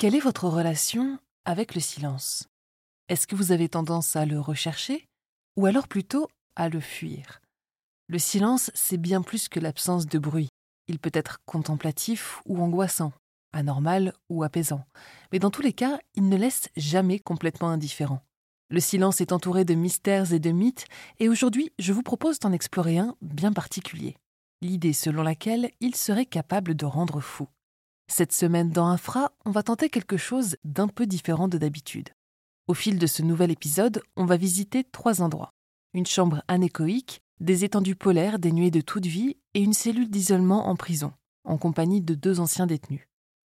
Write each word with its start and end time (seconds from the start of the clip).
Quelle 0.00 0.14
est 0.14 0.20
votre 0.20 0.46
relation 0.46 1.18
avec 1.44 1.74
le 1.74 1.80
silence? 1.80 2.46
Est-ce 3.08 3.26
que 3.26 3.34
vous 3.34 3.50
avez 3.50 3.68
tendance 3.68 4.14
à 4.14 4.26
le 4.26 4.38
rechercher 4.38 5.08
ou 5.56 5.66
alors 5.66 5.88
plutôt 5.88 6.28
à 6.54 6.68
le 6.68 6.78
fuir? 6.78 7.40
Le 8.06 8.20
silence, 8.20 8.70
c'est 8.74 8.96
bien 8.96 9.22
plus 9.22 9.48
que 9.48 9.58
l'absence 9.58 10.06
de 10.06 10.20
bruit. 10.20 10.50
Il 10.86 11.00
peut 11.00 11.10
être 11.12 11.40
contemplatif 11.46 12.40
ou 12.46 12.62
angoissant, 12.62 13.12
anormal 13.52 14.12
ou 14.28 14.44
apaisant, 14.44 14.84
mais 15.32 15.40
dans 15.40 15.50
tous 15.50 15.62
les 15.62 15.72
cas, 15.72 15.98
il 16.14 16.28
ne 16.28 16.36
laisse 16.36 16.68
jamais 16.76 17.18
complètement 17.18 17.70
indifférent. 17.70 18.22
Le 18.70 18.78
silence 18.78 19.20
est 19.20 19.32
entouré 19.32 19.64
de 19.64 19.74
mystères 19.74 20.32
et 20.32 20.38
de 20.38 20.52
mythes, 20.52 20.86
et 21.18 21.28
aujourd'hui 21.28 21.72
je 21.80 21.92
vous 21.92 22.04
propose 22.04 22.38
d'en 22.38 22.52
explorer 22.52 22.98
un 22.98 23.16
bien 23.20 23.52
particulier. 23.52 24.16
L'idée 24.62 24.92
selon 24.92 25.24
laquelle 25.24 25.72
il 25.80 25.96
serait 25.96 26.24
capable 26.24 26.76
de 26.76 26.86
rendre 26.86 27.18
fou. 27.18 27.48
Cette 28.10 28.32
semaine 28.32 28.70
dans 28.70 28.86
Infra, 28.86 29.32
on 29.44 29.50
va 29.50 29.62
tenter 29.62 29.90
quelque 29.90 30.16
chose 30.16 30.56
d'un 30.64 30.88
peu 30.88 31.06
différent 31.06 31.46
de 31.46 31.58
d'habitude. 31.58 32.08
Au 32.66 32.74
fil 32.74 32.98
de 32.98 33.06
ce 33.06 33.22
nouvel 33.22 33.50
épisode, 33.50 34.02
on 34.16 34.24
va 34.24 34.38
visiter 34.38 34.82
trois 34.82 35.20
endroits. 35.20 35.52
Une 35.92 36.06
chambre 36.06 36.42
anéchoïque, 36.48 37.20
des 37.38 37.64
étendues 37.64 37.96
polaires 37.96 38.38
dénuées 38.38 38.70
de 38.70 38.80
toute 38.80 39.06
vie 39.06 39.36
et 39.54 39.60
une 39.60 39.74
cellule 39.74 40.10
d'isolement 40.10 40.68
en 40.68 40.74
prison, 40.74 41.12
en 41.44 41.58
compagnie 41.58 42.00
de 42.00 42.14
deux 42.14 42.40
anciens 42.40 42.66
détenus. 42.66 43.06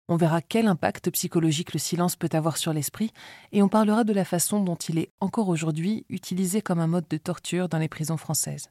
On 0.08 0.18
verra 0.18 0.42
quel 0.42 0.68
impact 0.68 1.10
psychologique 1.12 1.74
le 1.74 1.80
silence 1.80 2.16
peut 2.16 2.30
avoir 2.32 2.58
sur 2.58 2.74
l'esprit 2.74 3.12
et 3.52 3.64
on 3.64 3.70
parlera 3.70 4.04
de 4.04 4.14
la 4.14 4.26
façon 4.26 4.64
dont 4.64 4.76
il 4.76 5.00
est 5.00 5.12
encore 5.20 5.50
aujourd'hui 5.50 6.06
utilisé 6.10 6.62
comme 6.62 6.80
un 6.80 6.88
mode 6.88 7.08
de 7.10 7.18
torture 7.18 7.70
dans 7.70 7.80
les 7.80 7.90
prisons 7.90 8.18
françaises. 8.18 8.70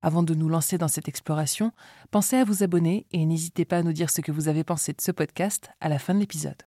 Avant 0.00 0.22
de 0.22 0.34
nous 0.34 0.48
lancer 0.48 0.78
dans 0.78 0.86
cette 0.86 1.08
exploration, 1.08 1.72
pensez 2.10 2.36
à 2.36 2.44
vous 2.44 2.62
abonner 2.62 3.06
et 3.10 3.26
n'hésitez 3.26 3.64
pas 3.64 3.78
à 3.78 3.82
nous 3.82 3.92
dire 3.92 4.10
ce 4.10 4.20
que 4.20 4.30
vous 4.30 4.48
avez 4.48 4.62
pensé 4.62 4.92
de 4.92 5.00
ce 5.00 5.10
podcast 5.10 5.70
à 5.80 5.88
la 5.88 5.98
fin 5.98 6.14
de 6.14 6.20
l'épisode. 6.20 6.62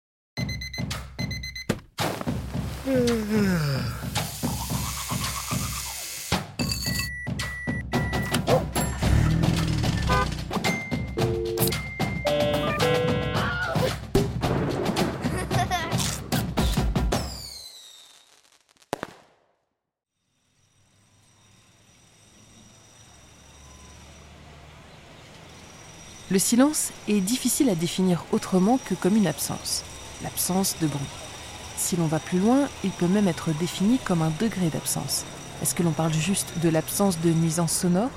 Le 26.38 26.40
silence 26.40 26.92
est 27.08 27.20
difficile 27.20 27.68
à 27.68 27.74
définir 27.74 28.24
autrement 28.30 28.78
que 28.84 28.94
comme 28.94 29.16
une 29.16 29.26
absence, 29.26 29.82
l'absence 30.22 30.76
de 30.80 30.86
bruit. 30.86 31.00
Si 31.76 31.96
l'on 31.96 32.06
va 32.06 32.20
plus 32.20 32.38
loin, 32.38 32.68
il 32.84 32.90
peut 32.90 33.08
même 33.08 33.26
être 33.26 33.50
défini 33.58 33.98
comme 33.98 34.22
un 34.22 34.30
degré 34.38 34.68
d'absence. 34.68 35.24
Est-ce 35.60 35.74
que 35.74 35.82
l'on 35.82 35.90
parle 35.90 36.12
juste 36.12 36.60
de 36.62 36.68
l'absence 36.68 37.18
de 37.18 37.30
nuisance 37.30 37.72
sonore? 37.72 38.12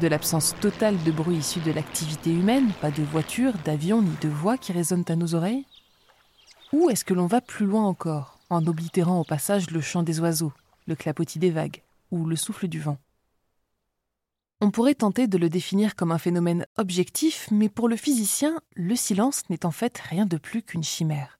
De 0.00 0.08
l'absence 0.08 0.56
totale 0.60 1.00
de 1.04 1.12
bruit 1.12 1.36
issu 1.36 1.60
de 1.60 1.70
l'activité 1.70 2.32
humaine, 2.32 2.72
pas 2.80 2.90
de 2.90 3.04
voitures, 3.04 3.54
d'avions 3.64 4.02
ni 4.02 4.16
de 4.20 4.28
voix 4.28 4.58
qui 4.58 4.72
résonnent 4.72 5.04
à 5.06 5.14
nos 5.14 5.36
oreilles? 5.36 5.66
Ou 6.72 6.90
est-ce 6.90 7.04
que 7.04 7.14
l'on 7.14 7.28
va 7.28 7.40
plus 7.40 7.66
loin 7.66 7.84
encore, 7.84 8.40
en 8.50 8.66
oblitérant 8.66 9.20
au 9.20 9.24
passage 9.24 9.70
le 9.70 9.80
chant 9.80 10.02
des 10.02 10.18
oiseaux, 10.18 10.52
le 10.88 10.96
clapotis 10.96 11.38
des 11.38 11.52
vagues 11.52 11.82
ou 12.10 12.26
le 12.26 12.34
souffle 12.34 12.66
du 12.66 12.80
vent? 12.80 12.98
On 14.60 14.70
pourrait 14.70 14.94
tenter 14.94 15.26
de 15.26 15.36
le 15.36 15.50
définir 15.50 15.96
comme 15.96 16.12
un 16.12 16.18
phénomène 16.18 16.66
objectif, 16.76 17.48
mais 17.50 17.68
pour 17.68 17.88
le 17.88 17.96
physicien, 17.96 18.60
le 18.74 18.96
silence 18.96 19.42
n'est 19.50 19.66
en 19.66 19.70
fait 19.70 19.98
rien 19.98 20.24
de 20.24 20.38
plus 20.38 20.62
qu'une 20.62 20.82
chimère. 20.82 21.38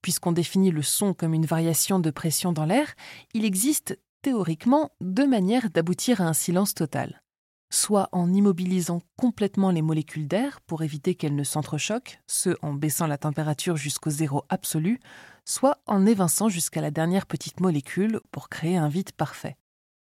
Puisqu'on 0.00 0.32
définit 0.32 0.70
le 0.70 0.82
son 0.82 1.14
comme 1.14 1.34
une 1.34 1.46
variation 1.46 1.98
de 1.98 2.10
pression 2.10 2.52
dans 2.52 2.64
l'air, 2.64 2.94
il 3.34 3.44
existe 3.44 3.98
théoriquement 4.22 4.90
deux 5.00 5.26
manières 5.26 5.68
d'aboutir 5.70 6.22
à 6.22 6.24
un 6.24 6.32
silence 6.32 6.74
total. 6.74 7.22
Soit 7.70 8.08
en 8.12 8.32
immobilisant 8.32 9.02
complètement 9.18 9.70
les 9.70 9.82
molécules 9.82 10.28
d'air 10.28 10.60
pour 10.62 10.82
éviter 10.82 11.14
qu'elles 11.14 11.34
ne 11.34 11.44
s'entrechoquent, 11.44 12.20
ce 12.26 12.56
en 12.62 12.72
baissant 12.72 13.06
la 13.06 13.18
température 13.18 13.76
jusqu'au 13.76 14.10
zéro 14.10 14.44
absolu, 14.48 15.00
soit 15.44 15.82
en 15.86 16.06
évinçant 16.06 16.48
jusqu'à 16.48 16.80
la 16.80 16.90
dernière 16.90 17.26
petite 17.26 17.60
molécule 17.60 18.20
pour 18.30 18.48
créer 18.48 18.76
un 18.76 18.88
vide 18.88 19.12
parfait. 19.12 19.56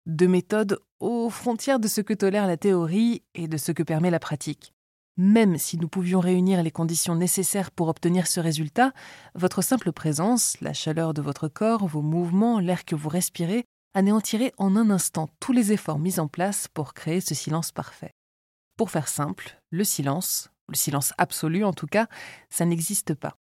Deux 0.07 0.29
méthodes 0.29 0.81
aux 1.01 1.31
frontières 1.31 1.81
de 1.81 1.89
ce 1.89 2.03
que 2.03 2.13
tolère 2.13 2.47
la 2.47 2.59
théorie 2.59 3.23
et 3.35 3.49
de 3.49 3.57
ce 3.57 3.73
que 3.73 3.83
permet 3.83 4.11
la 4.11 4.21
pratique. 4.21 4.75
Même 5.17 5.57
si 5.57 5.79
nous 5.79 5.89
pouvions 5.89 6.21
réunir 6.21 6.63
les 6.63 6.71
conditions 6.71 7.15
nécessaires 7.15 7.71
pour 7.71 7.89
obtenir 7.89 8.27
ce 8.27 8.39
résultat, 8.39 8.93
votre 9.35 9.63
simple 9.63 9.93
présence, 9.93 10.61
la 10.61 10.75
chaleur 10.75 11.15
de 11.15 11.23
votre 11.23 11.49
corps, 11.49 11.87
vos 11.87 12.03
mouvements, 12.03 12.61
l'air 12.61 12.85
que 12.85 12.95
vous 12.95 13.09
respirez, 13.09 13.65
anéantirait 13.95 14.53
en 14.59 14.77
un 14.77 14.91
instant 14.91 15.31
tous 15.41 15.53
les 15.53 15.73
efforts 15.73 15.99
mis 15.99 16.21
en 16.21 16.29
place 16.29 16.69
pour 16.69 16.93
créer 16.93 17.23
ce 17.23 17.35
silence 17.35 17.73
parfait. 17.73 18.11
Pour 18.77 18.91
faire 18.91 19.09
simple, 19.09 19.59
le 19.71 19.85
silence, 19.85 20.51
le 20.69 20.75
silence 20.75 21.15
absolu 21.17 21.65
en 21.65 21.73
tout 21.73 21.87
cas, 21.87 22.09
ça 22.51 22.67
n'existe 22.67 23.15
pas. 23.15 23.37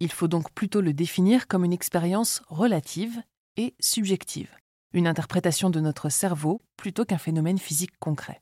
Il 0.00 0.12
faut 0.12 0.28
donc 0.28 0.52
plutôt 0.52 0.82
le 0.82 0.92
définir 0.92 1.48
comme 1.48 1.64
une 1.64 1.72
expérience 1.72 2.42
relative 2.48 3.22
et 3.56 3.74
subjective 3.80 4.50
une 4.94 5.06
interprétation 5.06 5.68
de 5.68 5.80
notre 5.80 6.08
cerveau 6.08 6.62
plutôt 6.78 7.04
qu'un 7.04 7.18
phénomène 7.18 7.58
physique 7.58 7.98
concret. 7.98 8.40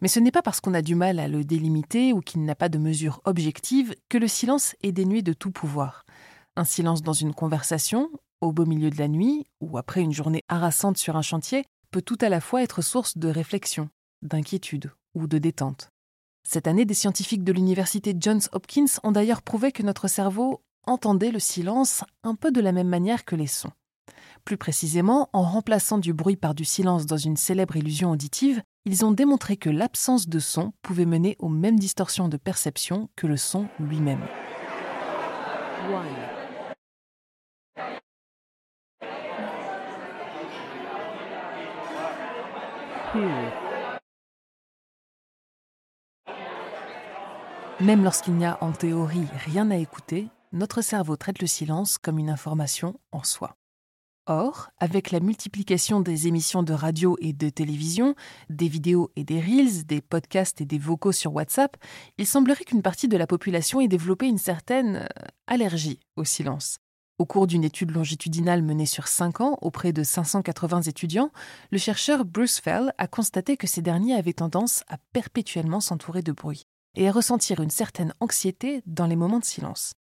Mais 0.00 0.08
ce 0.08 0.18
n'est 0.18 0.32
pas 0.32 0.42
parce 0.42 0.60
qu'on 0.60 0.74
a 0.74 0.82
du 0.82 0.96
mal 0.96 1.20
à 1.20 1.28
le 1.28 1.44
délimiter 1.44 2.12
ou 2.12 2.20
qu'il 2.20 2.44
n'a 2.44 2.56
pas 2.56 2.68
de 2.68 2.78
mesure 2.78 3.20
objective 3.24 3.94
que 4.08 4.18
le 4.18 4.26
silence 4.26 4.74
est 4.82 4.90
dénué 4.90 5.22
de 5.22 5.32
tout 5.32 5.52
pouvoir. 5.52 6.04
Un 6.56 6.64
silence 6.64 7.02
dans 7.02 7.12
une 7.12 7.34
conversation, 7.34 8.10
au 8.40 8.52
beau 8.52 8.66
milieu 8.66 8.90
de 8.90 8.98
la 8.98 9.06
nuit 9.06 9.46
ou 9.60 9.78
après 9.78 10.00
une 10.00 10.12
journée 10.12 10.42
harassante 10.48 10.98
sur 10.98 11.16
un 11.16 11.22
chantier, 11.22 11.64
peut 11.92 12.02
tout 12.02 12.18
à 12.20 12.30
la 12.30 12.40
fois 12.40 12.62
être 12.62 12.82
source 12.82 13.16
de 13.16 13.28
réflexion, 13.28 13.90
d'inquiétude 14.22 14.90
ou 15.14 15.28
de 15.28 15.38
détente. 15.38 15.88
Cette 16.42 16.66
année, 16.66 16.84
des 16.84 16.94
scientifiques 16.94 17.44
de 17.44 17.52
l'université 17.52 18.16
Johns 18.18 18.48
Hopkins 18.52 18.98
ont 19.04 19.12
d'ailleurs 19.12 19.42
prouvé 19.42 19.70
que 19.70 19.84
notre 19.84 20.08
cerveau 20.08 20.62
entendait 20.86 21.30
le 21.30 21.38
silence 21.38 22.02
un 22.24 22.34
peu 22.34 22.50
de 22.50 22.60
la 22.60 22.72
même 22.72 22.88
manière 22.88 23.24
que 23.24 23.36
les 23.36 23.46
sons. 23.46 23.70
Plus 24.44 24.56
précisément, 24.56 25.30
en 25.32 25.42
remplaçant 25.42 25.98
du 25.98 26.12
bruit 26.12 26.36
par 26.36 26.54
du 26.54 26.64
silence 26.64 27.06
dans 27.06 27.16
une 27.16 27.36
célèbre 27.36 27.76
illusion 27.76 28.10
auditive, 28.10 28.62
ils 28.84 29.04
ont 29.04 29.12
démontré 29.12 29.56
que 29.56 29.70
l'absence 29.70 30.28
de 30.28 30.40
son 30.40 30.72
pouvait 30.82 31.06
mener 31.06 31.36
aux 31.38 31.48
mêmes 31.48 31.78
distorsions 31.78 32.28
de 32.28 32.36
perception 32.36 33.08
que 33.14 33.28
le 33.28 33.36
son 33.36 33.68
lui-même. 33.78 34.24
Même 47.80 48.02
lorsqu'il 48.02 48.34
n'y 48.34 48.44
a 48.44 48.58
en 48.60 48.72
théorie 48.72 49.26
rien 49.44 49.70
à 49.70 49.76
écouter, 49.76 50.28
notre 50.52 50.82
cerveau 50.82 51.16
traite 51.16 51.40
le 51.40 51.46
silence 51.46 51.98
comme 51.98 52.18
une 52.18 52.30
information 52.30 52.98
en 53.12 53.22
soi. 53.22 53.56
Or, 54.26 54.70
avec 54.78 55.10
la 55.10 55.18
multiplication 55.18 56.00
des 56.00 56.28
émissions 56.28 56.62
de 56.62 56.72
radio 56.72 57.16
et 57.20 57.32
de 57.32 57.48
télévision, 57.48 58.14
des 58.50 58.68
vidéos 58.68 59.10
et 59.16 59.24
des 59.24 59.40
reels, 59.40 59.84
des 59.84 60.00
podcasts 60.00 60.60
et 60.60 60.64
des 60.64 60.78
vocaux 60.78 61.10
sur 61.10 61.34
WhatsApp, 61.34 61.76
il 62.18 62.26
semblerait 62.26 62.64
qu'une 62.64 62.82
partie 62.82 63.08
de 63.08 63.16
la 63.16 63.26
population 63.26 63.80
ait 63.80 63.88
développé 63.88 64.26
une 64.26 64.38
certaine 64.38 64.96
euh, 64.96 65.26
allergie 65.48 65.98
au 66.14 66.22
silence. 66.22 66.78
Au 67.18 67.26
cours 67.26 67.48
d'une 67.48 67.64
étude 67.64 67.90
longitudinale 67.90 68.62
menée 68.62 68.86
sur 68.86 69.08
5 69.08 69.40
ans 69.40 69.58
auprès 69.60 69.92
de 69.92 70.04
580 70.04 70.82
étudiants, 70.82 71.30
le 71.72 71.78
chercheur 71.78 72.24
Bruce 72.24 72.60
Fell 72.60 72.94
a 72.98 73.08
constaté 73.08 73.56
que 73.56 73.66
ces 73.66 73.82
derniers 73.82 74.14
avaient 74.14 74.32
tendance 74.32 74.84
à 74.88 74.98
perpétuellement 75.12 75.80
s'entourer 75.80 76.22
de 76.22 76.32
bruit 76.32 76.62
et 76.94 77.08
à 77.08 77.12
ressentir 77.12 77.60
une 77.60 77.70
certaine 77.70 78.14
anxiété 78.20 78.82
dans 78.86 79.06
les 79.06 79.16
moments 79.16 79.40
de 79.40 79.44
silence. 79.44 79.94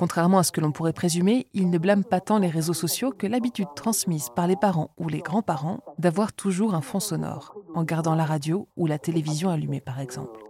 Contrairement 0.00 0.38
à 0.38 0.44
ce 0.44 0.50
que 0.50 0.62
l'on 0.62 0.72
pourrait 0.72 0.94
présumer, 0.94 1.46
il 1.52 1.68
ne 1.68 1.76
blâme 1.76 2.04
pas 2.04 2.22
tant 2.22 2.38
les 2.38 2.48
réseaux 2.48 2.72
sociaux 2.72 3.12
que 3.12 3.26
l'habitude 3.26 3.68
transmise 3.76 4.30
par 4.34 4.46
les 4.46 4.56
parents 4.56 4.94
ou 4.96 5.10
les 5.10 5.20
grands-parents 5.20 5.80
d'avoir 5.98 6.32
toujours 6.32 6.74
un 6.74 6.80
fond 6.80 7.00
sonore, 7.00 7.54
en 7.74 7.84
gardant 7.84 8.14
la 8.14 8.24
radio 8.24 8.66
ou 8.78 8.86
la 8.86 8.98
télévision 8.98 9.50
allumée 9.50 9.82
par 9.82 10.00
exemple. 10.00 10.40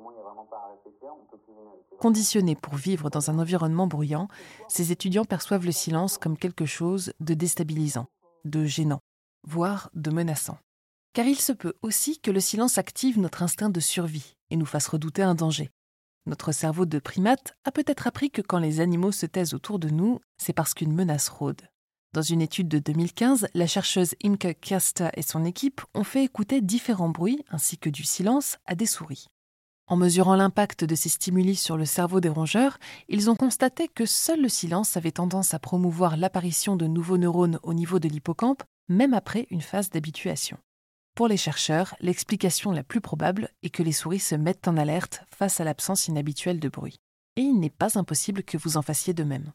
Conditionnés 1.98 2.54
pour 2.54 2.76
vivre 2.76 3.10
dans 3.10 3.28
un 3.28 3.40
environnement 3.40 3.88
bruyant, 3.88 4.28
ces 4.68 4.92
étudiants 4.92 5.24
perçoivent 5.24 5.66
le 5.66 5.72
silence 5.72 6.16
comme 6.16 6.38
quelque 6.38 6.64
chose 6.64 7.12
de 7.18 7.34
déstabilisant, 7.34 8.06
de 8.44 8.64
gênant, 8.64 9.00
voire 9.42 9.90
de 9.94 10.12
menaçant. 10.12 10.58
Car 11.12 11.26
il 11.26 11.40
se 11.40 11.52
peut 11.52 11.74
aussi 11.82 12.20
que 12.20 12.30
le 12.30 12.38
silence 12.38 12.78
active 12.78 13.18
notre 13.18 13.42
instinct 13.42 13.70
de 13.70 13.80
survie 13.80 14.36
et 14.50 14.56
nous 14.56 14.64
fasse 14.64 14.86
redouter 14.86 15.24
un 15.24 15.34
danger. 15.34 15.72
Notre 16.26 16.52
cerveau 16.52 16.86
de 16.86 16.98
primate 16.98 17.54
a 17.64 17.72
peut-être 17.72 18.06
appris 18.06 18.30
que 18.30 18.42
quand 18.42 18.58
les 18.58 18.80
animaux 18.80 19.12
se 19.12 19.26
taisent 19.26 19.54
autour 19.54 19.78
de 19.78 19.88
nous, 19.88 20.20
c'est 20.36 20.52
parce 20.52 20.74
qu'une 20.74 20.92
menace 20.92 21.28
rôde. 21.28 21.62
Dans 22.12 22.22
une 22.22 22.42
étude 22.42 22.68
de 22.68 22.78
2015, 22.78 23.46
la 23.54 23.66
chercheuse 23.66 24.14
Imke 24.24 24.58
Kasta 24.60 25.10
et 25.14 25.22
son 25.22 25.44
équipe 25.44 25.80
ont 25.94 26.04
fait 26.04 26.24
écouter 26.24 26.60
différents 26.60 27.08
bruits 27.08 27.44
ainsi 27.50 27.78
que 27.78 27.88
du 27.88 28.02
silence 28.02 28.58
à 28.66 28.74
des 28.74 28.86
souris. 28.86 29.28
En 29.86 29.96
mesurant 29.96 30.36
l'impact 30.36 30.84
de 30.84 30.94
ces 30.94 31.08
stimuli 31.08 31.56
sur 31.56 31.76
le 31.76 31.84
cerveau 31.84 32.20
des 32.20 32.28
rongeurs, 32.28 32.78
ils 33.08 33.30
ont 33.30 33.36
constaté 33.36 33.88
que 33.88 34.06
seul 34.06 34.40
le 34.40 34.48
silence 34.48 34.96
avait 34.96 35.10
tendance 35.10 35.54
à 35.54 35.58
promouvoir 35.58 36.16
l'apparition 36.16 36.76
de 36.76 36.86
nouveaux 36.86 37.18
neurones 37.18 37.58
au 37.62 37.74
niveau 37.74 37.98
de 37.98 38.08
l'hippocampe, 38.08 38.62
même 38.88 39.14
après 39.14 39.46
une 39.50 39.62
phase 39.62 39.90
d'habituation. 39.90 40.58
Pour 41.20 41.28
les 41.28 41.36
chercheurs, 41.36 41.94
l'explication 42.00 42.72
la 42.72 42.82
plus 42.82 43.02
probable 43.02 43.50
est 43.62 43.68
que 43.68 43.82
les 43.82 43.92
souris 43.92 44.20
se 44.20 44.34
mettent 44.34 44.66
en 44.68 44.78
alerte 44.78 45.22
face 45.30 45.60
à 45.60 45.64
l'absence 45.64 46.08
inhabituelle 46.08 46.60
de 46.60 46.70
bruit. 46.70 46.96
Et 47.36 47.42
il 47.42 47.60
n'est 47.60 47.68
pas 47.68 47.98
impossible 47.98 48.42
que 48.42 48.56
vous 48.56 48.78
en 48.78 48.80
fassiez 48.80 49.12
de 49.12 49.22
même. 49.22 49.52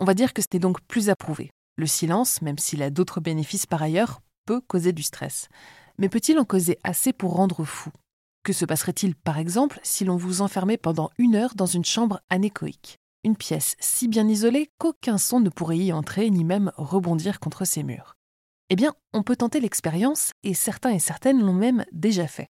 On 0.00 0.04
va 0.04 0.14
dire 0.14 0.34
que 0.34 0.42
c'était 0.42 0.58
donc 0.58 0.80
plus 0.80 1.10
approuvé. 1.10 1.52
Le 1.76 1.86
silence, 1.86 2.42
même 2.42 2.58
s'il 2.58 2.82
a 2.82 2.90
d'autres 2.90 3.20
bénéfices 3.20 3.66
par 3.66 3.84
ailleurs, 3.84 4.20
peut 4.46 4.60
causer 4.60 4.92
du 4.92 5.04
stress. 5.04 5.48
Mais 5.96 6.08
peut-il 6.08 6.40
en 6.40 6.44
causer 6.44 6.76
assez 6.82 7.12
pour 7.12 7.34
rendre 7.34 7.62
fou? 7.62 7.92
Que 8.42 8.52
se 8.52 8.64
passerait-il 8.64 9.14
par 9.14 9.38
exemple 9.38 9.78
si 9.84 10.04
l'on 10.04 10.16
vous 10.16 10.40
enfermait 10.40 10.76
pendant 10.76 11.12
une 11.18 11.36
heure 11.36 11.54
dans 11.54 11.66
une 11.66 11.84
chambre 11.84 12.20
anéchoïque? 12.30 12.98
Une 13.22 13.36
pièce 13.36 13.76
si 13.78 14.08
bien 14.08 14.26
isolée 14.26 14.72
qu'aucun 14.78 15.18
son 15.18 15.38
ne 15.38 15.50
pourrait 15.50 15.78
y 15.78 15.92
entrer 15.92 16.28
ni 16.30 16.42
même 16.42 16.72
rebondir 16.76 17.38
contre 17.38 17.64
ses 17.64 17.84
murs. 17.84 18.16
Eh 18.70 18.76
bien, 18.76 18.94
on 19.12 19.22
peut 19.22 19.36
tenter 19.36 19.60
l'expérience 19.60 20.32
et 20.42 20.54
certains 20.54 20.90
et 20.90 20.98
certaines 20.98 21.40
l'ont 21.40 21.52
même 21.52 21.84
déjà 21.92 22.26
fait. 22.26 22.48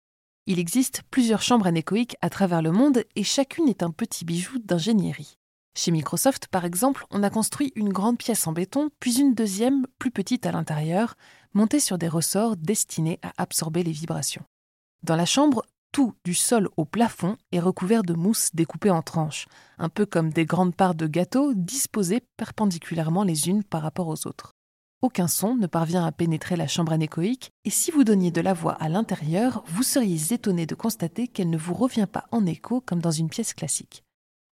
Il 0.46 0.58
existe 0.58 1.02
plusieurs 1.10 1.42
chambres 1.42 1.66
anéchoïques 1.66 2.16
à 2.22 2.30
travers 2.30 2.62
le 2.62 2.72
monde 2.72 3.04
et 3.14 3.24
chacune 3.24 3.68
est 3.68 3.82
un 3.82 3.90
petit 3.90 4.24
bijou 4.24 4.58
d'ingénierie. 4.58 5.36
Chez 5.76 5.90
Microsoft, 5.90 6.48
par 6.48 6.64
exemple, 6.64 7.04
on 7.10 7.22
a 7.22 7.28
construit 7.28 7.72
une 7.76 7.92
grande 7.92 8.16
pièce 8.16 8.46
en 8.46 8.52
béton, 8.52 8.88
puis 8.98 9.20
une 9.20 9.34
deuxième, 9.34 9.86
plus 9.98 10.10
petite 10.10 10.46
à 10.46 10.52
l'intérieur, 10.52 11.14
montée 11.52 11.80
sur 11.80 11.98
des 11.98 12.08
ressorts 12.08 12.56
destinés 12.56 13.20
à 13.22 13.32
absorber 13.36 13.84
les 13.84 13.92
vibrations. 13.92 14.44
Dans 15.02 15.14
la 15.14 15.26
chambre, 15.26 15.62
tout, 15.92 16.14
du 16.24 16.34
sol 16.34 16.68
au 16.76 16.84
plafond, 16.84 17.36
est 17.52 17.60
recouvert 17.60 18.02
de 18.02 18.14
mousse 18.14 18.48
découpée 18.54 18.90
en 18.90 19.02
tranches, 19.02 19.46
un 19.76 19.88
peu 19.88 20.06
comme 20.06 20.32
des 20.32 20.46
grandes 20.46 20.74
parts 20.74 20.94
de 20.94 21.06
gâteau 21.06 21.52
disposées 21.54 22.22
perpendiculairement 22.36 23.22
les 23.22 23.48
unes 23.48 23.62
par 23.62 23.82
rapport 23.82 24.08
aux 24.08 24.26
autres. 24.26 24.54
Aucun 25.00 25.28
son 25.28 25.54
ne 25.54 25.68
parvient 25.68 26.04
à 26.04 26.10
pénétrer 26.10 26.56
la 26.56 26.66
chambre 26.66 26.90
anéchoïque, 26.90 27.52
et 27.64 27.70
si 27.70 27.92
vous 27.92 28.02
donniez 28.02 28.32
de 28.32 28.40
la 28.40 28.52
voix 28.52 28.72
à 28.72 28.88
l'intérieur, 28.88 29.62
vous 29.68 29.84
seriez 29.84 30.34
étonné 30.34 30.66
de 30.66 30.74
constater 30.74 31.28
qu'elle 31.28 31.50
ne 31.50 31.56
vous 31.56 31.74
revient 31.74 32.08
pas 32.10 32.26
en 32.32 32.44
écho 32.46 32.80
comme 32.80 33.00
dans 33.00 33.12
une 33.12 33.28
pièce 33.28 33.54
classique. 33.54 34.02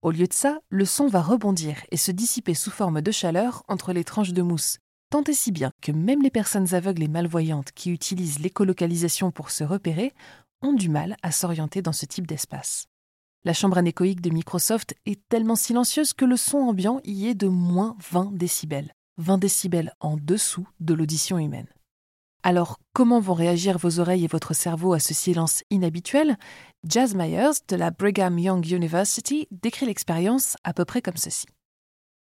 Au 0.02 0.10
lieu 0.10 0.26
de 0.26 0.32
ça, 0.32 0.58
le 0.68 0.84
son 0.84 1.06
va 1.06 1.22
rebondir 1.22 1.76
et 1.92 1.96
se 1.96 2.10
dissiper 2.10 2.54
sous 2.54 2.72
forme 2.72 3.02
de 3.02 3.12
chaleur 3.12 3.62
entre 3.68 3.92
les 3.92 4.02
tranches 4.02 4.32
de 4.32 4.42
mousse, 4.42 4.78
tant 5.10 5.22
et 5.22 5.32
si 5.32 5.52
bien 5.52 5.70
que 5.80 5.92
même 5.92 6.22
les 6.22 6.30
personnes 6.30 6.74
aveugles 6.74 7.04
et 7.04 7.08
malvoyantes 7.08 7.70
qui 7.70 7.92
utilisent 7.92 8.40
l'écolocalisation 8.40 9.30
pour 9.30 9.52
se 9.52 9.62
repérer 9.62 10.12
ont 10.60 10.72
du 10.72 10.88
mal 10.88 11.16
à 11.22 11.30
s'orienter 11.30 11.82
dans 11.82 11.92
ce 11.92 12.04
type 12.04 12.26
d'espace. 12.26 12.86
La 13.44 13.52
chambre 13.52 13.78
anéchoïque 13.78 14.20
de 14.20 14.30
Microsoft 14.30 14.96
est 15.06 15.20
tellement 15.28 15.56
silencieuse 15.56 16.14
que 16.14 16.24
le 16.24 16.36
son 16.36 16.58
ambiant 16.58 17.00
y 17.04 17.28
est 17.28 17.34
de 17.34 17.46
moins 17.46 17.96
20 18.10 18.32
décibels, 18.32 18.92
20 19.18 19.38
décibels 19.38 19.92
en 20.00 20.16
dessous 20.16 20.66
de 20.80 20.94
l'audition 20.94 21.38
humaine. 21.38 21.68
Alors, 22.42 22.78
comment 22.92 23.20
vont 23.20 23.34
réagir 23.34 23.78
vos 23.78 24.00
oreilles 24.00 24.24
et 24.24 24.28
votre 24.28 24.54
cerveau 24.54 24.94
à 24.94 24.98
ce 24.98 25.14
silence 25.14 25.62
inhabituel? 25.70 26.36
Jazz 26.84 27.14
Myers 27.14 27.60
de 27.68 27.76
la 27.76 27.90
Brigham 27.90 28.38
Young 28.38 28.66
University 28.66 29.46
décrit 29.50 29.86
l'expérience 29.86 30.56
à 30.64 30.72
peu 30.72 30.84
près 30.84 31.02
comme 31.02 31.16
ceci. 31.16 31.46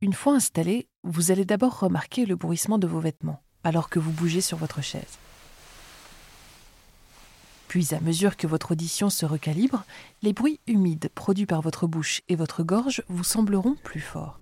Une 0.02 0.14
fois 0.14 0.36
installé, 0.36 0.88
vous 1.04 1.32
allez 1.32 1.46
d'abord 1.46 1.80
remarquer 1.80 2.26
le 2.26 2.36
bruissement 2.36 2.78
de 2.78 2.88
vos 2.88 3.00
vêtements 3.00 3.42
alors 3.64 3.90
que 3.90 3.98
vous 3.98 4.12
bougez 4.12 4.42
sur 4.42 4.58
votre 4.58 4.82
chaise. 4.82 5.18
Puis, 7.68 7.96
à 7.96 8.00
mesure 8.00 8.38
que 8.38 8.48
votre 8.48 8.72
audition 8.72 9.10
se 9.10 9.26
recalibre, 9.26 9.84
les 10.22 10.34
bruits 10.34 10.60
humides 10.68 11.10
produits 11.14 11.48
par 11.48 11.62
votre 11.62 11.88
bouche 11.88 12.22
et 12.30 12.36
votre 12.36 12.64
gorge 12.64 13.04
vous 13.10 13.24
sembleront 13.24 13.76
plus 13.84 14.00
forts. 14.00 14.40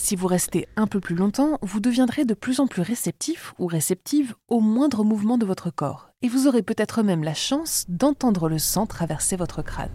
Si 0.00 0.14
vous 0.14 0.28
restez 0.28 0.68
un 0.76 0.86
peu 0.86 1.00
plus 1.00 1.16
longtemps, 1.16 1.58
vous 1.60 1.80
deviendrez 1.80 2.24
de 2.24 2.32
plus 2.32 2.60
en 2.60 2.68
plus 2.68 2.82
réceptif 2.82 3.52
ou 3.58 3.66
réceptive 3.66 4.36
au 4.46 4.60
moindre 4.60 5.02
mouvement 5.02 5.38
de 5.38 5.44
votre 5.44 5.70
corps, 5.70 6.10
et 6.22 6.28
vous 6.28 6.46
aurez 6.46 6.62
peut-être 6.62 7.02
même 7.02 7.24
la 7.24 7.34
chance 7.34 7.84
d'entendre 7.88 8.48
le 8.48 8.58
sang 8.58 8.86
traverser 8.86 9.34
votre 9.34 9.60
crâne. 9.60 9.90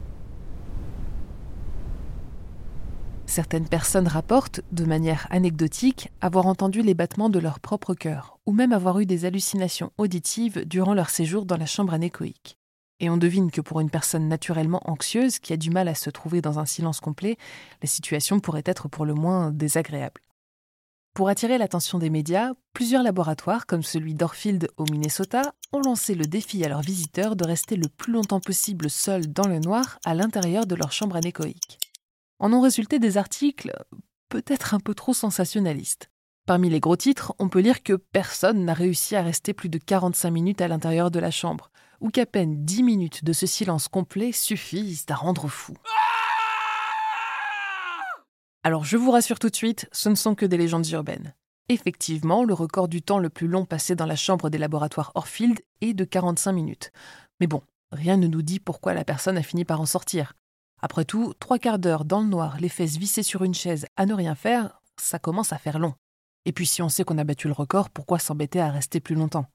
Certaines 3.27 3.69
personnes 3.69 4.09
rapportent, 4.09 4.59
de 4.73 4.83
manière 4.83 5.25
anecdotique, 5.31 6.11
avoir 6.19 6.47
entendu 6.47 6.81
les 6.81 6.93
battements 6.93 7.29
de 7.29 7.39
leur 7.39 7.61
propre 7.61 7.93
cœur, 7.93 8.37
ou 8.45 8.51
même 8.51 8.73
avoir 8.73 8.99
eu 8.99 9.05
des 9.05 9.23
hallucinations 9.23 9.93
auditives 9.97 10.65
durant 10.67 10.93
leur 10.93 11.09
séjour 11.09 11.45
dans 11.45 11.57
la 11.57 11.65
chambre 11.65 11.93
anéchoïque. 11.93 12.57
Et 12.99 13.09
on 13.09 13.17
devine 13.17 13.51
que 13.51 13.61
pour 13.61 13.79
une 13.79 13.89
personne 13.89 14.27
naturellement 14.27 14.81
anxieuse 14.85 15.39
qui 15.39 15.53
a 15.53 15.57
du 15.57 15.69
mal 15.69 15.87
à 15.87 15.95
se 15.95 16.09
trouver 16.09 16.41
dans 16.41 16.59
un 16.59 16.65
silence 16.65 16.99
complet, 16.99 17.37
la 17.81 17.87
situation 17.87 18.39
pourrait 18.39 18.63
être 18.65 18.87
pour 18.87 19.05
le 19.05 19.13
moins 19.13 19.51
désagréable. 19.51 20.21
Pour 21.13 21.29
attirer 21.29 21.57
l'attention 21.57 21.99
des 21.99 22.09
médias, 22.09 22.53
plusieurs 22.73 23.03
laboratoires, 23.03 23.67
comme 23.67 23.83
celui 23.83 24.15
d'Orfield 24.15 24.69
au 24.77 24.85
Minnesota, 24.85 25.53
ont 25.71 25.81
lancé 25.81 26.15
le 26.15 26.25
défi 26.25 26.63
à 26.65 26.69
leurs 26.69 26.81
visiteurs 26.81 27.35
de 27.35 27.45
rester 27.45 27.75
le 27.75 27.87
plus 27.87 28.13
longtemps 28.13 28.39
possible 28.39 28.89
seuls 28.89 29.31
dans 29.31 29.47
le 29.47 29.59
noir 29.59 29.99
à 30.05 30.15
l'intérieur 30.15 30.65
de 30.65 30.75
leur 30.75 30.91
chambre 30.91 31.15
anéchoïque 31.15 31.79
en 32.43 32.51
ont 32.51 32.59
résulté 32.59 32.99
des 32.99 33.17
articles 33.17 33.71
peut-être 34.27 34.73
un 34.73 34.81
peu 34.81 34.93
trop 34.93 35.13
sensationnalistes. 35.13 36.09
Parmi 36.45 36.69
les 36.69 36.81
gros 36.81 36.97
titres, 36.97 37.33
on 37.39 37.47
peut 37.47 37.61
lire 37.61 37.83
que 37.83 37.93
personne 37.93 38.65
n'a 38.65 38.73
réussi 38.73 39.15
à 39.15 39.21
rester 39.21 39.53
plus 39.53 39.69
de 39.69 39.77
45 39.77 40.29
minutes 40.29 40.61
à 40.61 40.67
l'intérieur 40.67 41.09
de 41.09 41.19
la 41.19 41.31
chambre, 41.31 41.71
ou 42.03 42.09
qu'à 42.09 42.25
peine 42.25 42.65
10 42.65 42.83
minutes 42.83 43.23
de 43.23 43.33
ce 43.33 43.47
silence 43.47 43.87
complet 43.87 44.33
suffisent 44.33 45.05
à 45.09 45.15
rendre 45.15 45.47
fou. 45.47 45.73
Alors 48.63 48.83
je 48.83 48.97
vous 48.97 49.09
rassure 49.09 49.39
tout 49.39 49.49
de 49.49 49.55
suite, 49.55 49.87
ce 49.91 50.09
ne 50.09 50.15
sont 50.15 50.35
que 50.35 50.45
des 50.45 50.57
légendes 50.57 50.87
urbaines. 50.89 51.33
Effectivement, 51.69 52.43
le 52.43 52.53
record 52.53 52.89
du 52.89 53.01
temps 53.01 53.19
le 53.19 53.29
plus 53.29 53.47
long 53.47 53.65
passé 53.65 53.95
dans 53.95 54.05
la 54.05 54.17
chambre 54.17 54.49
des 54.49 54.57
laboratoires 54.57 55.13
Orfield 55.15 55.61
est 55.79 55.93
de 55.93 56.03
45 56.03 56.51
minutes. 56.51 56.91
Mais 57.39 57.47
bon, 57.47 57.61
rien 57.91 58.17
ne 58.17 58.27
nous 58.27 58.41
dit 58.41 58.59
pourquoi 58.59 58.93
la 58.93 59.05
personne 59.05 59.37
a 59.37 59.43
fini 59.43 59.63
par 59.63 59.79
en 59.79 59.85
sortir. 59.85 60.33
Après 60.81 61.05
tout, 61.05 61.33
trois 61.39 61.57
quarts 61.57 61.79
d'heure 61.79 62.03
dans 62.03 62.19
le 62.19 62.27
noir, 62.27 62.57
les 62.59 62.67
fesses 62.67 62.97
vissées 62.97 63.23
sur 63.23 63.45
une 63.45 63.53
chaise 63.53 63.85
à 63.95 64.05
ne 64.05 64.13
rien 64.13 64.35
faire, 64.35 64.81
ça 64.99 65.19
commence 65.19 65.53
à 65.53 65.57
faire 65.57 65.79
long. 65.79 65.93
Et 66.43 66.51
puis 66.51 66.65
si 66.65 66.81
on 66.81 66.89
sait 66.89 67.05
qu'on 67.05 67.17
a 67.17 67.23
battu 67.23 67.47
le 67.47 67.53
record, 67.53 67.89
pourquoi 67.89 68.19
s'embêter 68.19 68.59
à 68.59 68.71
rester 68.71 68.99
plus 68.99 69.15
longtemps? 69.15 69.47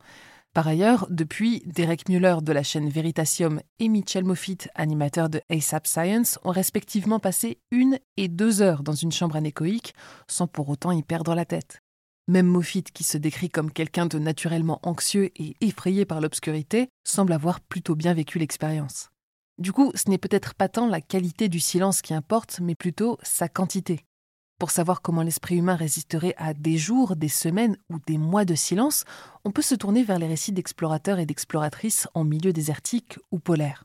Par 0.58 0.66
ailleurs, 0.66 1.06
depuis, 1.08 1.62
Derek 1.66 2.08
Muller 2.08 2.38
de 2.42 2.52
la 2.52 2.64
chaîne 2.64 2.88
Veritasium 2.88 3.60
et 3.78 3.88
Mitchell 3.88 4.24
Moffitt, 4.24 4.68
animateur 4.74 5.28
de 5.28 5.40
ASAP 5.48 5.86
Science, 5.86 6.40
ont 6.42 6.50
respectivement 6.50 7.20
passé 7.20 7.60
une 7.70 8.00
et 8.16 8.26
deux 8.26 8.60
heures 8.60 8.82
dans 8.82 8.92
une 8.92 9.12
chambre 9.12 9.36
anéchoïque, 9.36 9.94
sans 10.26 10.48
pour 10.48 10.68
autant 10.68 10.90
y 10.90 11.04
perdre 11.04 11.36
la 11.36 11.44
tête. 11.44 11.78
Même 12.26 12.48
Moffitt, 12.48 12.90
qui 12.90 13.04
se 13.04 13.18
décrit 13.18 13.50
comme 13.50 13.70
quelqu'un 13.70 14.06
de 14.06 14.18
naturellement 14.18 14.80
anxieux 14.82 15.30
et 15.40 15.54
effrayé 15.60 16.04
par 16.04 16.20
l'obscurité, 16.20 16.88
semble 17.04 17.34
avoir 17.34 17.60
plutôt 17.60 17.94
bien 17.94 18.12
vécu 18.12 18.40
l'expérience. 18.40 19.10
Du 19.58 19.70
coup, 19.70 19.92
ce 19.94 20.10
n'est 20.10 20.18
peut-être 20.18 20.56
pas 20.56 20.68
tant 20.68 20.88
la 20.88 21.00
qualité 21.00 21.48
du 21.48 21.60
silence 21.60 22.02
qui 22.02 22.14
importe, 22.14 22.58
mais 22.60 22.74
plutôt 22.74 23.16
sa 23.22 23.48
quantité. 23.48 24.07
Pour 24.58 24.72
savoir 24.72 25.02
comment 25.02 25.22
l'esprit 25.22 25.56
humain 25.56 25.76
résisterait 25.76 26.34
à 26.36 26.52
des 26.52 26.78
jours, 26.78 27.14
des 27.14 27.28
semaines 27.28 27.76
ou 27.90 27.98
des 28.08 28.18
mois 28.18 28.44
de 28.44 28.56
silence, 28.56 29.04
on 29.44 29.52
peut 29.52 29.62
se 29.62 29.76
tourner 29.76 30.02
vers 30.02 30.18
les 30.18 30.26
récits 30.26 30.50
d'explorateurs 30.50 31.20
et 31.20 31.26
d'exploratrices 31.26 32.08
en 32.14 32.24
milieu 32.24 32.52
désertique 32.52 33.20
ou 33.30 33.38
polaire. 33.38 33.84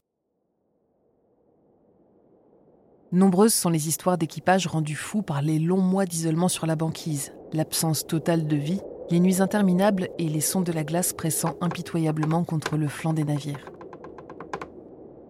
Nombreuses 3.11 3.53
sont 3.53 3.69
les 3.69 3.87
histoires 3.87 4.17
d'équipages 4.17 4.65
rendus 4.65 4.95
fous 4.95 5.21
par 5.21 5.43
les 5.43 5.59
longs 5.59 5.77
mois 5.77 6.07
d'isolement 6.07 6.47
sur 6.47 6.65
la 6.65 6.75
banquise, 6.75 7.33
l'absence 7.51 8.07
totale 8.07 8.47
de 8.47 8.55
vie, 8.55 8.81
les 9.11 9.19
nuits 9.19 9.43
interminables 9.43 10.09
et 10.17 10.27
les 10.27 10.41
sons 10.41 10.61
de 10.61 10.71
la 10.71 10.83
glace 10.83 11.13
pressant 11.13 11.55
impitoyablement 11.61 12.43
contre 12.43 12.77
le 12.77 12.87
flanc 12.87 13.13
des 13.13 13.25
navires. 13.25 13.71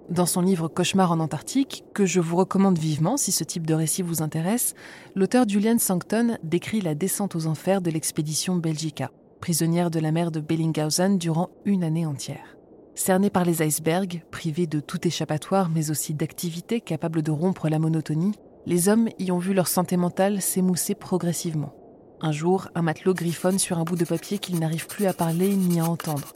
Dans 0.10 0.26
son 0.26 0.42
livre 0.42 0.68
Cauchemar 0.68 1.14
en 1.14 1.20
Antarctique, 1.22 1.86
que 1.94 2.06
je 2.06 2.20
vous 2.20 2.36
recommande 2.36 2.78
vivement 2.78 3.16
si 3.16 3.32
ce 3.32 3.46
type 3.46 3.66
de 3.66 3.74
récit 3.74 4.02
vous 4.02 4.22
intéresse, 4.22 4.76
l'auteur 5.16 5.48
Julian 5.48 5.80
Sancton 5.80 6.38
décrit 6.44 6.82
la 6.82 6.94
descente 6.94 7.36
aux 7.36 7.48
enfers 7.48 7.82
de 7.82 7.90
l'expédition 7.90 8.58
Belgica, 8.58 9.12
prisonnière 9.40 9.90
de 9.90 10.02
la 10.02 10.12
mer 10.12 10.30
de 10.30 10.42
Bellinghausen 10.42 11.18
durant 11.18 11.50
une 11.64 11.86
année 11.86 12.06
entière. 12.06 12.58
Cernée 12.96 13.30
par 13.30 13.46
les 13.46 13.64
icebergs, 13.64 14.24
privée 14.30 14.68
de 14.68 14.82
tout 14.82 15.08
échappatoire 15.08 15.70
mais 15.70 15.90
aussi 15.90 16.14
d'activités 16.14 16.82
capables 16.82 17.22
de 17.22 17.32
rompre 17.32 17.70
la 17.70 17.80
monotonie, 17.80 18.34
les 18.66 18.90
hommes 18.90 19.08
y 19.20 19.32
ont 19.32 19.40
vu 19.40 19.54
leur 19.54 19.68
santé 19.68 19.96
mentale 19.96 20.42
s'émousser 20.42 20.96
progressivement. 20.96 21.74
Un 22.22 22.34
jour, 22.34 22.68
un 22.76 22.82
matelot 22.82 23.14
griffonne 23.14 23.58
sur 23.58 23.80
un 23.80 23.84
bout 23.84 23.96
de 23.96 24.06
papier 24.06 24.38
qu'il 24.38 24.60
n'arrive 24.60 24.88
plus 24.88 25.06
à 25.06 25.14
parler 25.14 25.56
ni 25.56 25.80
à 25.80 25.86
entendre. 25.86 26.34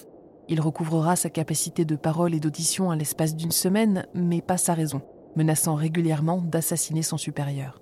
Il 0.50 0.62
recouvrera 0.62 1.16
sa 1.16 1.30
capacité 1.30 1.84
de 1.84 1.96
parole 1.96 2.34
et 2.34 2.40
d'audition 2.40 2.90
à 2.90 2.96
l'espace 2.96 3.36
d'une 3.36 3.52
semaine, 3.52 4.06
mais 4.14 4.42
pas 4.42 4.58
sa 4.58 4.74
raison, 4.74 5.02
menaçant 5.36 5.76
régulièrement 5.76 6.42
d'assassiner 6.42 7.04
son 7.04 7.18
supérieur. 7.18 7.82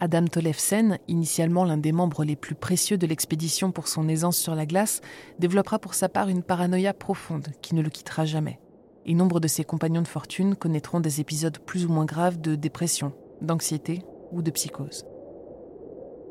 Adam 0.00 0.24
Tolefsen, 0.26 0.98
initialement 1.08 1.64
l'un 1.64 1.76
des 1.76 1.92
membres 1.92 2.24
les 2.24 2.36
plus 2.36 2.54
précieux 2.54 2.98
de 2.98 3.06
l'expédition 3.06 3.72
pour 3.72 3.88
son 3.88 4.08
aisance 4.08 4.36
sur 4.36 4.54
la 4.54 4.66
glace, 4.66 5.00
développera 5.38 5.78
pour 5.78 5.94
sa 5.94 6.08
part 6.08 6.28
une 6.28 6.42
paranoïa 6.42 6.92
profonde 6.94 7.48
qui 7.62 7.74
ne 7.74 7.82
le 7.82 7.90
quittera 7.90 8.24
jamais. 8.24 8.60
Et 9.06 9.14
nombre 9.14 9.40
de 9.40 9.48
ses 9.48 9.64
compagnons 9.64 10.02
de 10.02 10.08
fortune 10.08 10.54
connaîtront 10.54 11.00
des 11.00 11.20
épisodes 11.20 11.58
plus 11.58 11.84
ou 11.84 11.88
moins 11.88 12.04
graves 12.04 12.40
de 12.40 12.54
dépression, 12.54 13.12
d'anxiété 13.40 14.02
ou 14.32 14.42
de 14.42 14.50
psychose. 14.50 15.04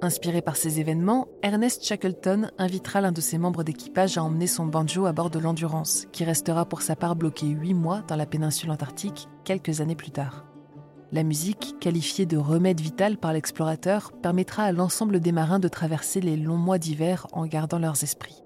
Inspiré 0.03 0.41
par 0.41 0.57
ces 0.57 0.81
événements, 0.81 1.29
Ernest 1.43 1.85
Shackleton 1.85 2.49
invitera 2.57 2.99
l'un 2.99 3.13
de 3.13 3.21
ses 3.21 3.37
membres 3.37 3.63
d'équipage 3.63 4.17
à 4.17 4.23
emmener 4.25 4.47
son 4.47 4.65
banjo 4.65 5.05
à 5.05 5.13
bord 5.13 5.29
de 5.29 5.39
l'Endurance, 5.39 6.07
qui 6.11 6.25
restera 6.25 6.65
pour 6.65 6.81
sa 6.81 6.97
part 6.97 7.15
bloqué 7.15 7.47
huit 7.47 7.73
mois 7.73 8.01
dans 8.09 8.17
la 8.17 8.25
péninsule 8.25 8.71
antarctique 8.71 9.29
quelques 9.45 9.79
années 9.79 9.95
plus 9.95 10.11
tard. 10.11 10.45
La 11.13 11.23
musique, 11.23 11.77
qualifiée 11.79 12.25
de 12.25 12.35
remède 12.35 12.81
vital 12.81 13.15
par 13.17 13.31
l'explorateur, 13.31 14.11
permettra 14.21 14.63
à 14.63 14.73
l'ensemble 14.73 15.21
des 15.21 15.31
marins 15.31 15.59
de 15.59 15.69
traverser 15.69 16.19
les 16.19 16.35
longs 16.35 16.57
mois 16.57 16.79
d'hiver 16.79 17.25
en 17.31 17.45
gardant 17.45 17.79
leurs 17.79 18.03
esprits. 18.03 18.43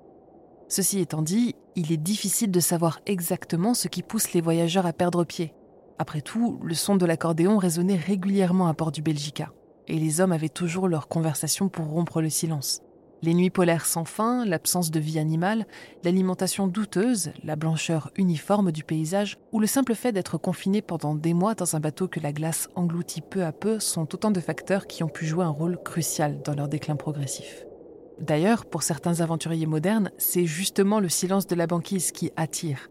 Ceci 0.68 1.00
étant 1.00 1.24
dit, 1.24 1.56
il 1.76 1.92
est 1.92 1.98
difficile 1.98 2.52
de 2.52 2.60
savoir 2.60 3.00
exactement 3.08 3.74
ce 3.74 3.88
qui 3.88 4.04
pousse 4.04 4.34
les 4.34 4.42
voyageurs 4.42 4.86
à 4.86 4.94
perdre 4.94 5.24
pied. 5.24 5.56
Après 5.98 6.22
tout, 6.22 6.60
le 6.62 6.76
son 6.76 6.98
de 6.98 7.06
l'accordéon 7.08 7.58
résonnait 7.58 7.96
régulièrement 7.96 8.68
à 8.68 8.74
bord 8.74 8.92
du 8.92 9.02
Belgica 9.02 9.52
et 9.88 10.00
les 10.00 10.22
hommes 10.22 10.32
avaient 10.32 10.50
toujours 10.50 10.88
leur 10.88 11.08
conversation 11.08 11.70
pour 11.70 11.88
rompre 11.88 12.22
le 12.22 12.30
silence. 12.30 12.82
Les 13.24 13.34
nuits 13.34 13.50
polaires 13.50 13.88
sans 13.88 14.06
fin, 14.06 14.46
l'absence 14.46 14.92
de 14.92 15.00
vie 15.00 15.18
animale, 15.18 15.66
l'alimentation 16.04 16.68
douteuse, 16.68 17.32
la 17.44 17.56
blancheur 17.56 18.12
uniforme 18.16 18.72
du 18.72 18.84
paysage, 18.84 19.38
ou 19.52 19.60
le 19.60 19.66
simple 19.66 19.96
fait 19.96 20.12
d'être 20.12 20.38
confiné 20.38 20.84
pendant 20.84 21.16
des 21.16 21.34
mois 21.34 21.56
dans 21.56 21.76
un 21.76 21.80
bateau 21.80 22.08
que 22.08 22.20
la 22.20 22.32
glace 22.32 22.70
engloutit 22.76 23.22
peu 23.22 23.44
à 23.44 23.52
peu 23.52 23.80
sont 23.80 24.14
autant 24.14 24.30
de 24.30 24.40
facteurs 24.40 24.86
qui 24.86 25.04
ont 25.04 25.10
pu 25.10 25.26
jouer 25.26 25.46
un 25.46 25.50
rôle 25.50 25.82
crucial 25.82 26.42
dans 26.44 26.54
leur 26.54 26.68
déclin 26.68 26.96
progressif. 26.96 27.66
D'ailleurs, 28.20 28.66
pour 28.66 28.84
certains 28.84 29.22
aventuriers 29.22 29.66
modernes, 29.66 30.12
c'est 30.18 30.46
justement 30.46 31.00
le 31.00 31.10
silence 31.10 31.48
de 31.48 31.56
la 31.56 31.68
banquise 31.68 32.12
qui 32.12 32.32
attire, 32.36 32.90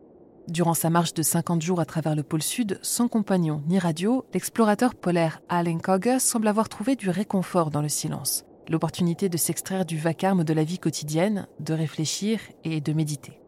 Durant 0.48 0.74
sa 0.74 0.90
marche 0.90 1.12
de 1.12 1.22
50 1.22 1.60
jours 1.60 1.80
à 1.80 1.84
travers 1.84 2.14
le 2.14 2.22
pôle 2.22 2.42
sud, 2.42 2.78
sans 2.80 3.08
compagnon 3.08 3.64
ni 3.66 3.80
radio, 3.80 4.24
l'explorateur 4.32 4.94
polaire 4.94 5.40
Allen 5.48 5.80
Kogge 5.80 6.18
semble 6.18 6.46
avoir 6.46 6.68
trouvé 6.68 6.94
du 6.94 7.10
réconfort 7.10 7.72
dans 7.72 7.82
le 7.82 7.88
silence, 7.88 8.44
l'opportunité 8.68 9.28
de 9.28 9.36
s'extraire 9.36 9.84
du 9.84 9.98
vacarme 9.98 10.44
de 10.44 10.54
la 10.54 10.62
vie 10.62 10.78
quotidienne, 10.78 11.48
de 11.58 11.74
réfléchir 11.74 12.38
et 12.62 12.80
de 12.80 12.92
méditer. 12.92 13.40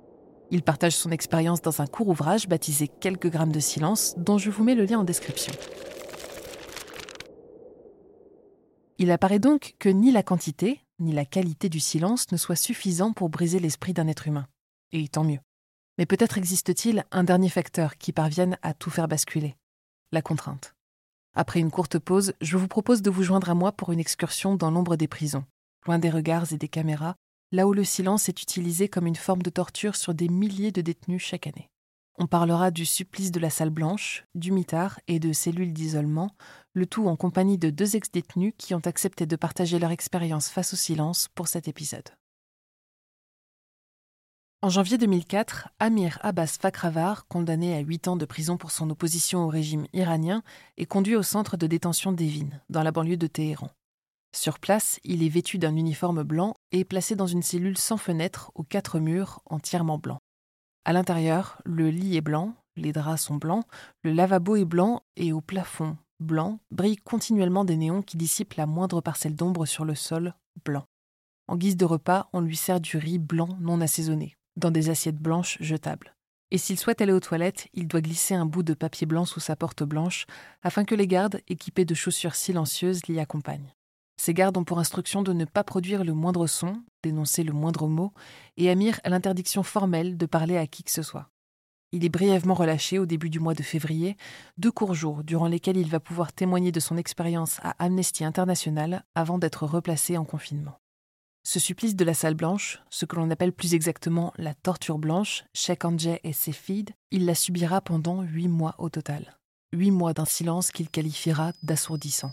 Il 0.51 0.63
partage 0.63 0.97
son 0.97 1.11
expérience 1.11 1.63
dans 1.63 1.81
un 1.81 1.87
court 1.87 2.09
ouvrage 2.09 2.49
baptisé 2.49 2.89
Quelques 2.89 3.31
grammes 3.31 3.53
de 3.53 3.61
silence, 3.61 4.15
dont 4.17 4.39
je 4.39 4.51
vous 4.51 4.65
mets 4.65 4.75
le 4.75 4.85
lien 4.85 4.99
en 4.99 5.05
description. 5.05 5.53
Il 8.99 9.13
apparaît 9.13 9.39
donc 9.39 9.77
que 9.79 9.89
ni 9.89 10.11
la 10.11 10.25
quantité, 10.25 10.81
ni 10.99 11.13
la 11.13 11.25
qualité 11.25 11.69
du 11.69 11.79
silence 11.79 12.33
ne 12.33 12.37
soient 12.37 12.57
suffisants 12.57 13.13
pour 13.13 13.29
briser 13.29 13.61
l'esprit 13.61 13.93
d'un 13.93 14.09
être 14.09 14.27
humain. 14.27 14.49
Et 14.91 15.07
tant 15.07 15.23
mieux. 15.23 15.39
Mais 15.99 16.07
peut-être 16.07 16.39
existe-t-il 16.39 17.05
un 17.11 17.25
dernier 17.25 17.49
facteur 17.49 17.99
qui 17.99 18.13
parvienne 18.13 18.57
à 18.63 18.73
tout 18.73 18.91
faire 18.91 19.09
basculer 19.09 19.57
la 20.11 20.23
contrainte. 20.23 20.75
Après 21.35 21.61
une 21.61 21.71
courte 21.71 21.99
pause, 21.99 22.33
je 22.41 22.57
vous 22.57 22.69
propose 22.69 23.03
de 23.03 23.11
vous 23.11 23.23
joindre 23.23 23.51
à 23.51 23.55
moi 23.55 23.73
pour 23.73 23.93
une 23.93 24.01
excursion 24.01 24.57
dans 24.57 24.71
l'ombre 24.71 24.97
des 24.97 25.09
prisons, 25.09 25.45
loin 25.87 25.99
des 25.99 26.11
regards 26.11 26.53
et 26.53 26.57
des 26.57 26.69
caméras, 26.69 27.17
là 27.53 27.67
où 27.67 27.73
le 27.73 27.85
silence 27.85 28.29
est 28.29 28.43
utilisé 28.43 28.89
comme 28.89 29.07
une 29.07 29.17
forme 29.17 29.43
de 29.43 29.51
torture 29.51 29.97
sur 29.97 30.15
des 30.15 30.29
milliers 30.29 30.73
de 30.73 30.81
détenus 30.81 31.23
chaque 31.23 31.47
année. 31.47 31.69
On 32.19 32.27
parlera 32.27 32.71
du 32.71 32.85
supplice 32.85 33.31
de 33.31 33.39
la 33.39 33.51
salle 33.51 33.71
blanche, 33.71 34.25
du 34.35 34.51
mitard 34.51 34.99
et 35.07 35.21
de 35.21 35.33
cellules 35.33 35.73
d'isolement, 35.73 36.35
le 36.73 36.87
tout 36.87 37.07
en 37.07 37.15
compagnie 37.15 37.59
de 37.59 37.71
deux 37.71 37.95
ex-détenus 37.95 38.55
qui 38.59 38.75
ont 38.75 38.87
accepté 38.87 39.25
de 39.25 39.37
partager 39.37 39.79
leur 39.79 39.93
expérience 39.93 40.49
face 40.49 40.73
au 40.73 40.77
silence 40.77 41.29
pour 41.35 41.47
cet 41.47 41.69
épisode. 41.69 42.09
En 44.61 44.71
janvier 44.71 44.99
2004, 44.99 45.69
Amir 45.79 46.19
Abbas 46.21 46.57
Fakravar, 46.61 47.29
condamné 47.29 47.77
à 47.77 47.79
8 47.79 48.09
ans 48.09 48.17
de 48.17 48.25
prison 48.25 48.57
pour 48.57 48.73
son 48.73 48.91
opposition 48.91 49.45
au 49.45 49.47
régime 49.47 49.87
iranien, 49.93 50.43
est 50.77 50.85
conduit 50.85 51.15
au 51.15 51.23
centre 51.23 51.57
de 51.57 51.69
détention 51.69 52.11
d'Evin, 52.11 52.49
dans 52.69 52.83
la 52.83 52.91
banlieue 52.91 53.17
de 53.17 53.29
Téhéran. 53.29 53.71
Sur 54.35 54.59
place, 54.59 54.99
il 55.05 55.23
est 55.23 55.29
vêtu 55.29 55.59
d'un 55.59 55.77
uniforme 55.77 56.25
blanc 56.25 56.57
et 56.73 56.85
placé 56.85 57.15
dans 57.15 57.29
une 57.29 57.45
cellule 57.45 57.79
sans 57.79 57.99
fenêtre 57.99 58.51
aux 58.57 58.65
quatre 58.65 58.99
murs 58.99 59.43
entièrement 59.47 59.97
blancs. 59.97 60.19
À 60.85 60.93
l'intérieur, 60.93 61.63
le 61.65 61.91
lit 61.91 62.17
est 62.17 62.21
blanc, 62.21 62.53
les 62.75 62.93
draps 62.93 63.23
sont 63.23 63.37
blancs, 63.37 63.65
le 64.03 64.11
lavabo 64.11 64.57
est 64.57 64.65
blanc 64.65 65.05
et 65.15 65.33
au 65.33 65.41
plafond, 65.41 65.97
blanc, 66.19 66.59
brillent 66.73 66.97
continuellement 66.97 67.65
des 67.65 67.77
néons 67.77 68.03
qui 68.03 68.17
dissipent 68.17 68.55
la 68.55 68.67
moindre 68.67 69.03
parcelle 69.03 69.37
d'ombre 69.37 69.67
sur 69.67 69.85
le 69.85 69.95
sol, 69.95 70.35
blanc. 70.65 70.85
En 71.47 71.57
guise 71.57 71.77
de 71.77 71.85
repas, 71.85 72.29
on 72.33 72.41
lui 72.41 72.57
sert 72.57 72.81
du 72.81 72.97
riz 72.97 73.21
blanc 73.21 73.57
non 73.61 73.81
assaisonné 73.81 74.35
dans 74.59 74.71
des 74.71 74.91
assiettes 74.91 75.19
blanches 75.19 75.57
jetables. 75.61 76.15
Et 76.51 76.59
s'il 76.59 76.79
souhaite 76.79 77.03
aller 77.03 77.13
aux 77.13 77.21
toilettes, 77.21 77.69
il 77.75 77.89
doit 77.89 78.01
glisser 78.01 78.35
un 78.35 78.47
bout 78.47 78.63
de 78.63 78.75
papier 78.75 79.07
blanc 79.07 79.25
sous 79.25 79.41
sa 79.41 79.57
porte 79.57 79.83
blanche 79.83 80.27
afin 80.63 80.85
que 80.85 80.95
les 80.95 81.07
gardes, 81.07 81.41
équipés 81.49 81.85
de 81.85 81.95
chaussures 81.95 82.35
silencieuses, 82.35 83.07
l'y 83.07 83.21
accompagnent. 83.21 83.75
Ces 84.21 84.35
gardes 84.35 84.57
ont 84.57 84.65
pour 84.65 84.79
instruction 84.79 85.23
de 85.23 85.33
ne 85.33 85.45
pas 85.45 85.63
produire 85.63 86.05
le 86.05 86.13
moindre 86.13 86.47
son, 86.47 86.83
d'énoncer 87.03 87.45
le 87.45 87.53
moindre 87.53 87.87
mot, 87.87 88.13
et 88.57 88.69
Amir 88.69 88.99
a 89.05 89.11
l'interdiction 89.11 89.63
formelle 89.63 90.17
de 90.17 90.27
parler 90.27 90.57
à 90.57 90.67
qui 90.67 90.83
que 90.83 90.91
ce 90.91 91.03
soit. 91.03 91.29
Il 91.93 92.05
est 92.05 92.11
brièvement 92.11 92.55
relâché 92.55 92.99
au 92.99 93.07
début 93.07 93.31
du 93.31 93.41
mois 93.41 93.55
de 93.55 93.63
février, 93.63 94.17
deux 94.59 94.73
courts 94.73 94.95
jours 94.95 95.25
durant 95.25 95.49
lesquels 95.49 95.77
il 95.77 95.89
va 95.89 96.01
pouvoir 96.01 96.33
témoigner 96.33 96.73
de 96.73 96.81
son 96.81 96.97
expérience 96.97 97.61
à 97.63 97.71
Amnesty 97.83 98.25
International 98.25 99.05
avant 99.15 99.39
d'être 99.39 99.65
replacé 99.65 100.19
en 100.19 100.25
confinement. 100.25 100.79
Ce 101.43 101.59
supplice 101.59 101.97
de 101.97 102.05
la 102.05 102.15
salle 102.15 102.35
blanche, 102.35 102.83
ce 102.91 103.07
que 103.07 103.17
l'on 103.17 103.31
appelle 103.31 103.53
plus 103.53 103.75
exactement 103.75 104.33
la 104.37 104.55
torture 104.55 104.99
blanche, 104.99 105.45
Sheikh 105.55 105.85
Anje 105.85 106.21
et 106.23 106.33
ses 106.33 106.53
filles, 106.53 106.95
il 107.11 107.25
la 107.25 107.35
subira 107.35 107.81
pendant 107.81 108.23
huit 108.23 108.49
mois 108.49 108.75
au 108.79 108.91
total. 108.91 109.39
Huit 109.73 109.91
mois 109.91 110.13
d'un 110.13 110.25
silence 110.25 110.71
qu'il 110.71 110.91
qualifiera 110.91 111.53
d'assourdissant. 111.63 112.33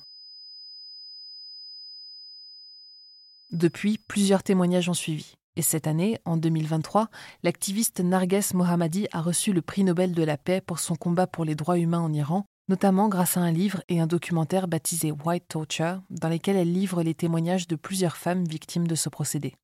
Depuis, 3.52 3.98
plusieurs 3.98 4.44
témoignages 4.44 4.90
ont 4.90 4.94
suivi. 4.94 5.36
Et 5.56 5.62
cette 5.62 5.88
année, 5.88 6.20
en 6.26 6.36
2023, 6.36 7.10
l'activiste 7.44 8.02
Narges 8.02 8.54
Mohammadi 8.54 9.08
a 9.14 9.22
reçu 9.22 9.54
le 9.54 9.62
prix 9.62 9.86
Nobel 9.86 10.12
de 10.12 10.24
la 10.24 10.38
paix 10.38 10.60
pour 10.60 10.80
son 10.80 10.96
combat 10.96 11.28
pour 11.28 11.46
les 11.46 11.56
droits 11.56 11.80
humains 11.80 12.02
en 12.02 12.12
Iran, 12.12 12.46
notamment 12.68 13.10
grâce 13.10 13.38
à 13.38 13.42
un 13.42 13.52
livre 13.52 13.84
et 13.90 14.00
un 14.00 14.08
documentaire 14.08 14.68
baptisé 14.68 15.12
White 15.12 15.48
Torture, 15.48 16.02
dans 16.10 16.30
lesquels 16.30 16.56
elle 16.56 16.74
livre 16.74 17.04
les 17.04 17.14
témoignages 17.14 17.68
de 17.68 17.76
plusieurs 17.76 18.18
femmes 18.18 18.46
victimes 18.46 18.88
de 18.88 18.96
ce 18.96 19.10
procédé. 19.10 19.56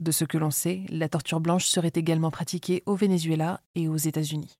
De 0.00 0.12
ce 0.12 0.24
que 0.24 0.38
l'on 0.38 0.50
sait, 0.50 0.84
la 0.88 1.08
torture 1.08 1.40
blanche 1.40 1.66
serait 1.66 1.92
également 1.94 2.30
pratiquée 2.30 2.82
au 2.86 2.94
Venezuela 2.94 3.60
et 3.74 3.88
aux 3.88 3.96
États-Unis. 3.96 4.58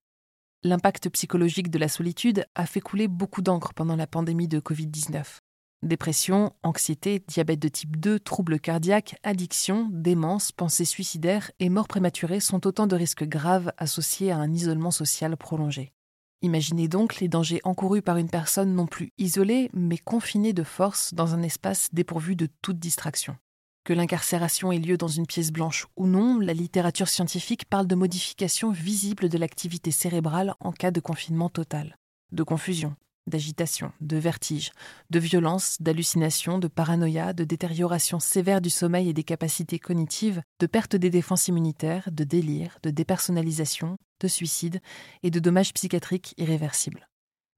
L'impact 0.63 1.09
psychologique 1.09 1.71
de 1.71 1.79
la 1.79 1.89
solitude 1.89 2.45
a 2.55 2.67
fait 2.67 2.81
couler 2.81 3.09
beaucoup 3.09 3.41
d'encre 3.41 3.73
pendant 3.73 3.97
la 3.97 4.07
pandémie 4.07 4.49
de 4.49 4.61
Covid-19. 4.61 5.39
Dépression, 5.83 6.53
anxiété, 6.63 7.25
diabète 7.27 7.61
de 7.61 7.69
type 7.69 7.97
2, 7.97 8.21
troubles 8.21 8.61
cardiaques, 8.61 9.17
addiction, 9.23 9.89
démence, 9.91 10.53
pensées 10.53 10.85
suicidaires 10.85 11.51
et 11.59 11.71
mort 11.71 11.89
prématurée 11.89 12.41
sont 12.41 12.67
autant 12.67 12.87
de 12.87 12.97
risques 12.97 13.25
graves 13.25 13.73
associés 13.79 14.31
à 14.31 14.37
un 14.37 14.53
isolement 14.53 14.91
social 14.91 15.35
prolongé. 15.39 15.95
Imaginez 16.43 16.89
donc 16.89 17.21
les 17.21 17.29
dangers 17.29 17.61
encourus 17.65 18.01
par 18.01 18.17
une 18.17 18.31
personne 18.31 18.75
non 18.75 18.87
plus 18.87 19.13
isolée, 19.19 19.71
mais 19.75 19.99
confinée 19.99 20.55
de 20.55 20.63
force 20.63 21.13
dans 21.13 21.35
un 21.35 21.43
espace 21.43 21.91
dépourvu 21.93 22.35
de 22.35 22.49
toute 22.63 22.79
distraction. 22.79 23.37
Que 23.85 23.93
l'incarcération 23.93 24.73
ait 24.73 24.79
lieu 24.79 24.97
dans 24.97 25.09
une 25.09 25.27
pièce 25.27 25.53
blanche 25.53 25.87
ou 25.97 26.07
non, 26.07 26.39
la 26.39 26.55
littérature 26.55 27.09
scientifique 27.09 27.67
parle 27.67 27.87
de 27.87 27.95
modifications 27.95 28.71
visibles 28.71 29.29
de 29.29 29.37
l'activité 29.37 29.91
cérébrale 29.91 30.55
en 30.61 30.73
cas 30.73 30.91
de 30.91 31.01
confinement 31.01 31.51
total, 31.51 31.99
de 32.33 32.43
confusion, 32.43 32.97
d'agitation, 33.27 33.93
de 34.01 34.17
vertige, 34.17 34.73
de 35.11 35.19
violence, 35.19 35.77
d'hallucination, 35.81 36.59
de 36.59 36.69
paranoïa, 36.69 37.33
de 37.33 37.45
détérioration 37.45 38.21
sévère 38.21 38.61
du 38.61 38.71
sommeil 38.71 39.09
et 39.09 39.15
des 39.15 39.25
capacités 39.25 39.79
cognitives, 39.79 40.43
de 40.59 40.67
perte 40.67 40.97
des 40.97 41.11
défenses 41.11 41.49
immunitaires, 41.49 42.09
de 42.11 42.25
délire, 42.25 42.79
de 42.83 42.91
dépersonnalisation, 42.91 43.97
de 44.21 44.29
suicide 44.29 44.81
et 45.23 45.31
de 45.31 45.41
dommages 45.41 45.73
psychiatriques 45.73 46.35
irréversibles. 46.37 47.09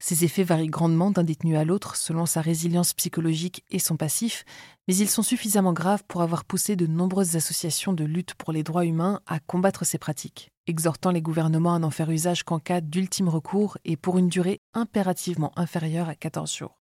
Ces 0.04 0.24
effets 0.24 0.42
varient 0.42 0.66
grandement 0.66 1.12
d'un 1.12 1.22
détenu 1.22 1.56
à 1.56 1.64
l'autre 1.64 1.94
selon 1.94 2.26
sa 2.26 2.40
résilience 2.40 2.92
psychologique 2.92 3.64
et 3.70 3.78
son 3.78 3.96
passif, 3.96 4.44
mais 4.88 4.96
ils 4.96 5.08
sont 5.08 5.22
suffisamment 5.22 5.72
graves 5.72 6.02
pour 6.08 6.22
avoir 6.22 6.44
poussé 6.44 6.74
de 6.74 6.88
nombreuses 6.88 7.36
associations 7.36 7.92
de 7.92 8.02
lutte 8.02 8.34
pour 8.34 8.52
les 8.52 8.64
droits 8.64 8.84
humains 8.84 9.20
à 9.28 9.38
combattre 9.38 9.86
ces 9.86 9.98
pratiques, 9.98 10.50
exhortant 10.66 11.10
les 11.10 11.22
gouvernements 11.22 11.74
à 11.74 11.78
n'en 11.78 11.90
faire 11.90 12.10
usage 12.10 12.44
qu'en 12.44 12.58
cas 12.58 12.80
d'ultime 12.80 13.28
recours 13.28 13.78
et 13.84 13.96
pour 13.96 14.18
une 14.18 14.28
durée 14.28 14.60
impérativement 14.74 15.52
inférieure 15.56 16.08
à 16.08 16.14
14 16.14 16.54
jours. 16.54 16.78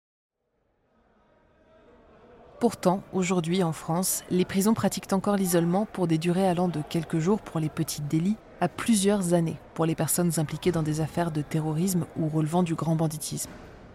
Pourtant, 2.60 3.04
aujourd'hui 3.12 3.62
en 3.62 3.72
France, 3.72 4.24
les 4.30 4.44
prisons 4.44 4.74
pratiquent 4.74 5.12
encore 5.12 5.36
l'isolement 5.36 5.86
pour 5.86 6.08
des 6.08 6.18
durées 6.18 6.48
allant 6.48 6.66
de 6.66 6.82
quelques 6.88 7.20
jours 7.20 7.40
pour 7.40 7.60
les 7.60 7.68
petits 7.68 8.02
délits 8.02 8.36
à 8.60 8.68
plusieurs 8.68 9.32
années 9.32 9.58
pour 9.74 9.86
les 9.86 9.94
personnes 9.94 10.32
impliquées 10.38 10.72
dans 10.72 10.82
des 10.82 11.00
affaires 11.00 11.30
de 11.30 11.42
terrorisme 11.42 12.06
ou 12.16 12.28
relevant 12.28 12.64
du 12.64 12.74
grand 12.74 12.96
banditisme. 12.96 13.50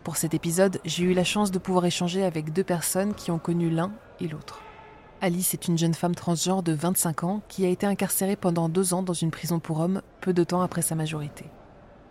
Pour 0.06 0.16
cet 0.16 0.34
épisode, 0.34 0.80
j'ai 0.86 1.04
eu 1.04 1.14
la 1.14 1.26
chance 1.26 1.52
de 1.52 1.60
pouvoir 1.60 1.86
échanger 1.86 2.24
avec 2.24 2.54
deux 2.54 2.64
personnes 2.64 3.14
qui 3.14 3.32
ont 3.32 3.40
connu 3.40 3.70
l'un 3.70 3.92
et 4.22 4.30
l'autre. 4.30 4.62
Alice 5.26 5.54
est 5.54 5.70
une 5.70 5.78
jeune 5.78 5.94
femme 5.94 6.16
transgenre 6.16 6.64
de 6.64 6.74
25 6.74 7.24
ans 7.24 7.42
qui 7.48 7.66
a 7.66 7.70
été 7.70 7.86
incarcérée 7.86 8.36
pendant 8.36 8.68
deux 8.68 8.94
ans 8.94 9.04
dans 9.04 9.14
une 9.14 9.32
prison 9.32 9.58
pour 9.58 9.80
hommes 9.80 10.02
peu 10.20 10.34
de 10.34 10.44
temps 10.44 10.62
après 10.62 10.82
sa 10.82 10.96
majorité. 10.96 11.46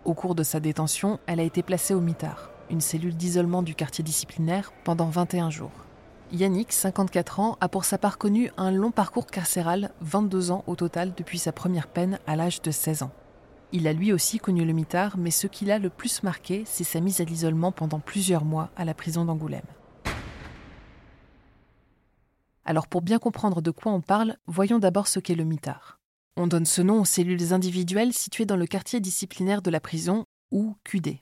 Au 0.03 0.15
cours 0.15 0.33
de 0.33 0.41
sa 0.41 0.59
détention, 0.59 1.19
elle 1.27 1.39
a 1.39 1.43
été 1.43 1.61
placée 1.61 1.93
au 1.93 2.01
mitard, 2.01 2.49
une 2.71 2.81
cellule 2.81 3.15
d'isolement 3.15 3.61
du 3.61 3.75
quartier 3.75 4.03
disciplinaire, 4.03 4.73
pendant 4.83 5.09
21 5.09 5.51
jours. 5.51 5.85
Yannick, 6.31 6.73
54 6.73 7.39
ans, 7.39 7.57
a 7.61 7.69
pour 7.69 7.85
sa 7.85 7.99
part 7.99 8.17
connu 8.17 8.49
un 8.57 8.71
long 8.71 8.89
parcours 8.89 9.27
carcéral, 9.27 9.91
22 10.01 10.49
ans 10.49 10.63
au 10.65 10.75
total 10.75 11.13
depuis 11.15 11.37
sa 11.37 11.51
première 11.51 11.89
peine 11.89 12.17
à 12.25 12.35
l'âge 12.35 12.63
de 12.63 12.71
16 12.71 13.03
ans. 13.03 13.11
Il 13.73 13.87
a 13.87 13.93
lui 13.93 14.11
aussi 14.11 14.39
connu 14.39 14.65
le 14.65 14.73
mitard, 14.73 15.19
mais 15.19 15.29
ce 15.29 15.45
qui 15.45 15.65
l'a 15.65 15.77
le 15.77 15.91
plus 15.91 16.23
marqué, 16.23 16.63
c'est 16.65 16.83
sa 16.83 16.99
mise 16.99 17.21
à 17.21 17.25
l'isolement 17.25 17.71
pendant 17.71 17.99
plusieurs 17.99 18.43
mois 18.43 18.71
à 18.75 18.85
la 18.85 18.95
prison 18.95 19.23
d'Angoulême. 19.23 19.61
Alors 22.65 22.87
pour 22.87 23.01
bien 23.01 23.19
comprendre 23.19 23.61
de 23.61 23.71
quoi 23.71 23.91
on 23.91 24.01
parle, 24.01 24.37
voyons 24.47 24.79
d'abord 24.79 25.07
ce 25.07 25.19
qu'est 25.19 25.35
le 25.35 25.43
mitard. 25.43 25.99
On 26.37 26.47
donne 26.47 26.65
ce 26.65 26.81
nom 26.81 27.01
aux 27.01 27.05
cellules 27.05 27.53
individuelles 27.53 28.13
situées 28.13 28.45
dans 28.45 28.55
le 28.55 28.65
quartier 28.65 28.99
disciplinaire 28.99 29.61
de 29.61 29.69
la 29.69 29.79
prison, 29.79 30.25
ou 30.51 30.75
QD. 30.83 31.19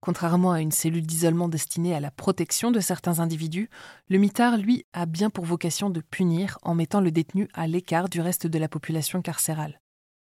Contrairement 0.00 0.52
à 0.52 0.60
une 0.60 0.72
cellule 0.72 1.06
d'isolement 1.06 1.48
destinée 1.48 1.94
à 1.94 2.00
la 2.00 2.10
protection 2.10 2.70
de 2.70 2.80
certains 2.80 3.20
individus, 3.20 3.68
le 4.08 4.18
mitard, 4.18 4.56
lui, 4.56 4.84
a 4.92 5.04
bien 5.06 5.28
pour 5.28 5.44
vocation 5.44 5.90
de 5.90 6.00
punir 6.00 6.58
en 6.62 6.74
mettant 6.74 7.00
le 7.00 7.10
détenu 7.10 7.48
à 7.52 7.66
l'écart 7.66 8.08
du 8.08 8.20
reste 8.20 8.46
de 8.46 8.58
la 8.58 8.68
population 8.68 9.20
carcérale. 9.20 9.78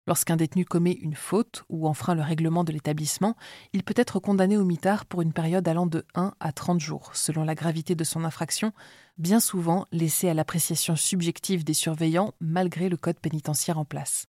Lorsqu'un 0.07 0.35
détenu 0.35 0.65
commet 0.65 0.93
une 0.93 1.13
faute 1.13 1.63
ou 1.69 1.87
enfreint 1.87 2.15
le 2.15 2.23
règlement 2.23 2.63
de 2.63 2.71
l'établissement, 2.71 3.35
il 3.71 3.83
peut 3.83 3.93
être 3.95 4.19
condamné 4.19 4.57
au 4.57 4.65
mitard 4.65 5.05
pour 5.05 5.21
une 5.21 5.33
période 5.33 5.67
allant 5.67 5.85
de 5.85 6.05
1 6.15 6.33
à 6.39 6.51
30 6.51 6.79
jours, 6.79 7.11
selon 7.13 7.43
la 7.43 7.53
gravité 7.53 7.93
de 7.93 8.03
son 8.03 8.23
infraction, 8.23 8.73
bien 9.17 9.39
souvent 9.39 9.85
laissé 9.91 10.27
à 10.27 10.33
l'appréciation 10.33 10.95
subjective 10.95 11.63
des 11.63 11.75
surveillants 11.75 12.33
malgré 12.39 12.89
le 12.89 12.97
code 12.97 13.19
pénitentiaire 13.19 13.77
en 13.77 13.85
place. 13.85 14.25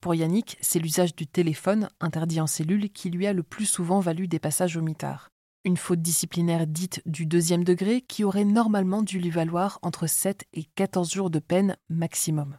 Pour 0.00 0.16
Yannick, 0.16 0.58
c'est 0.60 0.80
l'usage 0.80 1.14
du 1.14 1.28
téléphone, 1.28 1.88
interdit 2.00 2.40
en 2.40 2.48
cellule, 2.48 2.90
qui 2.90 3.08
lui 3.08 3.28
a 3.28 3.32
le 3.32 3.44
plus 3.44 3.66
souvent 3.66 4.00
valu 4.00 4.26
des 4.26 4.40
passages 4.40 4.76
au 4.76 4.82
mitard. 4.82 5.28
Une 5.64 5.76
faute 5.76 6.02
disciplinaire 6.02 6.66
dite 6.66 7.00
du 7.06 7.24
deuxième 7.24 7.62
degré 7.62 8.00
qui 8.00 8.24
aurait 8.24 8.44
normalement 8.44 9.02
dû 9.02 9.20
lui 9.20 9.30
valoir 9.30 9.78
entre 9.82 10.08
7 10.08 10.44
et 10.54 10.64
14 10.74 11.12
jours 11.12 11.30
de 11.30 11.38
peine 11.38 11.76
maximum. 11.88 12.58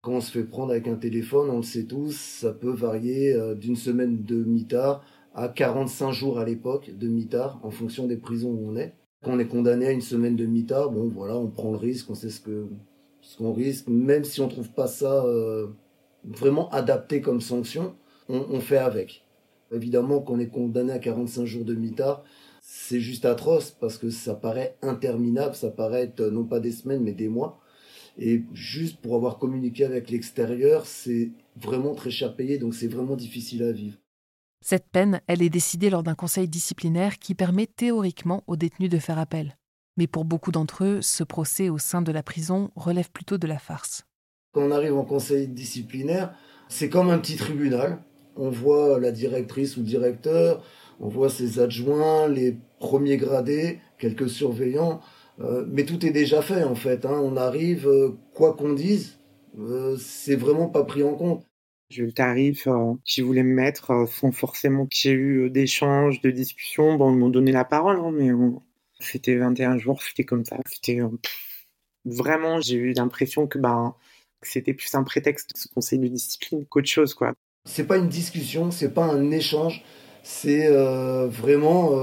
Quand 0.00 0.12
on 0.12 0.20
se 0.20 0.30
fait 0.30 0.44
prendre 0.44 0.70
avec 0.70 0.86
un 0.86 0.94
téléphone, 0.94 1.50
on 1.50 1.56
le 1.56 1.62
sait 1.62 1.84
tous, 1.84 2.14
ça 2.14 2.52
peut 2.52 2.70
varier 2.70 3.32
euh, 3.32 3.54
d'une 3.54 3.74
semaine 3.74 4.22
de 4.24 4.44
mitard 4.44 5.02
à 5.34 5.48
45 5.48 6.12
jours 6.12 6.38
à 6.38 6.44
l'époque 6.44 6.90
de 6.96 7.08
mitard 7.08 7.58
en 7.64 7.70
fonction 7.70 8.06
des 8.06 8.16
prisons 8.16 8.50
où 8.50 8.68
on 8.68 8.76
est. 8.76 8.94
Quand 9.24 9.32
on 9.32 9.38
est 9.40 9.48
condamné 9.48 9.86
à 9.86 9.90
une 9.90 10.00
semaine 10.00 10.36
de 10.36 10.46
mitard, 10.46 10.90
bon 10.90 11.08
voilà, 11.08 11.36
on 11.36 11.48
prend 11.48 11.72
le 11.72 11.76
risque, 11.78 12.08
on 12.10 12.14
sait 12.14 12.30
ce 12.30 12.40
qu'on 12.40 13.52
risque, 13.52 13.88
même 13.88 14.22
si 14.22 14.40
on 14.40 14.46
trouve 14.46 14.70
pas 14.70 14.86
ça 14.86 15.24
euh, 15.24 15.66
vraiment 16.24 16.68
adapté 16.70 17.20
comme 17.20 17.40
sanction, 17.40 17.96
on, 18.28 18.60
fait 18.60 18.76
avec. 18.76 19.24
Évidemment, 19.72 20.20
quand 20.20 20.34
on 20.34 20.38
est 20.38 20.48
condamné 20.48 20.92
à 20.92 20.98
45 20.98 21.44
jours 21.44 21.64
de 21.64 21.74
mitard, 21.74 22.22
c'est 22.60 23.00
juste 23.00 23.24
atroce 23.24 23.70
parce 23.70 23.98
que 23.98 24.10
ça 24.10 24.34
paraît 24.34 24.76
interminable, 24.82 25.54
ça 25.54 25.70
paraît 25.70 26.02
être 26.02 26.22
non 26.22 26.44
pas 26.44 26.60
des 26.60 26.72
semaines 26.72 27.02
mais 27.02 27.12
des 27.12 27.28
mois. 27.28 27.58
Et 28.18 28.42
juste 28.52 29.00
pour 29.00 29.14
avoir 29.14 29.38
communiqué 29.38 29.84
avec 29.84 30.10
l'extérieur, 30.10 30.86
c'est 30.86 31.30
vraiment 31.56 31.94
très 31.94 32.10
cher 32.10 32.34
payé, 32.34 32.58
donc 32.58 32.74
c'est 32.74 32.88
vraiment 32.88 33.16
difficile 33.16 33.62
à 33.62 33.72
vivre. 33.72 33.96
Cette 34.60 34.88
peine, 34.90 35.20
elle 35.28 35.42
est 35.42 35.50
décidée 35.50 35.88
lors 35.88 36.02
d'un 36.02 36.16
conseil 36.16 36.48
disciplinaire 36.48 37.18
qui 37.18 37.34
permet 37.34 37.66
théoriquement 37.66 38.42
aux 38.48 38.56
détenus 38.56 38.90
de 38.90 38.98
faire 38.98 39.18
appel. 39.18 39.56
Mais 39.96 40.08
pour 40.08 40.24
beaucoup 40.24 40.50
d'entre 40.50 40.84
eux, 40.84 41.02
ce 41.02 41.22
procès 41.22 41.68
au 41.68 41.78
sein 41.78 42.02
de 42.02 42.12
la 42.12 42.24
prison 42.24 42.70
relève 42.74 43.10
plutôt 43.10 43.38
de 43.38 43.46
la 43.46 43.58
farce. 43.58 44.04
Quand 44.52 44.62
on 44.62 44.72
arrive 44.72 44.96
en 44.96 45.04
conseil 45.04 45.46
disciplinaire, 45.46 46.34
c'est 46.68 46.88
comme 46.88 47.10
un 47.10 47.18
petit 47.18 47.36
tribunal. 47.36 48.02
On 48.36 48.50
voit 48.50 48.98
la 48.98 49.12
directrice 49.12 49.76
ou 49.76 49.80
le 49.80 49.86
directeur, 49.86 50.64
on 51.00 51.08
voit 51.08 51.30
ses 51.30 51.60
adjoints, 51.60 52.28
les 52.28 52.56
premiers 52.78 53.16
gradés, 53.16 53.80
quelques 53.98 54.28
surveillants. 54.28 55.00
Euh, 55.40 55.64
mais 55.68 55.84
tout 55.84 56.04
est 56.04 56.10
déjà 56.10 56.42
fait 56.42 56.64
en 56.64 56.74
fait. 56.74 57.04
Hein. 57.04 57.20
On 57.22 57.36
arrive, 57.36 57.86
euh, 57.86 58.10
quoi 58.34 58.54
qu'on 58.54 58.72
dise, 58.72 59.18
euh, 59.58 59.96
c'est 59.98 60.36
vraiment 60.36 60.68
pas 60.68 60.84
pris 60.84 61.02
en 61.02 61.14
compte. 61.14 61.44
J'ai 61.90 62.02
eu 62.02 62.06
le 62.06 62.12
tarif 62.12 62.68
qui 63.04 63.22
voulait 63.22 63.42
me 63.42 63.54
mettre 63.54 64.06
sans 64.10 64.30
forcément 64.30 64.84
qu'il 64.84 65.10
y 65.10 65.14
ait 65.14 65.16
eu 65.16 65.50
d'échanges, 65.50 66.20
de 66.20 66.30
discussions. 66.30 66.96
Bon, 66.96 67.14
ils 67.14 67.18
m'ont 67.18 67.30
donné 67.30 67.50
la 67.50 67.64
parole, 67.64 67.98
hein, 67.98 68.10
mais 68.12 68.28
c'était 69.00 69.36
21 69.36 69.78
jours, 69.78 70.02
c'était 70.02 70.24
comme 70.24 70.44
ça. 70.44 70.58
C'était 70.66 70.98
vraiment, 72.04 72.60
j'ai 72.60 72.76
eu 72.76 72.92
l'impression 72.92 73.46
que 73.46 73.58
bah, 73.58 73.96
c'était 74.42 74.74
plus 74.74 74.94
un 74.94 75.02
prétexte 75.02 75.52
ce 75.56 75.66
conseil 75.68 75.98
de 75.98 76.08
discipline 76.08 76.66
qu'autre 76.66 76.88
chose, 76.88 77.14
quoi. 77.14 77.32
C'est 77.64 77.86
pas 77.86 77.96
une 77.96 78.08
discussion, 78.08 78.70
c'est 78.70 78.92
pas 78.92 79.06
un 79.06 79.30
échange, 79.30 79.82
c'est 80.22 80.68
vraiment 80.68 81.98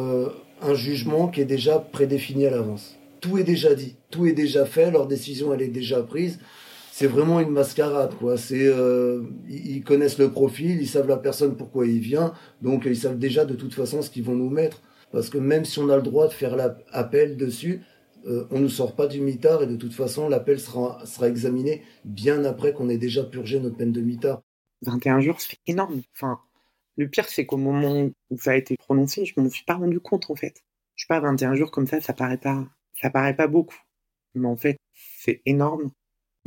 un 0.64 0.74
jugement 0.74 1.28
qui 1.28 1.42
est 1.42 1.46
déjà 1.46 1.78
prédéfini 1.78 2.48
à 2.48 2.50
l'avance 2.50 2.98
tout 3.26 3.38
est 3.38 3.44
déjà 3.44 3.74
dit, 3.74 3.96
tout 4.12 4.28
est 4.28 4.34
déjà 4.34 4.66
fait, 4.66 4.92
leur 4.92 5.08
décision 5.08 5.54
elle 5.54 5.62
est 5.62 5.68
déjà 5.68 6.04
prise. 6.04 6.40
C'est 6.92 7.08
vraiment 7.08 7.42
une 7.42 7.50
mascarade, 7.50 8.14
quoi. 8.16 8.38
C'est, 8.38 8.68
euh, 8.68 9.24
ils 9.50 9.84
connaissent 9.84 10.18
le 10.18 10.32
profil, 10.32 10.80
ils 10.80 10.88
savent 10.88 11.10
la 11.10 11.18
personne 11.18 11.58
pourquoi 11.58 11.88
il 11.88 12.00
vient, 12.00 12.34
donc 12.62 12.84
ils 12.86 12.96
savent 12.96 13.18
déjà 13.18 13.44
de 13.44 13.56
toute 13.56 13.74
façon 13.74 14.02
ce 14.02 14.10
qu'ils 14.10 14.24
vont 14.24 14.36
nous 14.36 14.50
mettre. 14.50 14.82
Parce 15.12 15.30
que 15.30 15.38
même 15.38 15.66
si 15.66 15.80
on 15.80 15.90
a 15.90 15.98
le 15.98 16.02
droit 16.02 16.28
de 16.28 16.34
faire 16.34 16.56
l'appel 16.56 17.36
dessus, 17.36 17.82
euh, 18.28 18.46
on 18.52 18.60
ne 18.60 18.68
sort 18.68 18.96
pas 18.96 19.08
du 19.08 19.22
mitard 19.22 19.62
et 19.64 19.68
de 19.68 19.76
toute 19.76 19.94
façon 19.94 20.30
l'appel 20.30 20.60
sera, 20.60 21.04
examiné 21.24 21.84
bien 22.06 22.46
après 22.46 22.74
qu'on 22.74 22.90
ait 22.90 22.98
déjà 22.98 23.24
purgé 23.24 23.60
notre 23.60 23.76
peine 23.76 23.92
de 23.92 24.02
mitard. 24.02 24.42
21 24.84 25.20
jours, 25.20 25.42
c'est 25.42 25.58
énorme. 25.68 26.02
Enfin, 26.14 26.40
le 26.96 27.10
pire, 27.10 27.28
c'est 27.28 27.46
qu'au 27.46 27.58
moment 27.58 28.10
où 28.30 28.38
ça 28.38 28.52
a 28.52 28.56
été 28.56 28.78
prononcé, 28.78 29.26
je 29.26 29.40
m'en 29.40 29.50
suis 29.50 29.66
pas 29.66 29.76
rendu 29.76 30.00
compte 30.00 30.30
en 30.30 30.36
fait. 30.36 30.64
Je 30.96 31.04
sais 31.04 31.08
pas, 31.08 31.20
21 31.20 31.56
jours 31.56 31.72
comme 31.72 31.88
ça, 31.88 32.00
ça 32.00 32.14
paraît 32.14 32.38
pas, 32.38 32.66
ça 32.96 33.10
paraît 33.10 33.36
pas 33.36 33.48
beaucoup, 33.48 33.80
mais 34.34 34.48
en 34.48 34.56
fait, 34.56 34.78
c'est 34.94 35.42
énorme. 35.46 35.92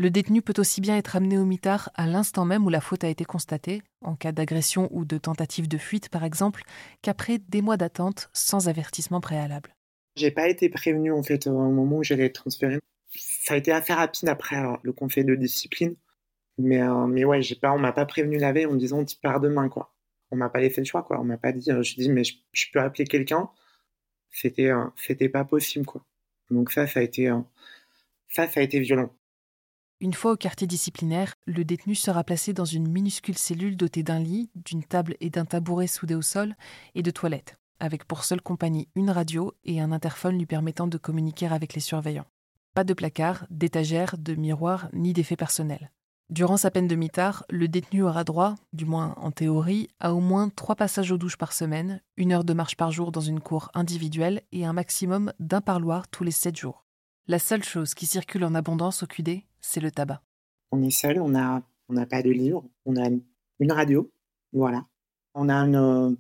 Le 0.01 0.11
détenu 0.11 0.43
peut 0.43 0.55
aussi 0.59 0.81
bien 0.81 0.97
être 0.97 1.17
amené 1.17 1.39
au 1.39 1.45
mitard 1.45 1.91
à 1.95 2.07
l'instant 2.07 2.45
même 2.45 2.65
où 2.65 2.69
la 2.69 2.81
faute 2.81 3.03
a 3.03 3.09
été 3.09 3.25
constatée, 3.25 3.83
en 4.01 4.15
cas 4.15 4.31
d'agression 4.31 4.89
ou 4.93 5.05
de 5.05 5.19
tentative 5.19 5.67
de 5.67 5.77
fuite 5.77 6.09
par 6.09 6.23
exemple, 6.23 6.63
qu'après 7.03 7.39
des 7.39 7.63
mois 7.63 7.77
d'attente 7.77 8.31
sans 8.33 8.69
avertissement 8.69 9.21
préalable. 9.21 9.75
J'ai 10.15 10.31
pas 10.31 10.49
été 10.49 10.69
prévenu 10.69 11.11
en 11.11 11.25
fait 11.25 11.49
au 11.49 11.53
moment 11.53 11.97
où 11.97 12.05
j'allais 12.05 12.27
être 12.27 12.43
transféré. 12.43 12.79
Ça 13.09 13.55
a 13.55 13.57
été 13.57 13.73
assez 13.73 13.93
rapide 13.93 14.29
après 14.29 14.57
euh, 14.57 14.77
le 14.85 14.93
conseil 14.93 15.25
de 15.25 15.35
discipline, 15.35 15.97
mais 16.59 16.81
euh, 16.81 17.07
mais 17.09 17.25
ouais, 17.25 17.43
j'ai 17.43 17.57
pas, 17.57 17.73
on 17.73 17.79
m'a 17.81 17.93
pas 17.93 18.07
prévenu 18.07 18.39
la 18.39 18.53
veille 18.53 18.67
en 18.67 18.73
me 18.73 18.79
disant 18.79 19.05
tu 19.05 19.17
pars 19.17 19.41
demain 19.41 19.69
quoi. 19.69 19.93
On 20.31 20.37
m'a 20.37 20.49
pas 20.49 20.61
laissé 20.61 20.81
le 20.81 20.85
choix 20.85 21.03
quoi. 21.03 21.19
On 21.21 21.25
m'a 21.25 21.39
pas 21.39 21.51
dit, 21.51 21.73
euh, 21.73 21.83
je 21.83 21.97
dis 21.97 22.09
mais 22.09 22.23
je, 22.25 22.67
peux 22.73 22.81
appeler 22.81 23.05
quelqu'un. 23.05 23.51
C'était 24.31 24.71
c'était 24.97 25.29
pas 25.29 25.45
possible 25.45 25.87
quoi. 25.87 26.05
Donc 26.51 26.71
ça, 26.71 26.87
ça 26.87 27.01
a 27.01 27.03
été, 27.03 27.31
violent. 28.81 29.15
Une 30.01 30.15
fois 30.15 30.33
au 30.33 30.37
quartier 30.37 30.67
disciplinaire, 30.67 31.35
le 31.47 31.65
détenu 31.65 31.95
sera 31.95 32.25
placé 32.25 32.53
dans 32.53 32.65
une 32.65 32.89
minuscule 32.89 33.37
cellule 33.37 33.77
dotée 33.77 34.03
d'un 34.03 34.21
lit, 34.21 34.51
d'une 34.55 34.85
table 34.85 35.17
et 35.21 35.31
d'un 35.31 35.45
tabouret 35.45 35.89
soudés 35.89 36.15
au 36.15 36.23
sol 36.23 36.55
et 36.95 37.03
de 37.03 37.11
toilettes, 37.11 37.57
avec 37.81 38.05
pour 38.05 38.25
seule 38.25 38.41
compagnie 38.41 38.89
une 38.95 39.11
radio 39.11 39.53
et 39.65 39.81
un 39.81 39.93
interphone 39.93 40.39
lui 40.39 40.47
permettant 40.47 40.87
de 40.87 40.99
communiquer 40.99 41.47
avec 41.47 41.75
les 41.75 41.81
surveillants. 41.81 42.27
Pas 42.75 42.85
de 42.85 42.95
placard, 42.95 43.47
d'étagère, 43.51 44.17
de 44.19 44.35
miroir 44.35 44.89
ni 44.93 45.13
d'effets 45.13 45.37
personnels. 45.37 45.91
Durant 46.31 46.59
sa 46.59 46.71
peine 46.71 46.89
de 46.89 46.95
mitard, 46.95 47.47
le 47.49 47.69
détenu 47.69 48.03
aura 48.03 48.23
droit, 48.23 48.55
du 48.75 48.85
moins 48.85 49.15
en 49.17 49.31
théorie, 49.31 49.89
à 49.99 50.13
au 50.13 50.21
moins 50.21 50.51
trois 50.51 50.77
passages 50.77 51.11
aux 51.11 51.17
douches 51.17 51.39
par 51.39 51.55
semaine, 51.55 52.03
une 52.19 52.33
heure 52.33 52.45
de 52.45 52.53
marche 52.53 52.77
par 52.77 52.91
jour 52.91 53.13
dans 53.13 53.23
une 53.23 53.41
cour 53.41 53.71
individuelle 53.73 54.43
et 54.53 54.67
un 54.67 54.75
maximum 54.75 55.33
d'un 55.41 55.63
parloir 55.63 56.07
tous 56.09 56.25
les 56.25 56.31
sept 56.31 56.55
jours. 56.55 56.85
La 57.29 57.39
seule 57.39 57.65
chose 57.65 57.95
qui 57.95 58.05
circule 58.05 58.45
en 58.45 58.55
abondance 58.55 59.03
au 59.03 59.07
QD, 59.07 59.41
c'est 59.63 59.81
le 59.81 59.91
tabac. 59.91 60.21
On 60.71 60.83
est 60.83 60.91
seul, 60.91 61.19
on 61.19 61.31
n'a 61.31 61.63
pas 62.11 62.21
de 62.21 62.31
livre, 62.31 62.63
on 62.85 62.97
a 62.97 63.09
une 63.59 63.73
radio, 63.73 64.11
voilà. 64.53 64.85
On 65.33 65.49
a 65.49 65.55
une 65.55 65.77
euh, 65.77 66.15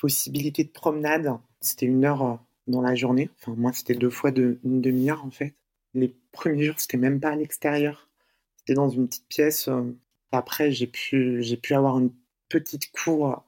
possibilité 0.00 0.64
de 0.64 0.70
promenade, 0.70 1.30
c'était 1.60 1.84
une 1.84 2.06
heure 2.06 2.22
euh, 2.22 2.36
dans 2.68 2.80
la 2.80 2.94
journée, 2.94 3.28
enfin 3.38 3.54
moi 3.54 3.74
c'était 3.74 3.94
deux 3.94 4.08
fois 4.08 4.30
une 4.30 4.80
demi-heure 4.80 5.26
en 5.26 5.30
fait. 5.30 5.54
Les 5.92 6.16
premiers 6.30 6.64
jours, 6.64 6.76
c'était 6.78 6.96
même 6.96 7.20
pas 7.20 7.32
à 7.32 7.36
l'extérieur 7.36 8.08
c'était 8.62 8.74
dans 8.74 8.88
une 8.88 9.08
petite 9.08 9.28
pièce. 9.28 9.68
Euh, 9.68 9.98
après, 10.30 10.70
j'ai 10.70 10.86
pu, 10.86 11.42
j'ai 11.42 11.56
pu 11.56 11.74
avoir 11.74 11.98
une 11.98 12.12
petite 12.48 12.90
cour 12.92 13.44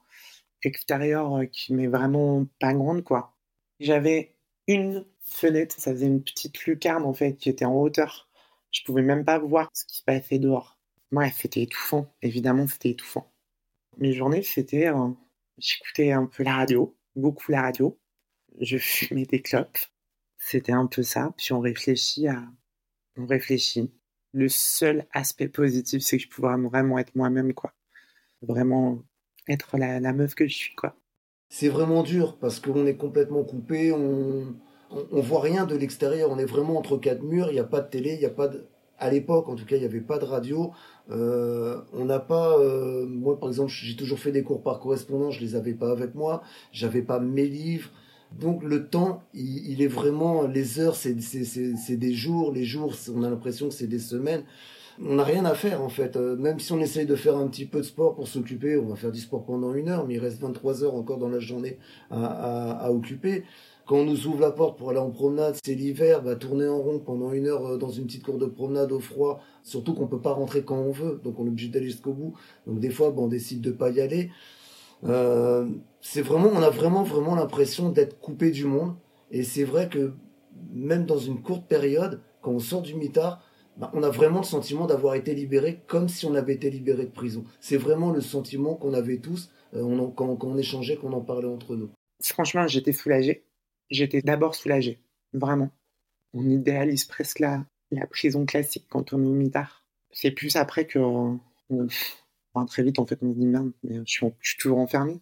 extérieure 0.63 1.37
euh, 1.37 1.45
qui 1.45 1.73
m'est 1.73 1.87
vraiment 1.87 2.45
pas 2.59 2.73
grande, 2.73 3.03
quoi. 3.03 3.35
J'avais 3.79 4.35
une 4.67 5.05
fenêtre, 5.21 5.75
ça 5.79 5.91
faisait 5.91 6.07
une 6.07 6.23
petite 6.23 6.65
lucarne, 6.65 7.05
en 7.05 7.13
fait, 7.13 7.35
qui 7.35 7.49
était 7.49 7.65
en 7.65 7.75
hauteur. 7.75 8.29
Je 8.71 8.83
pouvais 8.83 9.01
même 9.01 9.25
pas 9.25 9.39
voir 9.39 9.69
ce 9.73 9.85
qui 9.85 10.03
passait 10.03 10.39
dehors. 10.39 10.77
Bref, 11.11 11.37
c'était 11.41 11.61
étouffant. 11.63 12.13
Évidemment, 12.21 12.67
c'était 12.67 12.89
étouffant. 12.89 13.31
Mes 13.97 14.11
journées, 14.13 14.43
c'était, 14.43 14.87
euh, 14.87 15.09
j'écoutais 15.57 16.11
un 16.11 16.25
peu 16.25 16.43
la 16.43 16.55
radio, 16.55 16.97
beaucoup 17.15 17.51
la 17.51 17.61
radio. 17.61 17.97
je 18.59 18.77
fumais 18.77 19.25
des 19.25 19.41
clopes. 19.41 19.77
C'était 20.37 20.73
un 20.73 20.87
peu 20.87 21.03
ça. 21.03 21.33
Puis 21.37 21.53
on 21.53 21.59
réfléchit 21.61 22.27
à, 22.27 22.43
on 23.17 23.25
réfléchit. 23.25 23.91
Le 24.35 24.49
seul 24.49 25.05
aspect 25.13 25.47
positif, 25.47 26.03
c'est 26.03 26.17
que 26.17 26.23
je 26.23 26.27
pouvais 26.27 26.49
vraiment 26.57 26.99
être 26.99 27.15
moi-même, 27.15 27.53
quoi. 27.53 27.71
Vraiment 28.41 29.01
être 29.47 29.77
la, 29.77 30.11
meuf 30.11 30.35
que 30.35 30.45
je 30.45 30.53
suis, 30.53 30.75
quoi. 30.75 30.93
C'est 31.47 31.69
vraiment 31.69 32.03
dur 32.03 32.37
parce 32.37 32.59
qu'on 32.59 32.85
est 32.85 32.97
complètement 32.97 33.45
coupé, 33.45 33.93
on, 33.93 34.53
on, 34.89 35.21
voit 35.21 35.39
rien 35.39 35.65
de 35.65 35.77
l'extérieur, 35.77 36.29
on 36.31 36.37
est 36.37 36.45
vraiment 36.45 36.77
entre 36.77 36.97
quatre 36.97 37.23
murs, 37.23 37.47
il 37.49 37.53
n'y 37.53 37.59
a 37.59 37.63
pas 37.63 37.79
de 37.79 37.89
télé, 37.89 38.11
il 38.15 38.19
n'y 38.19 38.25
a 38.25 38.29
pas 38.29 38.49
de... 38.49 38.67
À 38.97 39.09
l'époque, 39.09 39.47
en 39.47 39.55
tout 39.55 39.65
cas, 39.65 39.77
il 39.77 39.79
n'y 39.79 39.85
avait 39.85 40.01
pas 40.01 40.17
de 40.17 40.25
radio. 40.25 40.73
Euh, 41.11 41.79
on 41.93 42.03
n'a 42.03 42.19
pas... 42.19 42.59
Euh, 42.59 43.05
moi, 43.05 43.39
par 43.39 43.47
exemple, 43.47 43.71
j'ai 43.71 43.95
toujours 43.95 44.19
fait 44.19 44.33
des 44.33 44.43
cours 44.43 44.63
par 44.63 44.81
correspondance, 44.81 45.35
je 45.35 45.41
les 45.41 45.55
avais 45.55 45.75
pas 45.75 45.91
avec 45.91 46.13
moi. 46.13 46.43
J'avais 46.73 47.03
pas 47.03 47.21
mes 47.21 47.45
livres. 47.45 47.89
Donc 48.39 48.63
le 48.63 48.87
temps, 48.87 49.23
il, 49.33 49.81
est 49.81 49.87
vraiment... 49.87 50.45
Les 50.47 50.79
heures, 50.79 50.95
c'est 50.95 51.13
des 51.15 52.13
jours. 52.13 52.51
Les 52.51 52.63
jours, 52.63 52.93
on 53.15 53.23
a 53.23 53.29
l'impression 53.29 53.69
que 53.69 53.73
c'est 53.73 53.87
des 53.87 53.99
semaines. 53.99 54.43
On 55.01 55.15
n'a 55.15 55.23
rien 55.23 55.43
à 55.45 55.55
faire, 55.55 55.81
en 55.81 55.89
fait. 55.89 56.15
Euh, 56.15 56.35
même 56.37 56.59
si 56.59 56.71
on 56.71 56.79
essaye 56.79 57.05
de 57.05 57.15
faire 57.15 57.35
un 57.35 57.47
petit 57.47 57.65
peu 57.65 57.79
de 57.79 57.83
sport 57.83 58.15
pour 58.15 58.27
s'occuper, 58.27 58.77
on 58.77 58.87
va 58.87 58.95
faire 58.95 59.11
du 59.11 59.19
sport 59.19 59.45
pendant 59.45 59.73
une 59.73 59.89
heure, 59.89 60.07
mais 60.07 60.15
il 60.15 60.19
reste 60.19 60.39
23 60.39 60.83
heures 60.83 60.95
encore 60.95 61.17
dans 61.17 61.27
la 61.27 61.39
journée 61.39 61.77
à, 62.09 62.25
à, 62.25 62.85
à 62.85 62.91
occuper. 62.91 63.43
Quand 63.85 63.97
on 63.97 64.05
nous 64.05 64.25
ouvre 64.25 64.39
la 64.39 64.49
porte 64.51 64.79
pour 64.79 64.89
aller 64.89 64.99
en 64.99 65.11
promenade, 65.11 65.57
c'est 65.63 65.75
l'hiver, 65.75 66.23
bah, 66.23 66.35
tourner 66.35 66.67
en 66.67 66.79
rond 66.79 66.97
pendant 66.97 67.31
une 67.33 67.45
heure 67.45 67.65
euh, 67.67 67.77
dans 67.77 67.89
une 67.89 68.05
petite 68.05 68.23
cour 68.23 68.39
de 68.39 68.47
promenade 68.47 68.91
au 68.91 68.99
froid, 68.99 69.41
surtout 69.63 69.93
qu'on 69.93 70.07
peut 70.07 70.21
pas 70.21 70.31
rentrer 70.31 70.63
quand 70.63 70.77
on 70.77 70.91
veut, 70.91 71.21
donc 71.23 71.39
on 71.39 71.45
est 71.45 71.49
obligé 71.49 71.67
d'aller 71.67 71.85
jusqu'au 71.85 72.13
bout. 72.13 72.33
Donc 72.65 72.79
des 72.79 72.89
fois, 72.89 73.13
on 73.15 73.27
décide 73.27 73.61
de 73.61 73.71
pas 73.71 73.91
y 73.91 74.01
aller. 74.01 74.31
Euh, 75.03 75.67
c'est 76.01 76.21
vraiment, 76.21 76.49
on 76.53 76.61
a 76.61 76.69
vraiment, 76.69 77.03
vraiment 77.03 77.35
l'impression 77.35 77.89
d'être 77.89 78.19
coupé 78.19 78.51
du 78.51 78.65
monde. 78.65 78.95
Et 79.31 79.43
c'est 79.43 79.63
vrai 79.63 79.89
que 79.89 80.13
même 80.71 81.05
dans 81.05 81.17
une 81.17 81.41
courte 81.41 81.67
période, 81.67 82.21
quand 82.41 82.51
on 82.51 82.59
sort 82.59 82.81
du 82.81 82.95
mitard, 82.95 83.43
bah, 83.77 83.91
on 83.93 84.03
a 84.03 84.09
vraiment 84.09 84.39
le 84.39 84.45
sentiment 84.45 84.87
d'avoir 84.87 85.15
été 85.15 85.33
libéré 85.33 85.81
comme 85.87 86.07
si 86.07 86.25
on 86.25 86.35
avait 86.35 86.53
été 86.53 86.69
libéré 86.69 87.05
de 87.05 87.11
prison. 87.11 87.43
C'est 87.59 87.77
vraiment 87.77 88.11
le 88.11 88.21
sentiment 88.21 88.75
qu'on 88.75 88.93
avait 88.93 89.17
tous 89.17 89.51
euh, 89.73 90.07
quand 90.15 90.43
on 90.43 90.57
échangeait, 90.57 90.95
qu'on 90.95 91.13
en 91.13 91.21
parlait 91.21 91.47
entre 91.47 91.75
nous. 91.75 91.89
Franchement, 92.21 92.67
j'étais 92.67 92.93
soulagé 92.93 93.45
j'étais 93.89 94.21
d'abord 94.21 94.55
soulagé, 94.55 94.99
vraiment. 95.33 95.71
On 96.33 96.49
idéalise 96.49 97.05
presque 97.05 97.39
la, 97.39 97.65
la 97.91 98.07
prison 98.07 98.45
classique 98.45 98.87
quand 98.89 99.13
on 99.13 99.23
est 99.23 99.27
au 99.27 99.33
mitard. 99.33 99.85
C'est 100.11 100.31
plus 100.31 100.55
après 100.55 100.85
que 100.85 100.99
très 102.63 102.83
vite, 102.83 102.99
en 102.99 103.05
fait, 103.05 103.19
on 103.21 103.31
dit 103.31 103.45
merde, 103.45 103.73
mais 103.83 103.97
je 103.97 104.03
suis, 104.05 104.25
je 104.39 104.51
suis 104.51 104.57
toujours 104.57 104.79
enfermé. 104.79 105.19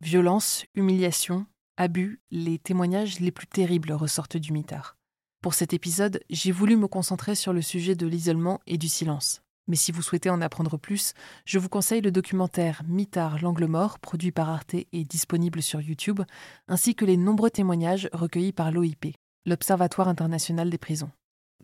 Violence, 0.00 0.64
humiliation, 0.74 1.44
abus, 1.76 2.22
les 2.30 2.58
témoignages 2.58 3.20
les 3.20 3.32
plus 3.32 3.46
terribles 3.46 3.92
ressortent 3.92 4.38
du 4.38 4.52
mitard. 4.52 4.96
Pour 5.42 5.54
cet 5.54 5.74
épisode, 5.74 6.20
j'ai 6.30 6.50
voulu 6.50 6.76
me 6.76 6.88
concentrer 6.88 7.34
sur 7.34 7.52
le 7.52 7.62
sujet 7.62 7.94
de 7.94 8.06
l'isolement 8.06 8.60
et 8.66 8.78
du 8.78 8.88
silence. 8.88 9.42
Mais 9.68 9.76
si 9.76 9.92
vous 9.92 10.02
souhaitez 10.02 10.30
en 10.30 10.40
apprendre 10.40 10.78
plus, 10.78 11.12
je 11.44 11.58
vous 11.58 11.68
conseille 11.68 12.00
le 12.00 12.10
documentaire 12.10 12.82
Mitard 12.88 13.40
l'angle 13.42 13.66
mort, 13.66 13.98
produit 13.98 14.32
par 14.32 14.48
Arte 14.48 14.74
et 14.74 15.04
disponible 15.04 15.62
sur 15.62 15.80
YouTube, 15.80 16.20
ainsi 16.68 16.94
que 16.94 17.04
les 17.04 17.18
nombreux 17.18 17.50
témoignages 17.50 18.08
recueillis 18.12 18.52
par 18.52 18.72
l'OIP, 18.72 19.14
l'Observatoire 19.44 20.08
international 20.08 20.70
des 20.70 20.78
prisons. 20.78 21.10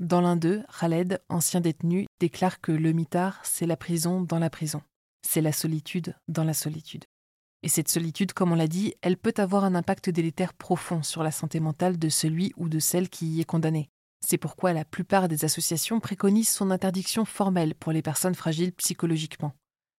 Dans 0.01 0.21
l'un 0.21 0.35
d'eux, 0.35 0.65
Khaled, 0.81 1.23
ancien 1.29 1.61
détenu, 1.61 2.07
déclare 2.19 2.61
que 2.61 2.73
le 2.73 2.93
mitard, 2.93 3.41
c'est 3.45 3.67
la 3.67 3.77
prison 3.77 4.23
dans 4.23 4.41
la 4.41 4.51
prison. 4.51 4.83
C'est 5.23 5.41
la 5.41 5.53
solitude 5.53 6.17
dans 6.27 6.43
la 6.43 6.55
solitude. 6.55 7.05
Et 7.63 7.69
cette 7.69 7.89
solitude, 7.89 8.33
comme 8.33 8.53
on 8.53 8.57
l'a 8.57 8.67
dit, 8.67 8.95
elle 9.03 9.17
peut 9.17 9.33
avoir 9.37 9.65
un 9.65 9.75
impact 9.75 10.11
délétère 10.11 10.53
profond 10.53 11.03
sur 11.03 11.23
la 11.23 11.31
santé 11.31 11.61
mentale 11.61 11.99
de 11.99 12.09
celui 12.09 12.53
ou 12.57 12.69
de 12.69 12.79
celle 12.79 13.09
qui 13.09 13.27
y 13.27 13.41
est 13.41 13.45
condamné. 13.45 13.89
C'est 14.27 14.37
pourquoi 14.37 14.73
la 14.73 14.85
plupart 14.85 15.29
des 15.29 15.45
associations 15.45 16.01
préconisent 16.01 16.53
son 16.53 16.71
interdiction 16.71 17.25
formelle 17.25 17.75
pour 17.75 17.93
les 17.93 18.03
personnes 18.03 18.35
fragiles 18.35 18.73
psychologiquement. 18.73 19.53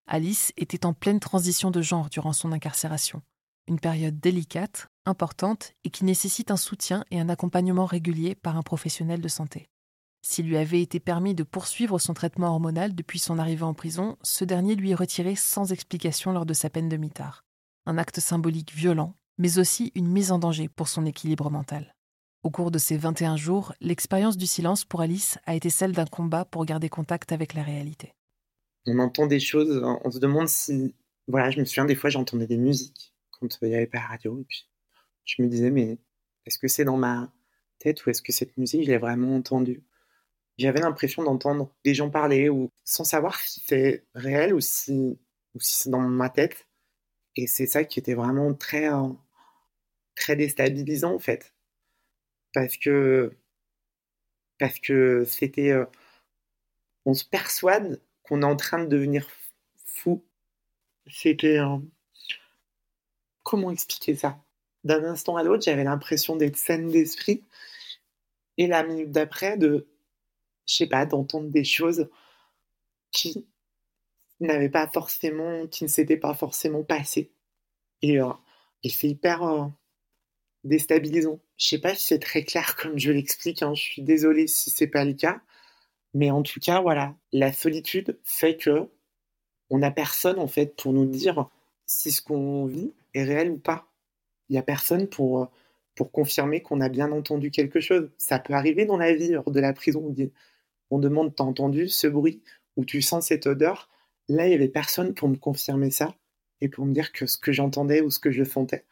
Alice 0.06 0.52
était 0.56 0.84
en 0.84 0.92
pleine 0.92 1.20
transition 1.20 1.70
de 1.70 1.80
genre 1.80 2.10
durant 2.10 2.32
son 2.32 2.52
incarcération, 2.52 3.22
une 3.66 3.80
période 3.80 4.20
délicate, 4.20 4.88
importante 5.06 5.72
et 5.84 5.90
qui 5.90 6.04
nécessite 6.04 6.50
un 6.50 6.56
soutien 6.56 7.04
et 7.10 7.18
un 7.18 7.28
accompagnement 7.28 7.86
régulier 7.86 8.34
par 8.34 8.56
un 8.56 8.62
professionnel 8.62 9.20
de 9.20 9.28
santé. 9.28 9.68
S'il 10.28 10.48
lui 10.48 10.56
avait 10.56 10.82
été 10.82 10.98
permis 10.98 11.36
de 11.36 11.44
poursuivre 11.44 12.00
son 12.00 12.12
traitement 12.12 12.48
hormonal 12.48 12.96
depuis 12.96 13.20
son 13.20 13.38
arrivée 13.38 13.62
en 13.62 13.74
prison, 13.74 14.18
ce 14.24 14.44
dernier 14.44 14.74
lui 14.74 14.90
est 14.90 14.96
retiré 14.96 15.36
sans 15.36 15.70
explication 15.70 16.32
lors 16.32 16.44
de 16.44 16.52
sa 16.52 16.68
peine 16.68 16.88
de 16.88 16.96
mitard. 16.96 17.44
Un 17.86 17.96
acte 17.96 18.18
symbolique 18.18 18.74
violent, 18.74 19.14
mais 19.38 19.58
aussi 19.58 19.92
une 19.94 20.08
mise 20.08 20.32
en 20.32 20.40
danger 20.40 20.68
pour 20.68 20.88
son 20.88 21.06
équilibre 21.06 21.48
mental. 21.48 21.94
Au 22.42 22.50
cours 22.50 22.72
de 22.72 22.78
ces 22.78 22.96
21 22.96 23.36
jours, 23.36 23.72
l'expérience 23.80 24.36
du 24.36 24.48
silence 24.48 24.84
pour 24.84 25.00
Alice 25.00 25.38
a 25.46 25.54
été 25.54 25.70
celle 25.70 25.92
d'un 25.92 26.06
combat 26.06 26.44
pour 26.44 26.64
garder 26.64 26.88
contact 26.88 27.30
avec 27.30 27.54
la 27.54 27.62
réalité. 27.62 28.12
On 28.84 28.98
entend 28.98 29.28
des 29.28 29.40
choses, 29.40 29.80
on 30.02 30.10
se 30.10 30.18
demande 30.18 30.48
si... 30.48 30.96
Voilà, 31.28 31.52
je 31.52 31.60
me 31.60 31.64
souviens 31.64 31.84
des 31.84 31.94
fois 31.94 32.10
j'entendais 32.10 32.48
des 32.48 32.58
musiques 32.58 33.14
quand 33.30 33.46
il 33.62 33.68
n'y 33.68 33.76
avait 33.76 33.86
pas 33.86 33.98
la 33.98 34.08
radio, 34.08 34.40
et 34.40 34.44
puis 34.44 34.68
je 35.24 35.40
me 35.40 35.46
disais, 35.46 35.70
mais 35.70 36.00
est-ce 36.46 36.58
que 36.58 36.66
c'est 36.66 36.84
dans 36.84 36.96
ma 36.96 37.32
tête 37.78 38.04
ou 38.04 38.10
est-ce 38.10 38.22
que 38.22 38.32
cette 38.32 38.56
musique, 38.56 38.82
je 38.82 38.90
l'ai 38.90 38.98
vraiment 38.98 39.36
entendue? 39.36 39.84
J'avais 40.58 40.80
l'impression 40.80 41.22
d'entendre 41.22 41.70
des 41.84 41.94
gens 41.94 42.10
parler, 42.10 42.48
ou 42.48 42.70
sans 42.84 43.04
savoir 43.04 43.38
si 43.40 43.62
c'est 43.66 44.04
réel 44.14 44.54
ou 44.54 44.60
si, 44.60 45.18
ou 45.54 45.60
si 45.60 45.74
c'est 45.76 45.90
dans 45.90 46.00
ma 46.00 46.30
tête. 46.30 46.66
Et 47.36 47.46
c'est 47.46 47.66
ça 47.66 47.84
qui 47.84 47.98
était 47.98 48.14
vraiment 48.14 48.54
très, 48.54 48.92
euh, 48.92 49.08
très 50.14 50.36
déstabilisant 50.36 51.14
en 51.14 51.18
fait 51.18 51.52
parce 52.56 52.78
que 52.78 53.36
parce 54.58 54.78
que 54.80 55.24
c'était 55.24 55.72
euh, 55.72 55.84
on 57.04 57.12
se 57.12 57.26
persuade 57.26 58.00
qu'on 58.22 58.40
est 58.40 58.46
en 58.46 58.56
train 58.56 58.82
de 58.82 58.88
devenir 58.88 59.28
fou. 59.84 60.24
C'était 61.06 61.58
comment 63.42 63.70
expliquer 63.70 64.16
ça? 64.16 64.42
D'un 64.84 65.04
instant 65.04 65.36
à 65.36 65.42
l'autre, 65.42 65.64
j'avais 65.64 65.84
l'impression 65.84 66.34
d'être 66.34 66.56
saine 66.56 66.88
d'esprit 66.88 67.44
et 68.56 68.66
la 68.66 68.82
minute 68.82 69.10
d'après 69.10 69.58
de 69.58 69.86
je 70.66 70.74
sais 70.74 70.86
pas 70.86 71.06
d'entendre 71.06 71.48
des 71.48 71.64
choses 71.64 72.08
qui 73.12 73.46
n'avaient 74.40 74.68
pas 74.68 74.88
forcément 74.88 75.66
qui 75.66 75.84
ne 75.84 75.88
s'étaient 75.88 76.16
pas 76.16 76.34
forcément 76.34 76.84
passées 76.84 77.32
et, 78.02 78.20
euh, 78.20 78.32
c'est 78.84 79.08
hyper 79.08 79.42
euh, 79.42 79.66
déstabilisant. 80.64 81.40
Je 81.56 81.66
sais 81.66 81.78
pas 81.78 81.94
si 81.94 82.06
c'est 82.06 82.18
très 82.18 82.44
clair 82.44 82.76
comme 82.76 82.98
je 82.98 83.10
l'explique, 83.10 83.62
hein. 83.62 83.74
je 83.74 83.82
suis 83.82 84.02
désolé 84.02 84.46
si 84.46 84.70
c'est 84.70 84.86
pas 84.86 85.04
le 85.04 85.14
cas, 85.14 85.40
mais 86.14 86.30
en 86.30 86.42
tout 86.42 86.60
cas, 86.60 86.80
voilà, 86.80 87.14
la 87.32 87.52
solitude 87.52 88.18
fait 88.24 88.56
que 88.56 88.88
on 89.70 89.78
n'a 89.78 89.90
personne 89.90 90.38
en 90.38 90.46
fait 90.46 90.76
pour 90.76 90.92
nous 90.92 91.06
dire 91.06 91.48
si 91.86 92.12
ce 92.12 92.22
qu'on 92.22 92.66
vit 92.66 92.92
est 93.14 93.24
réel 93.24 93.50
ou 93.50 93.58
pas. 93.58 93.88
Il 94.48 94.52
n'y 94.52 94.58
a 94.58 94.62
personne 94.62 95.08
pour, 95.08 95.50
pour 95.96 96.12
confirmer 96.12 96.62
qu'on 96.62 96.80
a 96.80 96.88
bien 96.88 97.10
entendu 97.10 97.50
quelque 97.50 97.80
chose. 97.80 98.10
Ça 98.18 98.38
peut 98.38 98.54
arriver 98.54 98.84
dans 98.86 98.96
la 98.96 99.12
vie, 99.14 99.34
hors 99.36 99.50
de 99.50 99.60
la 99.60 99.72
prison, 99.72 100.04
on, 100.06 100.10
dit, 100.10 100.30
on 100.90 100.98
demande 100.98 101.34
t'as 101.34 101.44
entendu 101.44 101.88
ce 101.88 102.06
bruit 102.06 102.42
ou 102.76 102.84
tu 102.84 103.02
sens 103.02 103.26
cette 103.26 103.46
odeur. 103.46 103.90
Là, 104.28 104.46
il 104.46 104.50
n'y 104.50 104.54
avait 104.54 104.68
personne 104.68 105.14
pour 105.14 105.28
me 105.28 105.36
confirmer 105.36 105.90
ça 105.90 106.16
et 106.60 106.68
pour 106.68 106.86
me 106.86 106.92
dire 106.92 107.12
que 107.12 107.26
ce 107.26 107.38
que 107.38 107.52
j'entendais 107.52 108.00
ou 108.00 108.10
ce 108.10 108.18
que 108.18 108.30
je 108.30 108.44
sentais, 108.44 108.84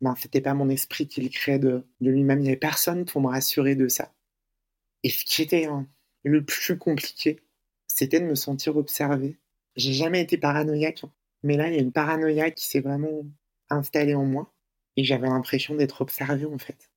ben, 0.00 0.14
c'était 0.16 0.40
pas 0.40 0.54
mon 0.54 0.68
esprit 0.68 1.06
qui 1.06 1.20
le 1.20 1.28
créait 1.28 1.58
de, 1.58 1.84
lui-même. 2.00 2.38
Il 2.40 2.42
n'y 2.42 2.48
avait 2.48 2.56
personne 2.56 3.04
pour 3.04 3.20
me 3.20 3.28
rassurer 3.28 3.74
de 3.74 3.88
ça. 3.88 4.12
Et 5.02 5.10
ce 5.10 5.24
qui 5.24 5.42
était 5.42 5.66
hein, 5.66 5.86
le 6.24 6.44
plus 6.44 6.78
compliqué, 6.78 7.40
c'était 7.86 8.20
de 8.20 8.26
me 8.26 8.34
sentir 8.34 8.76
observé. 8.76 9.38
J'ai 9.76 9.92
jamais 9.92 10.20
été 10.22 10.38
paranoïaque, 10.38 11.04
mais 11.42 11.56
là, 11.56 11.68
il 11.68 11.74
y 11.74 11.78
a 11.78 11.82
une 11.82 11.92
paranoïa 11.92 12.50
qui 12.50 12.66
s'est 12.66 12.80
vraiment 12.80 13.24
installée 13.68 14.14
en 14.14 14.24
moi. 14.24 14.52
Et 14.96 15.04
j'avais 15.04 15.28
l'impression 15.28 15.74
d'être 15.74 16.02
observé, 16.02 16.44
en 16.44 16.58
fait. 16.58 16.90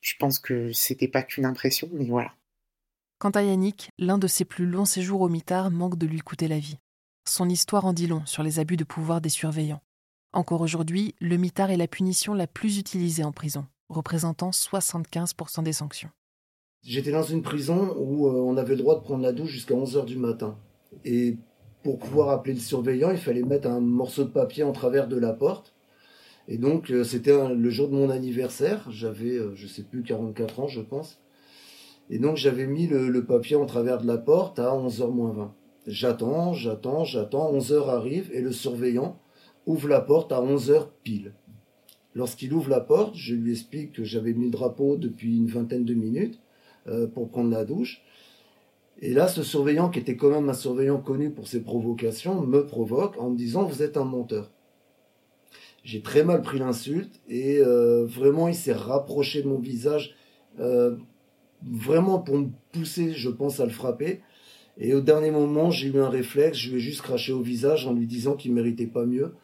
Je 0.00 0.14
pense 0.18 0.38
que 0.38 0.72
c'était 0.72 1.08
pas 1.08 1.22
qu'une 1.22 1.44
impression, 1.44 1.88
mais 1.92 2.04
voilà. 2.04 2.34
Quant 3.20 3.30
à 3.30 3.42
Yannick, 3.42 3.90
l'un 3.98 4.16
de 4.16 4.28
ses 4.28 4.44
plus 4.44 4.64
longs 4.64 4.84
séjours 4.84 5.22
au 5.22 5.28
mitard 5.28 5.72
manque 5.72 5.98
de 5.98 6.06
lui 6.06 6.20
coûter 6.20 6.46
la 6.46 6.60
vie. 6.60 6.78
Son 7.28 7.48
histoire 7.48 7.84
en 7.84 7.92
dit 7.92 8.06
long 8.06 8.24
sur 8.26 8.44
les 8.44 8.60
abus 8.60 8.76
de 8.76 8.84
pouvoir 8.84 9.20
des 9.20 9.28
surveillants. 9.28 9.82
Encore 10.32 10.60
aujourd'hui, 10.60 11.16
le 11.20 11.36
mitard 11.36 11.72
est 11.72 11.76
la 11.76 11.88
punition 11.88 12.32
la 12.32 12.46
plus 12.46 12.78
utilisée 12.78 13.24
en 13.24 13.32
prison, 13.32 13.66
représentant 13.88 14.50
75% 14.50 15.64
des 15.64 15.72
sanctions. 15.72 16.10
J'étais 16.84 17.10
dans 17.10 17.24
une 17.24 17.42
prison 17.42 17.92
où 17.98 18.28
euh, 18.28 18.34
on 18.34 18.56
avait 18.56 18.76
le 18.76 18.82
droit 18.82 18.94
de 18.94 19.02
prendre 19.02 19.24
la 19.24 19.32
douche 19.32 19.50
jusqu'à 19.50 19.74
11h 19.74 20.04
du 20.04 20.16
matin. 20.16 20.56
Et 21.04 21.38
pour 21.82 21.98
pouvoir 21.98 22.28
appeler 22.28 22.54
le 22.54 22.60
surveillant, 22.60 23.10
il 23.10 23.18
fallait 23.18 23.42
mettre 23.42 23.68
un 23.68 23.80
morceau 23.80 24.22
de 24.22 24.30
papier 24.30 24.62
en 24.62 24.70
travers 24.70 25.08
de 25.08 25.16
la 25.16 25.32
porte. 25.32 25.74
Et 26.46 26.56
donc, 26.56 26.92
euh, 26.92 27.02
c'était 27.02 27.52
le 27.52 27.70
jour 27.70 27.88
de 27.88 27.96
mon 27.96 28.10
anniversaire. 28.10 28.88
J'avais, 28.92 29.34
euh, 29.34 29.56
je 29.56 29.66
sais 29.66 29.82
plus, 29.82 30.04
44 30.04 30.60
ans, 30.60 30.68
je 30.68 30.80
pense. 30.80 31.18
Et 32.10 32.18
donc, 32.18 32.36
j'avais 32.36 32.66
mis 32.66 32.86
le, 32.86 33.24
papier 33.24 33.56
en 33.56 33.66
travers 33.66 33.98
de 33.98 34.06
la 34.06 34.18
porte 34.18 34.58
à 34.58 34.70
11h 34.70 35.10
moins 35.10 35.32
20. 35.32 35.54
J'attends, 35.86 36.52
j'attends, 36.52 37.04
j'attends. 37.04 37.52
11h 37.52 37.88
arrive 37.88 38.30
et 38.32 38.40
le 38.40 38.52
surveillant, 38.52 39.18
ouvre 39.66 39.88
la 39.88 40.00
porte 40.00 40.32
à 40.32 40.40
11h 40.40 40.88
pile. 41.02 41.34
Lorsqu'il 42.14 42.52
ouvre 42.52 42.70
la 42.70 42.80
porte, 42.80 43.14
je 43.14 43.34
lui 43.34 43.52
explique 43.52 43.92
que 43.92 44.04
j'avais 44.04 44.32
mis 44.32 44.46
le 44.46 44.50
drapeau 44.50 44.96
depuis 44.96 45.36
une 45.36 45.46
vingtaine 45.46 45.84
de 45.84 45.94
minutes 45.94 46.40
euh, 46.88 47.06
pour 47.06 47.28
prendre 47.28 47.50
la 47.50 47.64
douche. 47.64 48.02
Et 49.00 49.12
là, 49.12 49.28
ce 49.28 49.42
surveillant, 49.42 49.90
qui 49.90 50.00
était 50.00 50.16
quand 50.16 50.30
même 50.30 50.48
un 50.48 50.54
surveillant 50.54 50.98
connu 50.98 51.30
pour 51.30 51.46
ses 51.46 51.62
provocations, 51.62 52.40
me 52.40 52.66
provoque 52.66 53.16
en 53.18 53.30
me 53.30 53.36
disant 53.36 53.64
Vous 53.64 53.82
êtes 53.82 53.96
un 53.96 54.04
menteur. 54.04 54.50
J'ai 55.84 56.02
très 56.02 56.24
mal 56.24 56.42
pris 56.42 56.58
l'insulte 56.58 57.20
et 57.28 57.58
euh, 57.60 58.04
vraiment, 58.04 58.48
il 58.48 58.54
s'est 58.54 58.72
rapproché 58.72 59.42
de 59.42 59.48
mon 59.48 59.58
visage, 59.58 60.16
euh, 60.58 60.96
vraiment 61.62 62.18
pour 62.18 62.38
me 62.38 62.48
pousser, 62.72 63.12
je 63.12 63.30
pense, 63.30 63.60
à 63.60 63.64
le 63.64 63.70
frapper. 63.70 64.20
Et 64.78 64.94
au 64.94 65.00
dernier 65.00 65.30
moment, 65.30 65.70
j'ai 65.70 65.88
eu 65.88 65.98
un 66.00 66.08
réflexe, 66.08 66.58
je 66.58 66.70
lui 66.70 66.76
ai 66.76 66.80
juste 66.80 67.02
craché 67.02 67.32
au 67.32 67.40
visage 67.40 67.86
en 67.86 67.92
lui 67.92 68.06
disant 68.06 68.34
qu'il 68.34 68.54
méritait 68.54 68.86
pas 68.86 69.04
mieux, 69.04 69.34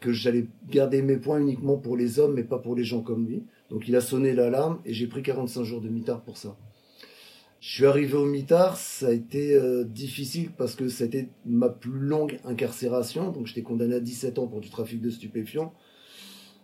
que 0.00 0.12
j'allais 0.12 0.46
garder 0.68 1.00
mes 1.00 1.16
points 1.16 1.40
uniquement 1.40 1.78
pour 1.78 1.96
les 1.96 2.18
hommes, 2.18 2.34
mais 2.34 2.44
pas 2.44 2.58
pour 2.58 2.74
les 2.74 2.84
gens 2.84 3.00
comme 3.00 3.26
lui. 3.26 3.44
Donc 3.70 3.88
il 3.88 3.96
a 3.96 4.02
sonné 4.02 4.34
l'alarme 4.34 4.80
et 4.84 4.92
j'ai 4.92 5.06
pris 5.06 5.22
45 5.22 5.62
jours 5.62 5.80
de 5.80 5.88
mitard 5.88 6.20
pour 6.22 6.36
ça. 6.36 6.56
Je 7.60 7.70
suis 7.70 7.86
arrivé 7.86 8.14
au 8.14 8.26
mitard, 8.26 8.76
ça 8.76 9.06
a 9.06 9.12
été 9.12 9.54
euh, 9.54 9.84
difficile 9.84 10.50
parce 10.50 10.74
que 10.74 10.88
c'était 10.88 11.28
ma 11.46 11.68
plus 11.68 11.92
longue 11.92 12.40
incarcération. 12.44 13.30
Donc 13.30 13.46
j'étais 13.46 13.62
condamné 13.62 13.94
à 13.94 14.00
17 14.00 14.40
ans 14.40 14.48
pour 14.48 14.60
du 14.60 14.68
trafic 14.68 15.00
de 15.00 15.08
stupéfiants. 15.08 15.72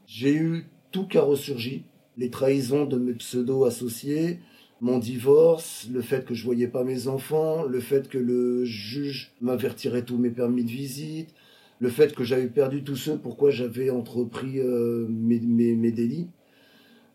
J'ai 0.07 0.35
eu 0.35 0.67
tout 0.91 1.07
qui 1.07 1.17
a 1.17 1.23
ressurgi. 1.23 1.85
Les 2.17 2.31
trahisons 2.31 2.85
de 2.85 2.99
mes 2.99 3.13
pseudo-associés, 3.13 4.41
mon 4.81 4.99
divorce, 4.99 5.89
le 5.93 6.03
fait 6.03 6.25
que 6.25 6.35
je 6.35 6.45
voyais 6.45 6.69
pas 6.69 6.85
mes 6.85 7.09
enfants, 7.09 7.65
le 7.65 7.81
fait 7.81 8.09
que 8.09 8.19
le 8.19 8.65
juge 8.65 9.33
m'avait 9.41 9.69
retiré 9.69 10.05
tous 10.05 10.19
mes 10.19 10.31
permis 10.31 10.65
de 10.65 10.71
visite, 10.71 11.35
le 11.81 11.89
fait 11.89 12.15
que 12.15 12.25
j'avais 12.25 12.49
perdu 12.49 12.83
tous 12.83 12.97
ceux 12.97 13.19
pourquoi 13.19 13.51
j'avais 13.51 13.91
entrepris 13.91 14.61
euh, 14.61 15.07
mes, 15.09 15.93
délits. 15.93 16.29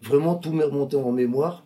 Vraiment, 0.01 0.35
tout 0.35 0.51
m'est 0.51 0.63
remonté 0.63 0.97
en 0.97 1.11
mémoire. 1.11 1.65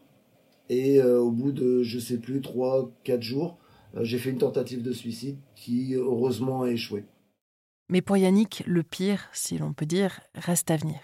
Et 0.69 1.01
euh, 1.01 1.19
au 1.19 1.31
bout 1.31 1.51
de, 1.51 1.81
je 1.83 1.99
sais 1.99 2.17
plus, 2.17 2.41
trois, 2.41 2.91
quatre 3.03 3.21
jours, 3.21 3.57
euh, 3.95 4.03
j'ai 4.03 4.17
fait 4.17 4.29
une 4.29 4.37
tentative 4.37 4.83
de 4.83 4.91
suicide 4.91 5.37
qui, 5.55 5.93
heureusement, 5.95 6.63
a 6.63 6.71
échoué. 6.71 7.05
Mais 7.89 8.01
pour 8.01 8.17
Yannick, 8.17 8.63
le 8.67 8.83
pire, 8.83 9.29
si 9.31 9.57
l'on 9.57 9.73
peut 9.73 9.85
dire, 9.85 10.19
reste 10.35 10.69
à 10.71 10.77
venir. 10.77 10.99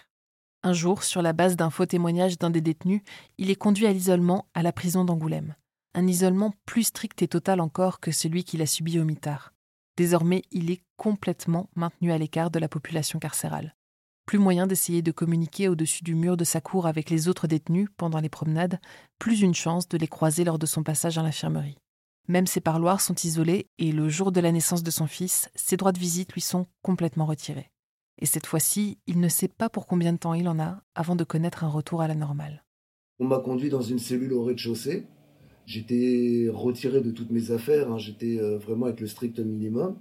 Un 0.65 0.71
jour, 0.71 1.04
sur 1.04 1.21
la 1.21 1.34
base 1.34 1.58
d'un 1.58 1.69
faux 1.69 1.86
témoignage 1.86 2.38
d'un 2.39 2.49
des 2.49 2.62
détenus, 2.62 3.02
il 3.38 3.52
est 3.52 3.56
conduit 3.56 3.86
à 3.86 3.91
l'isolement 3.91 4.47
à 4.54 4.63
la 4.63 4.71
prison 4.71 5.04
d'Angoulême. 5.04 5.56
Un 5.93 6.08
isolement 6.08 6.54
plus 6.65 6.84
strict 6.84 7.21
et 7.21 7.28
total 7.28 7.60
encore 7.60 7.99
que 7.99 8.12
celui 8.12 8.45
qu'il 8.45 8.62
a 8.62 8.65
subi 8.65 8.97
au 8.97 9.04
mitard. 9.04 9.54
Désormais, 9.97 10.41
il 10.52 10.71
est 10.71 10.82
complètement 10.95 11.69
maintenu 11.76 12.13
à 12.13 12.17
l'écart 12.17 12.49
de 12.49 12.60
la 12.60 12.69
population 12.69 13.19
carcérale. 13.19 13.76
Plus 14.26 14.39
moyen 14.39 14.65
d'essayer 14.65 15.02
de 15.02 15.12
communiquer 15.12 15.67
au-dessus 15.67 16.06
du 16.06 16.15
mur 16.15 16.38
de 16.38 16.45
sa 16.45 16.62
cour 16.62 16.88
avec 16.88 17.10
les 17.10 17.28
autres 17.28 17.45
détenus 17.45 17.89
pendant 17.97 18.21
les 18.21 18.30
promenades, 18.30 18.80
plus 19.19 19.41
une 19.41 19.54
chance 19.54 19.89
de 19.89 19.97
les 19.97 20.08
croiser 20.08 20.45
lors 20.45 20.60
de 20.60 20.65
son 20.65 20.82
passage 20.82 21.17
à 21.17 21.23
l'infirmerie. 21.23 21.78
Même 22.30 22.47
ses 22.47 22.62
parloirs 22.62 23.02
sont 23.02 23.15
isolés 23.15 23.67
et 23.80 23.91
le 23.91 24.08
jour 24.08 24.32
de 24.32 24.39
la 24.39 24.54
naissance 24.54 24.82
de 24.82 24.91
son 24.91 25.08
fils, 25.08 25.49
ses 25.56 25.76
droits 25.76 25.91
de 25.91 25.99
visite 25.99 26.32
lui 26.32 26.41
sont 26.41 26.67
complètement 26.82 27.26
retirés. 27.26 27.72
Et 28.19 28.26
cette 28.26 28.45
fois-ci, 28.45 28.99
il 29.08 29.19
ne 29.19 29.28
sait 29.28 29.47
pas 29.47 29.69
pour 29.69 29.88
combien 29.88 30.13
de 30.13 30.17
temps 30.17 30.34
il 30.34 30.47
en 30.47 30.60
a 30.60 30.82
avant 30.95 31.15
de 31.15 31.23
connaître 31.23 31.63
un 31.63 31.69
retour 31.69 32.02
à 32.02 32.08
la 32.08 32.15
normale. 32.15 32.63
On 33.19 33.26
m'a 33.26 33.39
conduit 33.39 33.69
dans 33.69 33.82
une 33.82 33.99
cellule 33.99 34.34
au 34.34 34.43
rez-de-chaussée. 34.43 35.08
J'étais 35.65 36.47
retiré 36.52 37.02
de 37.02 37.12
toutes 37.12 37.32
mes 37.32 37.52
affaires, 37.52 37.91
hein. 37.91 37.97
j'étais 37.97 38.38
euh, 38.39 38.58
vraiment 38.58 38.88
avec 38.88 38.99
le 38.99 39.08
strict 39.08 39.39
minimum. 39.39 39.97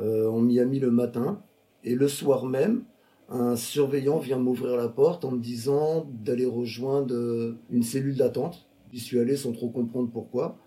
Euh, 0.00 0.28
on 0.28 0.40
m'y 0.40 0.58
a 0.60 0.64
mis 0.64 0.80
le 0.80 0.90
matin 0.90 1.42
et 1.84 1.94
le 1.94 2.08
soir 2.08 2.46
même, 2.46 2.84
un 3.28 3.56
surveillant 3.56 4.18
vient 4.18 4.38
m'ouvrir 4.38 4.76
la 4.76 4.88
porte 4.88 5.24
en 5.24 5.32
me 5.32 5.40
disant 5.40 6.06
d'aller 6.10 6.46
rejoindre 6.46 7.56
une 7.70 7.82
cellule 7.82 8.16
d'attente. 8.16 8.66
J'y 8.92 9.00
suis 9.00 9.18
allé 9.18 9.36
sans 9.36 9.52
trop 9.52 9.68
comprendre 9.68 10.10
pourquoi. 10.10 10.58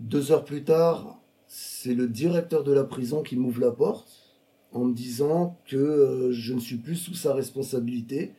Deux 0.00 0.32
heures 0.32 0.44
plus 0.44 0.64
tard, 0.64 1.20
c'est 1.46 1.94
le 1.94 2.08
directeur 2.08 2.64
de 2.64 2.72
la 2.72 2.84
prison 2.84 3.22
qui 3.22 3.36
m'ouvre 3.36 3.60
la 3.60 3.70
porte 3.70 4.23
en 4.74 4.84
me 4.84 4.92
disant 4.92 5.58
que 5.66 5.76
euh, 5.76 6.32
je 6.32 6.52
ne 6.52 6.60
suis 6.60 6.76
plus 6.76 6.96
sous 6.96 7.14
sa 7.14 7.32
responsabilité, 7.32 8.32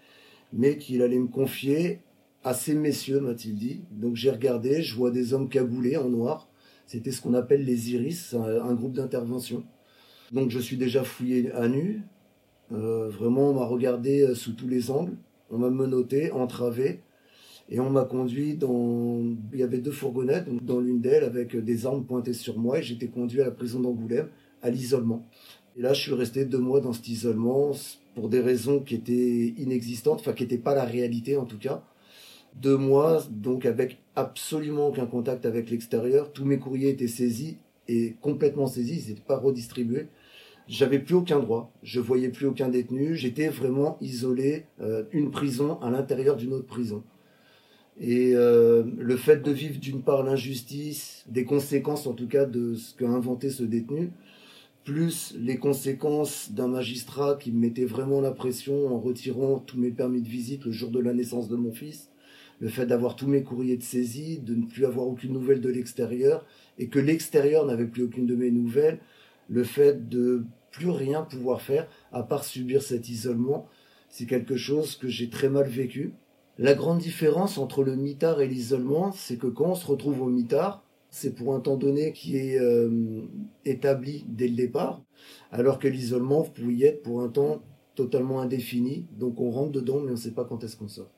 mais 0.53 0.77
qu'il 0.77 1.01
allait 1.01 1.19
me 1.19 1.27
confier 1.27 2.01
à 2.43 2.53
ces 2.53 2.75
messieurs, 2.75 3.19
m'a-t-il 3.19 3.55
dit. 3.55 3.81
Donc 3.91 4.15
j'ai 4.15 4.29
regardé, 4.29 4.83
je 4.83 4.95
vois 4.95 5.09
des 5.09 5.33
hommes 5.33 5.49
cagoulés 5.49 5.97
en 5.97 6.09
noir. 6.09 6.47
C'était 6.85 7.11
ce 7.11 7.21
qu'on 7.21 7.33
appelle 7.33 7.65
les 7.65 7.93
iris, 7.93 8.35
un 8.35 8.73
groupe 8.75 8.93
d'intervention. 8.93 9.63
Donc 10.31 10.51
je 10.51 10.59
suis 10.59 10.77
déjà 10.77 11.03
fouillé 11.03 11.51
à 11.53 11.67
nu, 11.67 12.03
euh, 12.71 13.09
vraiment, 13.09 13.51
on 13.51 13.53
m'a 13.53 13.65
regardé 13.65 14.21
euh, 14.21 14.35
sous 14.35 14.53
tous 14.53 14.67
les 14.67 14.89
angles, 14.89 15.15
on 15.51 15.57
m'a 15.57 15.69
menotté, 15.69 16.31
entravé, 16.31 17.01
et 17.69 17.79
on 17.79 17.89
m'a 17.89 18.05
conduit 18.05 18.55
dans. 18.55 19.21
Il 19.53 19.59
y 19.59 19.63
avait 19.63 19.79
deux 19.79 19.91
fourgonnettes, 19.91 20.47
dans 20.63 20.79
l'une 20.79 21.01
d'elles 21.01 21.23
avec 21.23 21.55
des 21.55 21.85
armes 21.85 22.05
pointées 22.05 22.33
sur 22.33 22.57
moi, 22.57 22.79
et 22.79 22.83
j'étais 22.83 23.07
conduit 23.07 23.41
à 23.41 23.45
la 23.45 23.51
prison 23.51 23.79
d'Angoulême, 23.79 24.29
à 24.61 24.69
l'isolement. 24.69 25.27
Et 25.77 25.81
là, 25.81 25.93
je 25.93 26.01
suis 26.01 26.13
resté 26.13 26.45
deux 26.45 26.59
mois 26.59 26.79
dans 26.79 26.93
cet 26.93 27.07
isolement 27.07 27.71
pour 28.15 28.29
des 28.29 28.39
raisons 28.39 28.79
qui 28.79 28.95
étaient 28.95 29.53
inexistantes, 29.57 30.19
enfin 30.19 30.33
qui 30.33 30.43
n'étaient 30.43 30.57
pas 30.57 30.75
la 30.75 30.85
réalité 30.85 31.37
en 31.37 31.45
tout 31.45 31.57
cas. 31.57 31.83
Deux 32.55 32.77
mois, 32.77 33.23
donc 33.29 33.65
avec 33.65 33.97
absolument 34.15 34.87
aucun 34.87 35.05
contact 35.05 35.45
avec 35.45 35.69
l'extérieur. 35.69 36.31
Tous 36.31 36.45
mes 36.45 36.57
courriers 36.57 36.89
étaient 36.89 37.07
saisis 37.07 37.57
et 37.89 38.15
complètement 38.21 38.67
saisis, 38.67 39.03
ils 39.05 39.09
n'étaient 39.09 39.27
pas 39.27 39.37
redistribués 39.37 40.07
j'avais 40.67 40.99
plus 40.99 41.15
aucun 41.15 41.39
droit, 41.39 41.71
je 41.83 41.99
voyais 41.99 42.29
plus 42.29 42.47
aucun 42.47 42.69
détenu, 42.69 43.15
j'étais 43.15 43.49
vraiment 43.49 43.97
isolé, 44.01 44.65
euh, 44.81 45.03
une 45.11 45.31
prison 45.31 45.79
à 45.81 45.89
l'intérieur 45.89 46.35
d'une 46.35 46.53
autre 46.53 46.65
prison. 46.65 47.03
Et 47.99 48.31
euh, 48.35 48.83
le 48.97 49.15
fait 49.15 49.37
de 49.37 49.51
vivre 49.51 49.79
d'une 49.79 50.01
part 50.01 50.23
l'injustice, 50.23 51.23
des 51.29 51.45
conséquences 51.45 52.07
en 52.07 52.13
tout 52.13 52.27
cas 52.27 52.45
de 52.45 52.75
ce 52.75 52.93
qu'a 52.95 53.07
inventé 53.07 53.49
ce 53.49 53.63
détenu, 53.63 54.11
plus 54.85 55.35
les 55.37 55.57
conséquences 55.57 56.51
d'un 56.51 56.67
magistrat 56.67 57.35
qui 57.35 57.51
me 57.51 57.59
mettait 57.59 57.85
vraiment 57.85 58.21
la 58.21 58.31
pression 58.31 58.87
en 58.95 58.99
retirant 58.99 59.59
tous 59.59 59.77
mes 59.77 59.89
permis 59.89 60.21
de 60.21 60.29
visite 60.29 60.63
le 60.63 60.71
jour 60.71 60.91
de 60.91 60.99
la 60.99 61.13
naissance 61.13 61.49
de 61.49 61.55
mon 61.55 61.73
fils, 61.73 62.11
le 62.59 62.69
fait 62.69 62.85
d'avoir 62.85 63.15
tous 63.15 63.27
mes 63.27 63.43
courriers 63.43 63.77
de 63.77 63.83
saisie, 63.83 64.39
de 64.39 64.53
ne 64.53 64.65
plus 64.65 64.85
avoir 64.85 65.07
aucune 65.07 65.33
nouvelle 65.33 65.59
de 65.59 65.69
l'extérieur, 65.69 66.45
et 66.77 66.87
que 66.87 66.99
l'extérieur 66.99 67.65
n'avait 67.65 67.87
plus 67.87 68.03
aucune 68.03 68.27
de 68.27 68.35
mes 68.35 68.51
nouvelles, 68.51 68.99
le 69.49 69.63
fait 69.63 70.07
de 70.07 70.45
plus 70.71 70.91
rien 70.91 71.23
pouvoir 71.23 71.61
faire 71.61 71.87
à 72.11 72.21
part 72.21 72.43
subir 72.43 72.83
cet 72.83 73.09
isolement, 73.09 73.67
c'est 74.09 74.27
quelque 74.27 74.55
chose 74.55 74.95
que 74.95 75.07
j'ai 75.07 75.29
très 75.29 75.49
mal 75.49 75.67
vécu. 75.67 76.13
La 76.59 76.75
grande 76.75 76.99
différence 76.99 77.57
entre 77.57 77.83
le 77.83 77.95
mitard 77.95 78.39
et 78.39 78.47
l'isolement, 78.47 79.11
c'est 79.11 79.37
que 79.37 79.47
quand 79.47 79.71
on 79.71 79.75
se 79.75 79.87
retrouve 79.87 80.21
au 80.21 80.29
mitard, 80.29 80.84
c'est 81.15 81.33
pour 81.33 81.55
un 81.55 81.61
temps 81.61 81.77
donné 81.77 82.11
qui 82.11 82.35
est 82.35 82.59
euh, 82.59 83.21
établi 83.63 84.25
dès 84.27 84.49
le 84.49 84.55
départ, 84.55 85.01
alors 85.49 85.79
que 85.79 85.87
l'isolement, 85.87 86.45
vous 86.57 86.71
y 86.71 86.83
être 86.83 87.03
pour 87.03 87.21
un 87.21 87.29
temps 87.29 87.61
totalement 87.95 88.41
indéfini, 88.41 89.07
donc 89.17 89.39
on 89.39 89.49
rentre 89.49 89.71
dedans 89.71 90.01
mais 90.01 90.09
on 90.09 90.15
ne 90.15 90.17
sait 90.17 90.33
pas 90.33 90.43
quand 90.43 90.61
est-ce 90.65 90.75
qu'on 90.75 90.89
sort. 90.89 91.09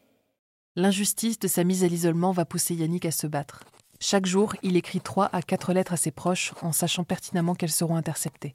L'injustice 0.76 1.40
de 1.40 1.48
sa 1.48 1.64
mise 1.64 1.84
à 1.84 1.88
l'isolement 1.88 2.32
va 2.32 2.46
pousser 2.46 2.76
Yannick 2.76 3.06
à 3.06 3.12
se 3.12 3.26
battre. 3.26 3.64
Chaque 4.00 4.28
jour, 4.28 4.54
il 4.62 4.78
écrit 4.78 5.02
trois 5.02 5.32
à 5.34 5.42
quatre 5.42 5.74
lettres 5.74 5.94
à 5.94 5.98
ses 5.98 6.12
proches 6.12 6.54
en 6.62 6.72
sachant 6.72 7.04
pertinemment 7.04 7.56
qu'elles 7.56 7.72
seront 7.72 7.96
interceptées. 7.96 8.54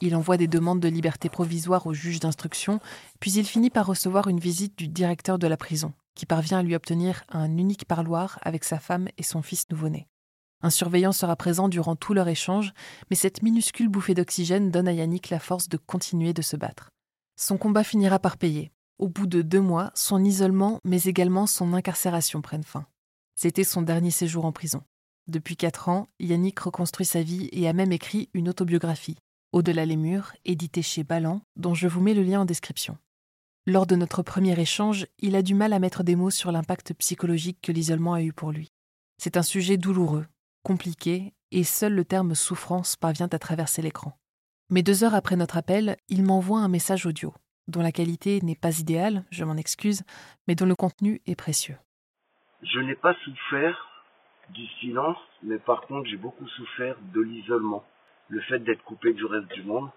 Il 0.00 0.14
envoie 0.14 0.36
des 0.36 0.46
demandes 0.46 0.78
de 0.78 0.86
liberté 0.86 1.28
provisoire 1.28 1.88
au 1.88 1.92
juge 1.92 2.20
d'instruction, 2.20 2.78
puis 3.18 3.32
il 3.32 3.44
finit 3.44 3.70
par 3.70 3.86
recevoir 3.86 4.28
une 4.28 4.38
visite 4.38 4.78
du 4.78 4.86
directeur 4.86 5.40
de 5.40 5.48
la 5.48 5.56
prison, 5.56 5.92
qui 6.14 6.24
parvient 6.24 6.58
à 6.58 6.62
lui 6.62 6.76
obtenir 6.76 7.24
un 7.30 7.56
unique 7.56 7.86
parloir 7.86 8.38
avec 8.42 8.62
sa 8.62 8.78
femme 8.78 9.08
et 9.18 9.24
son 9.24 9.42
fils 9.42 9.68
nouveau-né. 9.70 10.06
Un 10.64 10.70
surveillant 10.70 11.12
sera 11.12 11.36
présent 11.36 11.68
durant 11.68 11.94
tout 11.94 12.14
leur 12.14 12.26
échange, 12.26 12.72
mais 13.10 13.16
cette 13.16 13.42
minuscule 13.42 13.90
bouffée 13.90 14.14
d'oxygène 14.14 14.70
donne 14.70 14.88
à 14.88 14.94
Yannick 14.94 15.28
la 15.28 15.38
force 15.38 15.68
de 15.68 15.76
continuer 15.76 16.32
de 16.32 16.40
se 16.40 16.56
battre. 16.56 16.88
Son 17.36 17.58
combat 17.58 17.84
finira 17.84 18.18
par 18.18 18.38
payer. 18.38 18.72
Au 18.98 19.10
bout 19.10 19.26
de 19.26 19.42
deux 19.42 19.60
mois, 19.60 19.90
son 19.94 20.24
isolement, 20.24 20.80
mais 20.82 21.02
également 21.02 21.46
son 21.46 21.74
incarcération 21.74 22.40
prennent 22.40 22.64
fin. 22.64 22.86
C'était 23.34 23.62
son 23.62 23.82
dernier 23.82 24.10
séjour 24.10 24.46
en 24.46 24.52
prison. 24.52 24.82
Depuis 25.26 25.58
quatre 25.58 25.90
ans, 25.90 26.08
Yannick 26.18 26.58
reconstruit 26.60 27.04
sa 27.04 27.20
vie 27.20 27.50
et 27.52 27.68
a 27.68 27.74
même 27.74 27.92
écrit 27.92 28.30
une 28.32 28.48
autobiographie, 28.48 29.18
Au-delà 29.52 29.84
les 29.84 29.96
murs, 29.96 30.32
éditée 30.46 30.80
chez 30.80 31.04
Ballant, 31.04 31.42
dont 31.56 31.74
je 31.74 31.88
vous 31.88 32.00
mets 32.00 32.14
le 32.14 32.22
lien 32.22 32.40
en 32.40 32.46
description. 32.46 32.96
Lors 33.66 33.84
de 33.84 33.96
notre 33.96 34.22
premier 34.22 34.58
échange, 34.58 35.08
il 35.18 35.36
a 35.36 35.42
du 35.42 35.54
mal 35.54 35.74
à 35.74 35.78
mettre 35.78 36.04
des 36.04 36.16
mots 36.16 36.30
sur 36.30 36.52
l'impact 36.52 36.94
psychologique 36.94 37.58
que 37.60 37.70
l'isolement 37.70 38.14
a 38.14 38.22
eu 38.22 38.32
pour 38.32 38.50
lui. 38.50 38.72
C'est 39.18 39.36
un 39.36 39.42
sujet 39.42 39.76
douloureux, 39.76 40.26
compliqué, 40.64 41.34
et 41.52 41.62
seul 41.62 41.94
le 41.94 42.04
terme 42.04 42.34
souffrance 42.34 42.96
parvient 42.96 43.28
à 43.30 43.38
traverser 43.38 43.82
l'écran. 43.82 44.18
Mais 44.70 44.82
deux 44.82 45.04
heures 45.04 45.14
après 45.14 45.36
notre 45.36 45.58
appel, 45.58 45.96
il 46.08 46.24
m'envoie 46.24 46.58
un 46.58 46.68
message 46.68 47.06
audio, 47.06 47.32
dont 47.68 47.82
la 47.82 47.92
qualité 47.92 48.40
n'est 48.42 48.56
pas 48.56 48.80
idéale, 48.80 49.24
je 49.30 49.44
m'en 49.44 49.56
excuse, 49.56 50.02
mais 50.48 50.54
dont 50.54 50.66
le 50.66 50.74
contenu 50.74 51.20
est 51.26 51.36
précieux. 51.36 51.76
Je 52.62 52.80
n'ai 52.80 52.96
pas 52.96 53.14
souffert 53.24 53.78
du 54.50 54.66
silence, 54.80 55.18
mais 55.42 55.58
par 55.58 55.82
contre 55.82 56.08
j'ai 56.08 56.16
beaucoup 56.16 56.48
souffert 56.48 56.96
de 57.12 57.20
l'isolement, 57.20 57.84
le 58.28 58.40
fait 58.40 58.58
d'être 58.58 58.82
coupé 58.84 59.12
du 59.12 59.24
reste 59.26 59.52
du 59.52 59.62
monde. 59.62 59.90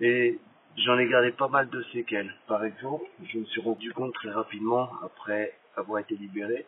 Et 0.00 0.38
j'en 0.76 0.98
ai 0.98 1.08
gardé 1.08 1.32
pas 1.32 1.48
mal 1.48 1.70
de 1.70 1.82
séquelles. 1.92 2.34
Par 2.46 2.64
exemple, 2.64 3.04
je 3.32 3.38
me 3.38 3.44
suis 3.46 3.60
rendu 3.62 3.92
compte 3.92 4.12
très 4.14 4.30
rapidement, 4.30 4.90
après 5.02 5.58
avoir 5.76 6.00
été 6.00 6.14
libéré, 6.16 6.66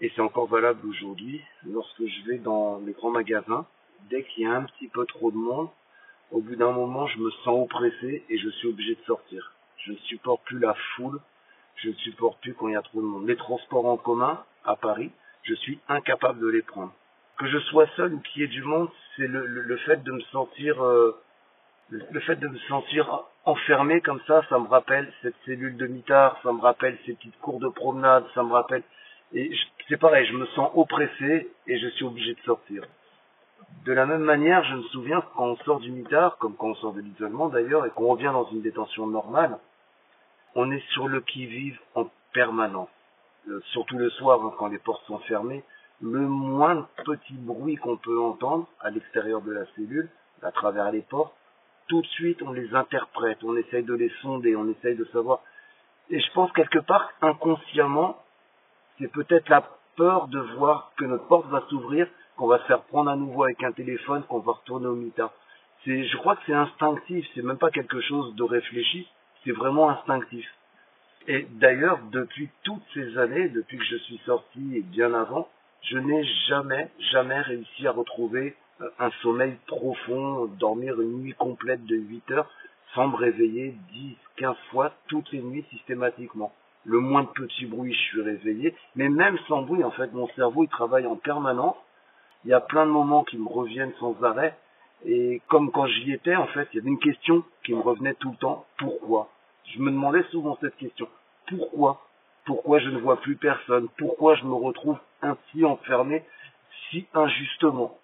et 0.00 0.10
c'est 0.14 0.20
encore 0.20 0.46
valable 0.46 0.86
aujourd'hui, 0.88 1.40
lorsque 1.66 2.04
je 2.04 2.30
vais 2.30 2.38
dans 2.38 2.80
les 2.84 2.92
grands 2.92 3.10
magasins, 3.10 3.66
dès 4.10 4.24
qu'il 4.24 4.44
y 4.44 4.46
a 4.46 4.52
un 4.52 4.64
petit 4.64 4.88
peu 4.88 5.06
trop 5.06 5.30
de 5.30 5.36
monde, 5.36 5.68
au 6.30 6.40
bout 6.40 6.56
d'un 6.56 6.72
moment, 6.72 7.06
je 7.06 7.18
me 7.18 7.30
sens 7.30 7.64
oppressé 7.64 8.24
et 8.28 8.38
je 8.38 8.48
suis 8.48 8.68
obligé 8.68 8.94
de 8.94 9.02
sortir. 9.06 9.52
Je 9.78 9.92
ne 9.92 9.96
supporte 9.98 10.42
plus 10.44 10.58
la 10.58 10.74
foule, 10.96 11.20
je 11.76 11.88
ne 11.88 11.94
supporte 11.94 12.40
plus 12.40 12.54
quand 12.54 12.68
il 12.68 12.72
y 12.72 12.76
a 12.76 12.82
trop 12.82 13.00
de 13.00 13.06
monde. 13.06 13.26
Les 13.26 13.36
transports 13.36 13.86
en 13.86 13.96
commun 13.96 14.42
à 14.64 14.76
Paris, 14.76 15.10
je 15.42 15.54
suis 15.54 15.78
incapable 15.88 16.40
de 16.40 16.48
les 16.48 16.62
prendre. 16.62 16.92
Que 17.38 17.46
je 17.46 17.58
sois 17.58 17.86
seul 17.96 18.14
ou 18.14 18.20
qu'il 18.20 18.42
y 18.42 18.44
ait 18.44 18.48
du 18.48 18.62
monde, 18.62 18.88
c'est 19.16 19.26
le, 19.26 19.46
le, 19.46 19.76
fait 19.78 20.02
de 20.02 20.12
me 20.12 20.20
sentir 20.32 20.82
euh, 20.82 21.16
le 21.90 22.20
fait 22.20 22.36
de 22.36 22.48
me 22.48 22.58
sentir 22.60 23.24
enfermé 23.44 24.00
comme 24.00 24.20
ça, 24.26 24.42
ça 24.48 24.58
me 24.58 24.66
rappelle 24.66 25.12
cette 25.22 25.34
cellule 25.44 25.76
de 25.76 25.86
mitard, 25.86 26.38
ça 26.42 26.52
me 26.52 26.60
rappelle 26.60 26.98
ces 27.04 27.14
petites 27.14 27.38
cours 27.40 27.60
de 27.60 27.68
promenade, 27.68 28.24
ça 28.34 28.42
me 28.42 28.52
rappelle 28.52 28.82
et 29.32 29.50
c'est 29.88 29.96
pareil, 29.96 30.26
je 30.26 30.36
me 30.36 30.46
sens 30.46 30.70
oppressé 30.74 31.50
et 31.66 31.78
je 31.78 31.88
suis 31.88 32.04
obligé 32.04 32.34
de 32.34 32.40
sortir. 32.40 32.84
De 33.84 33.92
la 33.92 34.06
même 34.06 34.22
manière, 34.22 34.64
je 34.64 34.76
me 34.76 34.82
souviens 34.84 35.22
quand 35.34 35.44
on 35.44 35.56
sort 35.58 35.80
du 35.80 35.90
mitard, 35.90 36.38
comme 36.38 36.54
quand 36.56 36.68
on 36.68 36.74
sort 36.76 36.92
de 36.92 37.00
l'isolement 37.00 37.48
d'ailleurs, 37.48 37.84
et 37.86 37.90
qu'on 37.90 38.08
revient 38.08 38.30
dans 38.32 38.48
une 38.50 38.62
détention 38.62 39.06
normale, 39.06 39.58
on 40.54 40.70
est 40.70 40.82
sur 40.92 41.08
le 41.08 41.20
qui-vive 41.20 41.78
en 41.94 42.08
permanence. 42.32 42.88
Euh, 43.48 43.60
surtout 43.72 43.98
le 43.98 44.08
soir, 44.10 44.40
hein, 44.42 44.54
quand 44.58 44.68
les 44.68 44.78
portes 44.78 45.04
sont 45.06 45.18
fermées, 45.20 45.62
le 46.00 46.20
moindre 46.20 46.88
petit 47.04 47.34
bruit 47.34 47.76
qu'on 47.76 47.96
peut 47.96 48.20
entendre 48.20 48.66
à 48.80 48.90
l'extérieur 48.90 49.42
de 49.42 49.52
la 49.52 49.66
cellule, 49.74 50.08
à 50.42 50.50
travers 50.50 50.90
les 50.90 51.02
portes, 51.02 51.34
tout 51.88 52.00
de 52.00 52.06
suite 52.06 52.40
on 52.42 52.52
les 52.52 52.74
interprète, 52.74 53.38
on 53.44 53.56
essaye 53.56 53.82
de 53.82 53.94
les 53.94 54.10
sonder, 54.22 54.56
on 54.56 54.68
essaye 54.68 54.96
de 54.96 55.04
savoir. 55.06 55.40
Et 56.10 56.20
je 56.20 56.32
pense 56.32 56.52
quelque 56.52 56.78
part, 56.78 57.10
inconsciemment, 57.20 58.23
c'est 58.98 59.10
peut-être 59.10 59.48
la 59.48 59.64
peur 59.96 60.28
de 60.28 60.38
voir 60.56 60.92
que 60.96 61.04
notre 61.04 61.26
porte 61.26 61.48
va 61.48 61.64
s'ouvrir, 61.68 62.08
qu'on 62.36 62.46
va 62.46 62.58
se 62.58 62.64
faire 62.64 62.82
prendre 62.82 63.10
à 63.10 63.16
nouveau 63.16 63.44
avec 63.44 63.62
un 63.62 63.72
téléphone, 63.72 64.22
qu'on 64.24 64.40
va 64.40 64.52
retourner 64.52 64.86
au 64.86 64.94
mitard. 64.94 65.32
C'est, 65.84 66.04
je 66.04 66.16
crois 66.16 66.36
que 66.36 66.42
c'est 66.46 66.54
instinctif, 66.54 67.26
c'est 67.34 67.42
même 67.42 67.58
pas 67.58 67.70
quelque 67.70 68.00
chose 68.00 68.34
de 68.34 68.42
réfléchi, 68.42 69.08
c'est 69.44 69.52
vraiment 69.52 69.90
instinctif. 69.90 70.46
Et 71.26 71.46
d'ailleurs, 71.52 71.98
depuis 72.10 72.50
toutes 72.64 72.82
ces 72.92 73.18
années, 73.18 73.48
depuis 73.48 73.78
que 73.78 73.84
je 73.84 73.96
suis 73.96 74.20
sorti 74.26 74.76
et 74.76 74.82
bien 74.82 75.14
avant, 75.14 75.48
je 75.82 75.98
n'ai 75.98 76.24
jamais, 76.48 76.90
jamais 77.12 77.40
réussi 77.40 77.86
à 77.86 77.92
retrouver 77.92 78.56
euh, 78.80 78.90
un 78.98 79.10
sommeil 79.22 79.56
profond, 79.66 80.46
dormir 80.46 81.00
une 81.00 81.22
nuit 81.22 81.34
complète 81.34 81.84
de 81.84 81.96
8 81.96 82.30
heures 82.32 82.50
sans 82.94 83.08
me 83.08 83.16
réveiller 83.16 83.74
10, 83.92 84.16
15 84.36 84.56
fois 84.70 84.92
toutes 85.08 85.30
les 85.32 85.42
nuits 85.42 85.64
systématiquement. 85.70 86.52
Le 86.84 87.00
moindre 87.00 87.32
petit 87.32 87.66
bruit, 87.66 87.94
je 87.94 88.00
suis 88.00 88.22
réveillé, 88.22 88.74
mais 88.94 89.08
même 89.08 89.38
sans 89.48 89.62
bruit, 89.62 89.82
en 89.84 89.90
fait, 89.90 90.12
mon 90.12 90.28
cerveau, 90.36 90.64
il 90.64 90.68
travaille 90.68 91.06
en 91.06 91.16
permanence. 91.16 91.76
Il 92.44 92.50
y 92.50 92.54
a 92.54 92.60
plein 92.60 92.84
de 92.84 92.90
moments 92.90 93.24
qui 93.24 93.38
me 93.38 93.48
reviennent 93.48 93.94
sans 93.98 94.14
arrêt, 94.22 94.56
et 95.06 95.40
comme 95.48 95.70
quand 95.70 95.86
j'y 95.86 96.12
étais, 96.12 96.36
en 96.36 96.46
fait, 96.48 96.68
il 96.72 96.76
y 96.76 96.80
avait 96.80 96.90
une 96.90 96.98
question 96.98 97.42
qui 97.64 97.72
me 97.72 97.80
revenait 97.80 98.14
tout 98.14 98.30
le 98.30 98.36
temps. 98.36 98.66
Pourquoi? 98.78 99.30
Je 99.74 99.80
me 99.80 99.90
demandais 99.90 100.24
souvent 100.30 100.58
cette 100.60 100.76
question. 100.76 101.08
Pourquoi? 101.48 102.02
Pourquoi 102.44 102.78
je 102.78 102.88
ne 102.88 102.98
vois 102.98 103.20
plus 103.20 103.36
personne? 103.36 103.88
Pourquoi 103.96 104.36
je 104.36 104.44
me 104.44 104.54
retrouve 104.54 104.98
ainsi 105.22 105.64
enfermé 105.64 106.22
si 106.90 107.06
injustement? 107.14 107.98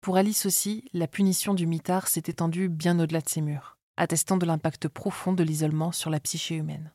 Pour 0.00 0.16
Alice 0.16 0.46
aussi, 0.46 0.88
la 0.92 1.06
punition 1.06 1.54
du 1.54 1.68
mitard 1.68 2.08
s'est 2.08 2.24
étendue 2.26 2.68
bien 2.68 2.98
au-delà 2.98 3.20
de 3.20 3.28
ses 3.28 3.40
murs, 3.40 3.76
attestant 3.96 4.36
de 4.36 4.46
l'impact 4.46 4.88
profond 4.88 5.32
de 5.32 5.44
l'isolement 5.44 5.92
sur 5.92 6.10
la 6.10 6.18
psyché 6.18 6.56
humaine. 6.56 6.92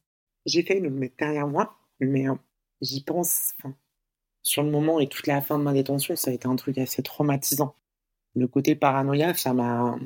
J'ai 0.48 0.64
de 0.64 0.74
le 0.80 0.90
mettre 0.90 1.16
derrière 1.20 1.48
moi, 1.48 1.78
mais 2.00 2.28
euh, 2.28 2.34
j'y 2.82 3.04
pense. 3.04 3.54
sur 4.42 4.64
le 4.64 4.72
moment 4.72 5.00
et 5.00 5.08
toute 5.08 5.28
la 5.28 5.42
fin 5.42 5.60
de 5.60 5.64
ma 5.64 5.74
détention, 5.74 6.16
ça 6.16 6.32
a 6.32 6.34
été 6.34 6.48
un 6.48 6.56
truc 6.56 6.80
assez 6.80 7.04
traumatisant 7.04 7.76
le 8.38 8.48
côté 8.48 8.76
paranoïa, 8.76 9.34
ça 9.34 9.54
m'a. 9.54 9.98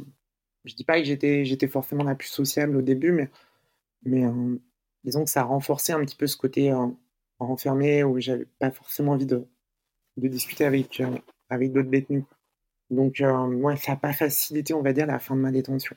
Je 0.65 0.75
dis 0.75 0.84
pas 0.84 0.99
que 0.99 1.06
j'étais, 1.06 1.67
forcément 1.67 2.04
la 2.04 2.15
plus 2.15 2.27
sociable 2.27 2.77
au 2.77 2.82
début, 2.82 3.12
mais, 3.12 4.25
euh, 4.25 4.58
disons 5.04 5.23
que 5.23 5.30
ça 5.30 5.41
a 5.41 5.43
renforcé 5.43 5.91
un 5.93 5.99
petit 6.01 6.15
peu 6.15 6.27
ce 6.27 6.38
côté 6.38 6.71
euh, 6.71 6.88
renfermé 7.39 8.04
où 8.04 8.19
j'avais 8.19 8.45
pas 8.60 8.71
forcément 8.71 9.13
envie 9.13 9.25
de, 9.25 9.47
discuter 10.17 10.65
avec, 10.65 11.01
euh, 11.01 11.17
avec 11.49 11.71
d'autres 11.71 11.89
détenus. 11.89 12.25
Donc, 12.91 13.21
ouais, 13.21 13.77
ça 13.77 13.93
n'a 13.93 13.97
pas 13.97 14.13
facilité, 14.13 14.73
on 14.73 14.82
va 14.82 14.93
dire, 14.93 15.08
la 15.08 15.19
fin 15.19 15.36
de 15.36 15.41
ma 15.41 15.51
détention. 15.51 15.95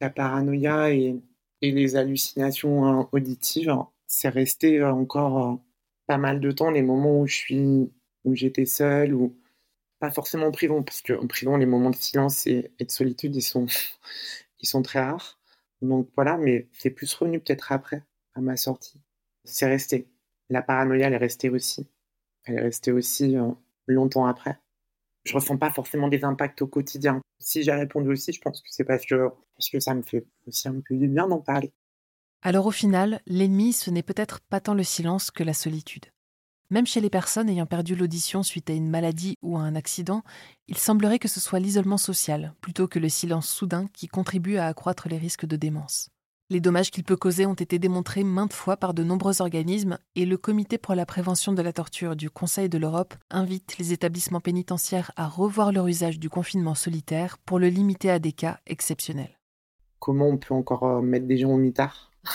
La 0.00 0.10
paranoïa 0.10 0.92
et, 0.92 1.16
et 1.62 1.72
les 1.72 1.96
hallucinations 1.96 3.08
auditives, 3.12 3.74
c'est 4.06 4.28
resté 4.28 4.82
encore 4.82 5.60
pas 6.06 6.18
mal 6.18 6.40
de 6.40 6.50
temps, 6.50 6.70
les 6.70 6.82
moments 6.82 7.20
où 7.20 7.26
je 7.26 7.34
suis, 7.34 7.92
où 8.24 8.34
j'étais 8.34 8.66
seul, 8.66 9.14
ou 9.14 9.36
pas 9.98 10.10
forcément 10.10 10.46
en 10.46 10.52
prison, 10.52 10.82
parce 10.82 11.02
qu'en 11.02 11.26
prison, 11.26 11.56
les 11.56 11.66
moments 11.66 11.90
de 11.90 11.96
silence 11.96 12.46
et, 12.46 12.70
de 12.78 12.90
solitude, 12.90 13.34
ils 13.36 13.42
sont, 13.42 13.66
ils 14.60 14.68
sont 14.68 14.82
très 14.82 15.00
rares. 15.00 15.38
Donc 15.82 16.08
voilà, 16.14 16.36
mais 16.36 16.68
c'est 16.72 16.90
plus 16.90 17.12
revenu 17.14 17.40
peut-être 17.40 17.72
après, 17.72 18.02
à 18.34 18.40
ma 18.40 18.56
sortie. 18.56 19.00
C'est 19.44 19.66
resté. 19.66 20.08
La 20.50 20.62
paranoïa, 20.62 21.06
elle 21.06 21.14
est 21.14 21.18
restée 21.18 21.48
aussi. 21.48 21.88
Elle 22.44 22.56
est 22.56 22.60
restée 22.60 22.92
aussi 22.92 23.36
euh, 23.36 23.50
longtemps 23.86 24.26
après. 24.26 24.58
Je 25.24 25.34
ressens 25.34 25.56
pas 25.56 25.70
forcément 25.70 26.08
des 26.08 26.24
impacts 26.24 26.60
au 26.62 26.66
quotidien. 26.66 27.20
Si 27.38 27.62
j'ai 27.62 27.72
répondu 27.72 28.10
aussi, 28.10 28.32
je 28.32 28.40
pense 28.40 28.60
que 28.60 28.68
c'est 28.70 28.84
parce 28.84 29.06
que, 29.06 29.30
parce 29.56 29.70
que 29.70 29.80
ça 29.80 29.94
me 29.94 30.02
fait 30.02 30.26
aussi 30.46 30.68
un 30.68 30.80
peu 30.86 30.94
du 30.94 31.08
bien 31.08 31.26
d'en 31.26 31.40
parler. 31.40 31.72
Alors 32.42 32.66
au 32.66 32.70
final, 32.70 33.20
l'ennemi, 33.26 33.72
ce 33.72 33.90
n'est 33.90 34.02
peut-être 34.02 34.40
pas 34.40 34.60
tant 34.60 34.74
le 34.74 34.82
silence 34.82 35.30
que 35.30 35.42
la 35.42 35.54
solitude. 35.54 36.06
Même 36.70 36.86
chez 36.86 37.00
les 37.00 37.10
personnes 37.10 37.48
ayant 37.48 37.66
perdu 37.66 37.94
l'audition 37.94 38.42
suite 38.42 38.68
à 38.68 38.74
une 38.74 38.90
maladie 38.90 39.36
ou 39.42 39.56
à 39.56 39.60
un 39.60 39.74
accident, 39.74 40.22
il 40.66 40.78
semblerait 40.78 41.18
que 41.18 41.28
ce 41.28 41.40
soit 41.40 41.60
l'isolement 41.60 41.98
social, 41.98 42.54
plutôt 42.60 42.88
que 42.88 42.98
le 42.98 43.08
silence 43.08 43.48
soudain, 43.48 43.86
qui 43.92 44.08
contribue 44.08 44.56
à 44.56 44.66
accroître 44.66 45.08
les 45.08 45.18
risques 45.18 45.46
de 45.46 45.56
démence. 45.56 46.10
Les 46.50 46.60
dommages 46.60 46.90
qu'il 46.90 47.04
peut 47.04 47.16
causer 47.16 47.46
ont 47.46 47.54
été 47.54 47.78
démontrés 47.78 48.22
maintes 48.22 48.52
fois 48.52 48.76
par 48.76 48.92
de 48.92 49.02
nombreux 49.02 49.40
organismes 49.40 49.98
et 50.14 50.26
le 50.26 50.36
Comité 50.36 50.76
pour 50.76 50.94
la 50.94 51.06
prévention 51.06 51.54
de 51.54 51.62
la 51.62 51.72
torture 51.72 52.16
du 52.16 52.28
Conseil 52.28 52.68
de 52.68 52.76
l'Europe 52.76 53.14
invite 53.30 53.78
les 53.78 53.94
établissements 53.94 54.42
pénitentiaires 54.42 55.10
à 55.16 55.26
revoir 55.26 55.72
leur 55.72 55.86
usage 55.86 56.18
du 56.18 56.28
confinement 56.28 56.74
solitaire 56.74 57.38
pour 57.38 57.58
le 57.58 57.68
limiter 57.68 58.10
à 58.10 58.18
des 58.18 58.32
cas 58.32 58.60
exceptionnels. 58.66 59.40
Comment 60.00 60.28
on 60.28 60.36
peut 60.36 60.52
encore 60.52 60.84
euh, 60.84 61.00
mettre 61.00 61.26
des 61.26 61.38
gens 61.38 61.50
au 61.50 61.56
mitard? 61.56 62.10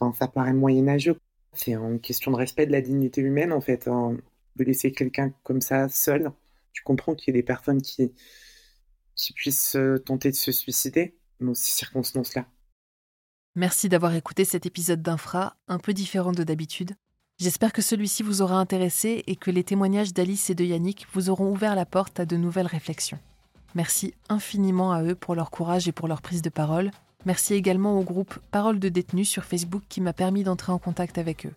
Enfin, 0.00 0.12
ça 0.18 0.26
paraît 0.26 0.52
moyenâgeux. 0.52 1.16
C'est 1.52 1.74
une 1.74 2.00
question 2.00 2.32
de 2.32 2.36
respect 2.36 2.66
de 2.66 2.72
la 2.72 2.80
dignité 2.80 3.20
humaine, 3.20 3.52
en 3.52 3.60
fait, 3.60 3.86
hein, 3.86 4.16
de 4.56 4.64
laisser 4.64 4.90
quelqu'un 4.90 5.32
comme 5.44 5.60
ça 5.60 5.88
seul. 5.88 6.32
Tu 6.72 6.82
comprends 6.82 7.14
qu'il 7.14 7.32
y 7.32 7.38
a 7.38 7.40
des 7.40 7.44
personnes 7.44 7.80
qui, 7.82 8.12
qui 9.14 9.32
puissent 9.32 9.76
euh, 9.76 9.98
tenter 9.98 10.30
de 10.30 10.34
se 10.34 10.50
suicider 10.50 11.14
dans 11.38 11.54
ces 11.54 11.70
circonstances-là. 11.70 12.46
Merci 13.54 13.88
d'avoir 13.88 14.14
écouté 14.14 14.44
cet 14.44 14.66
épisode 14.66 15.02
d'Infra, 15.02 15.56
un 15.68 15.78
peu 15.78 15.92
différent 15.92 16.32
de 16.32 16.44
d'habitude. 16.44 16.92
J'espère 17.38 17.72
que 17.72 17.82
celui-ci 17.82 18.22
vous 18.22 18.42
aura 18.42 18.56
intéressé 18.56 19.24
et 19.26 19.36
que 19.36 19.50
les 19.50 19.64
témoignages 19.64 20.14
d'Alice 20.14 20.50
et 20.50 20.54
de 20.54 20.64
Yannick 20.64 21.06
vous 21.12 21.30
auront 21.30 21.50
ouvert 21.50 21.74
la 21.74 21.86
porte 21.86 22.20
à 22.20 22.24
de 22.24 22.36
nouvelles 22.36 22.66
réflexions. 22.66 23.18
Merci 23.74 24.14
infiniment 24.28 24.92
à 24.92 25.02
eux 25.02 25.14
pour 25.14 25.34
leur 25.34 25.50
courage 25.50 25.88
et 25.88 25.92
pour 25.92 26.08
leur 26.08 26.22
prise 26.22 26.42
de 26.42 26.50
parole, 26.50 26.90
Merci 27.24 27.54
également 27.54 27.98
au 27.98 28.02
groupe 28.02 28.38
Parole 28.50 28.80
de 28.80 28.88
détenus 28.88 29.28
sur 29.28 29.44
Facebook 29.44 29.82
qui 29.88 30.00
m'a 30.00 30.12
permis 30.12 30.42
d'entrer 30.42 30.72
en 30.72 30.78
contact 30.78 31.18
avec 31.18 31.46
eux. 31.46 31.52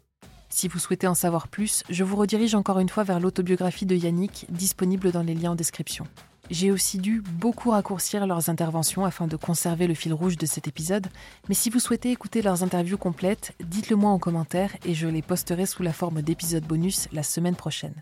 Si 0.49 0.67
vous 0.67 0.77
souhaitez 0.77 1.07
en 1.07 1.15
savoir 1.15 1.47
plus, 1.47 1.83
je 1.89 2.03
vous 2.03 2.15
redirige 2.15 2.53
encore 2.53 2.79
une 2.79 2.89
fois 2.89 3.03
vers 3.03 3.19
l'autobiographie 3.19 3.87
de 3.87 3.95
Yannick, 3.95 4.45
disponible 4.49 5.11
dans 5.11 5.23
les 5.23 5.33
liens 5.33 5.51
en 5.51 5.55
description. 5.55 6.05
J'ai 6.51 6.71
aussi 6.71 6.99
dû 6.99 7.21
beaucoup 7.21 7.71
raccourcir 7.71 8.27
leurs 8.27 8.49
interventions 8.49 9.03
afin 9.03 9.25
de 9.25 9.35
conserver 9.35 9.87
le 9.87 9.95
fil 9.95 10.13
rouge 10.13 10.37
de 10.37 10.45
cet 10.45 10.67
épisode, 10.67 11.07
mais 11.49 11.55
si 11.55 11.71
vous 11.71 11.79
souhaitez 11.79 12.11
écouter 12.11 12.43
leurs 12.43 12.61
interviews 12.61 12.99
complètes, 12.99 13.53
dites-le 13.63 13.95
moi 13.95 14.11
en 14.11 14.19
commentaire 14.19 14.75
et 14.85 14.93
je 14.93 15.07
les 15.07 15.23
posterai 15.23 15.65
sous 15.65 15.81
la 15.81 15.91
forme 15.91 16.21
d'épisodes 16.21 16.63
bonus 16.63 17.07
la 17.11 17.23
semaine 17.23 17.55
prochaine. 17.55 17.95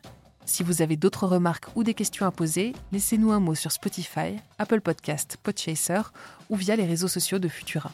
Si 0.45 0.61
vous 0.61 0.81
avez 0.81 0.97
d'autres 0.97 1.25
remarques 1.25 1.67
ou 1.75 1.83
des 1.83 1.93
questions 1.93 2.25
à 2.25 2.31
poser, 2.31 2.73
laissez-nous 2.91 3.31
un 3.31 3.39
mot 3.39 3.55
sur 3.55 3.71
Spotify, 3.71 4.35
Apple 4.59 4.81
Podcast, 4.81 5.37
Podchaser 5.41 6.01
ou 6.49 6.57
via 6.57 6.75
les 6.75 6.85
réseaux 6.85 7.07
sociaux 7.07 7.39
de 7.39 7.47
Futura. 7.47 7.93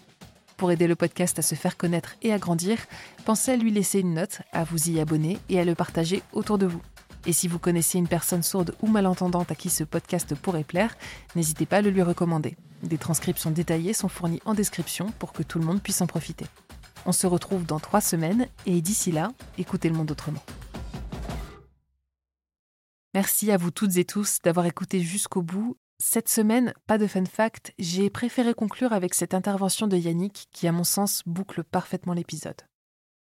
Pour 0.58 0.72
aider 0.72 0.88
le 0.88 0.96
podcast 0.96 1.38
à 1.38 1.44
se 1.44 1.54
faire 1.54 1.78
connaître 1.78 2.16
et 2.24 2.34
à 2.34 2.40
grandir, 2.40 2.80
pensez 3.24 3.52
à 3.52 3.56
lui 3.56 3.72
laisser 3.72 4.00
une 4.00 4.16
note, 4.16 4.42
à 4.52 4.64
vous 4.64 4.90
y 4.90 5.00
abonner 5.00 5.38
et 5.48 5.60
à 5.60 5.64
le 5.64 5.76
partager 5.76 6.24
autour 6.34 6.58
de 6.58 6.66
vous. 6.66 6.82
Et 7.26 7.34
si 7.34 7.48
vous 7.48 7.60
connaissez 7.60 7.98
une 7.98 8.08
personne 8.08 8.44
sourde 8.44 8.76
ou 8.82 8.88
malentendante 8.88 9.52
à 9.52 9.56
qui 9.56 9.70
ce 9.70 9.84
podcast 9.84 10.36
pourrait 10.36 10.64
plaire, 10.64 10.96
n'hésitez 11.36 11.66
pas 11.66 11.78
à 11.78 11.82
le 11.82 11.90
lui 11.90 12.02
recommander. 12.02 12.56
Des 12.84 12.98
transcriptions 12.98 13.52
détaillées 13.52 13.94
sont 13.94 14.08
fournies 14.08 14.42
en 14.46 14.54
description 14.54 15.12
pour 15.20 15.34
que 15.34 15.44
tout 15.44 15.60
le 15.60 15.66
monde 15.66 15.82
puisse 15.82 16.02
en 16.02 16.08
profiter. 16.08 16.46
On 17.06 17.12
se 17.12 17.28
retrouve 17.28 17.66
dans 17.66 17.80
trois 17.80 18.02
semaines 18.02 18.48
et 18.66 18.82
d'ici 18.82 19.12
là, 19.12 19.32
écoutez 19.58 19.90
le 19.90 19.96
monde 19.96 20.12
autrement. 20.12 20.44
Merci 23.14 23.52
à 23.52 23.58
vous 23.58 23.72
toutes 23.72 23.98
et 23.98 24.06
tous 24.06 24.38
d'avoir 24.44 24.66
écouté 24.66 25.00
jusqu'au 25.02 25.42
bout. 25.42 25.78
Cette 26.02 26.30
semaine, 26.30 26.74
pas 26.88 26.98
de 26.98 27.08
fun 27.08 27.26
fact, 27.26 27.74
j'ai 27.78 28.10
préféré 28.10 28.54
conclure 28.54 28.94
avec 28.94 29.14
cette 29.14 29.34
intervention 29.34 29.88
de 29.88 29.98
Yannick 29.98 30.48
qui, 30.54 30.68
à 30.68 30.72
mon 30.72 30.86
sens, 30.86 31.24
boucle 31.26 31.64
parfaitement 31.64 32.14
l'épisode. 32.14 32.62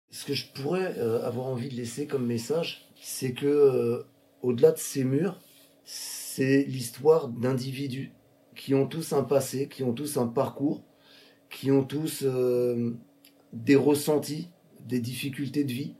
Ce 0.10 0.26
que 0.26 0.34
je 0.34 0.48
pourrais 0.54 0.98
euh, 0.98 1.26
avoir 1.26 1.48
envie 1.48 1.70
de 1.70 1.76
laisser 1.76 2.08
comme 2.08 2.26
message, 2.26 2.90
c'est 3.04 3.34
que, 3.34 3.46
euh, 3.46 4.04
au-delà 4.42 4.72
de 4.72 4.78
ces 4.78 5.04
murs, 5.04 5.38
c'est 5.84 6.64
l'histoire 6.64 7.28
d'individus 7.28 8.14
qui 8.56 8.74
ont 8.74 8.88
tous 8.88 9.12
un 9.12 9.24
passé, 9.24 9.68
qui 9.68 9.84
ont 9.84 9.92
tous 9.92 10.16
un 10.16 10.26
parcours, 10.26 10.84
qui 11.50 11.70
ont 11.70 11.84
tous 11.84 12.24
euh, 12.24 12.96
des 13.52 13.76
ressentis, 13.76 14.50
des 14.86 15.02
difficultés 15.02 15.66
de 15.66 15.72
vie. 15.74 15.96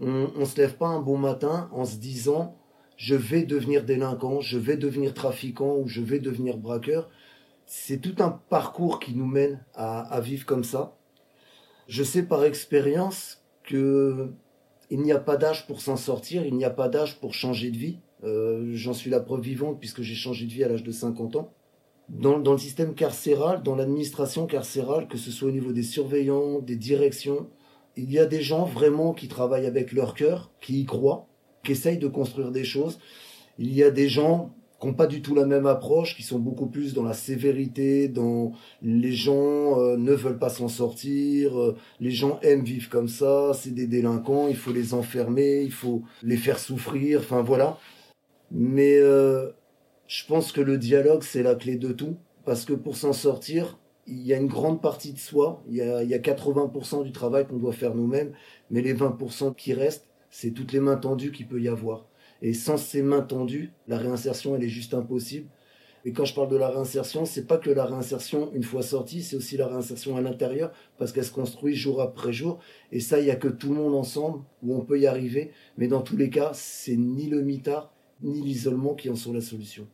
On 0.00 0.32
ne 0.36 0.44
se 0.44 0.56
lève 0.56 0.76
pas 0.76 0.88
un 0.88 1.00
bon 1.00 1.18
matin 1.18 1.68
en 1.72 1.84
se 1.84 1.98
disant 1.98 2.56
je 2.96 3.14
vais 3.14 3.44
devenir 3.44 3.84
délinquant, 3.84 4.40
je 4.40 4.58
vais 4.58 4.76
devenir 4.76 5.14
trafiquant 5.14 5.76
ou 5.76 5.86
je 5.86 6.00
vais 6.00 6.18
devenir 6.18 6.56
braqueur. 6.56 7.08
C'est 7.66 7.98
tout 7.98 8.16
un 8.18 8.30
parcours 8.30 8.98
qui 8.98 9.14
nous 9.14 9.26
mène 9.26 9.64
à, 9.74 10.20
vivre 10.20 10.46
comme 10.46 10.64
ça. 10.64 10.96
Je 11.86 12.02
sais 12.02 12.24
par 12.24 12.44
expérience 12.44 13.44
que 13.62 14.32
il 14.90 15.00
n'y 15.02 15.12
a 15.12 15.18
pas 15.18 15.36
d'âge 15.36 15.66
pour 15.66 15.80
s'en 15.80 15.96
sortir, 15.96 16.44
il 16.44 16.54
n'y 16.54 16.64
a 16.64 16.70
pas 16.70 16.88
d'âge 16.88 17.20
pour 17.20 17.34
changer 17.34 17.70
de 17.70 17.76
vie. 17.76 17.98
Euh, 18.24 18.72
j'en 18.74 18.92
suis 18.92 19.10
la 19.10 19.20
preuve 19.20 19.40
vivante 19.40 19.78
puisque 19.78 20.02
j'ai 20.02 20.14
changé 20.14 20.46
de 20.46 20.52
vie 20.52 20.64
à 20.64 20.68
l'âge 20.68 20.82
de 20.82 20.92
50 20.92 21.36
ans 21.36 21.52
dans, 22.10 22.52
le 22.52 22.58
système 22.58 22.94
carcéral, 22.94 23.62
dans 23.62 23.76
l'administration 23.76 24.46
carcérale, 24.46 25.06
que 25.08 25.16
ce 25.16 25.30
soit 25.30 25.48
au 25.48 25.52
niveau 25.52 25.72
des 25.72 25.82
surveillants, 25.82 26.58
des 26.58 26.76
directions, 26.76 27.48
il 27.96 28.10
y 28.10 28.18
a 28.18 28.26
des 28.26 28.42
gens 28.42 28.64
vraiment 28.64 29.12
qui 29.12 29.28
travaillent 29.28 29.66
avec 29.66 29.92
leur 29.92 30.14
cœur, 30.14 30.50
qui 30.60 30.80
y 30.80 30.84
croient, 30.84 31.26
qui 31.64 31.72
essayent 31.72 31.98
de 31.98 32.08
construire 32.08 32.50
des 32.50 32.64
choses. 32.64 32.98
Il 33.58 33.72
y 33.72 33.82
a 33.82 33.90
des 33.90 34.08
gens 34.08 34.54
qui 34.80 34.86
n'ont 34.86 34.94
pas 34.94 35.06
du 35.06 35.22
tout 35.22 35.34
la 35.34 35.44
même 35.44 35.66
approche, 35.66 36.16
qui 36.16 36.22
sont 36.22 36.38
beaucoup 36.38 36.66
plus 36.66 36.94
dans 36.94 37.02
la 37.02 37.12
sévérité, 37.12 38.08
dans 38.08 38.52
les 38.82 39.12
gens 39.12 39.78
euh, 39.78 39.96
ne 39.96 40.12
veulent 40.12 40.38
pas 40.38 40.48
s'en 40.48 40.68
sortir, 40.68 41.58
euh, 41.58 41.76
les 42.00 42.10
gens 42.10 42.40
aiment 42.42 42.64
vivre 42.64 42.88
comme 42.88 43.08
ça, 43.08 43.52
c'est 43.54 43.74
des 43.74 43.86
délinquants, 43.86 44.48
il 44.48 44.56
faut 44.56 44.72
les 44.72 44.94
enfermer, 44.94 45.62
il 45.62 45.72
faut 45.72 46.02
les 46.22 46.36
faire 46.36 46.58
souffrir, 46.58 47.20
enfin 47.20 47.42
voilà. 47.42 47.78
Mais 48.50 48.96
euh, 48.98 49.50
je 50.06 50.24
pense 50.26 50.52
que 50.52 50.60
le 50.60 50.78
dialogue, 50.78 51.22
c'est 51.22 51.42
la 51.42 51.54
clé 51.54 51.76
de 51.76 51.92
tout. 51.92 52.16
Parce 52.44 52.64
que 52.64 52.72
pour 52.72 52.96
s'en 52.96 53.12
sortir, 53.12 53.78
il 54.06 54.22
y 54.26 54.34
a 54.34 54.36
une 54.36 54.48
grande 54.48 54.82
partie 54.82 55.12
de 55.12 55.18
soi. 55.18 55.62
Il 55.68 55.76
y 55.76 55.82
a, 55.82 56.18
80% 56.18 57.04
du 57.04 57.12
travail 57.12 57.46
qu'on 57.46 57.58
doit 57.58 57.72
faire 57.72 57.94
nous-mêmes. 57.94 58.32
Mais 58.70 58.82
les 58.82 58.94
20% 58.94 59.54
qui 59.54 59.72
restent, 59.72 60.08
c'est 60.30 60.50
toutes 60.50 60.72
les 60.72 60.80
mains 60.80 60.96
tendues 60.96 61.32
qu'il 61.32 61.46
peut 61.46 61.60
y 61.60 61.68
avoir. 61.68 62.06
Et 62.42 62.54
sans 62.54 62.76
ces 62.76 63.02
mains 63.02 63.22
tendues, 63.22 63.72
la 63.86 63.98
réinsertion, 63.98 64.56
elle 64.56 64.64
est 64.64 64.68
juste 64.68 64.94
impossible. 64.94 65.48
Et 66.04 66.12
quand 66.12 66.24
je 66.24 66.34
parle 66.34 66.48
de 66.48 66.56
la 66.56 66.70
réinsertion, 66.70 67.26
c'est 67.26 67.46
pas 67.46 67.58
que 67.58 67.68
la 67.70 67.84
réinsertion 67.84 68.50
une 68.54 68.62
fois 68.62 68.82
sortie, 68.82 69.22
c'est 69.22 69.36
aussi 69.36 69.58
la 69.58 69.66
réinsertion 69.66 70.16
à 70.16 70.22
l'intérieur, 70.22 70.72
parce 70.98 71.12
qu'elle 71.12 71.24
se 71.24 71.32
construit 71.32 71.74
jour 71.74 72.00
après 72.00 72.32
jour. 72.32 72.58
Et 72.90 73.00
ça, 73.00 73.20
il 73.20 73.26
y 73.26 73.30
a 73.30 73.36
que 73.36 73.48
tout 73.48 73.68
le 73.68 73.74
monde 73.74 73.94
ensemble 73.94 74.42
où 74.62 74.74
on 74.74 74.80
peut 74.80 74.98
y 74.98 75.06
arriver. 75.06 75.50
Mais 75.76 75.88
dans 75.88 76.00
tous 76.00 76.16
les 76.16 76.30
cas, 76.30 76.52
c'est 76.54 76.96
ni 76.96 77.28
le 77.28 77.42
mitard, 77.42 77.92
ni 78.22 78.40
l'isolement 78.40 78.94
qui 78.94 79.10
en 79.10 79.16
sont 79.16 79.32
la 79.34 79.42
solution. 79.42 79.86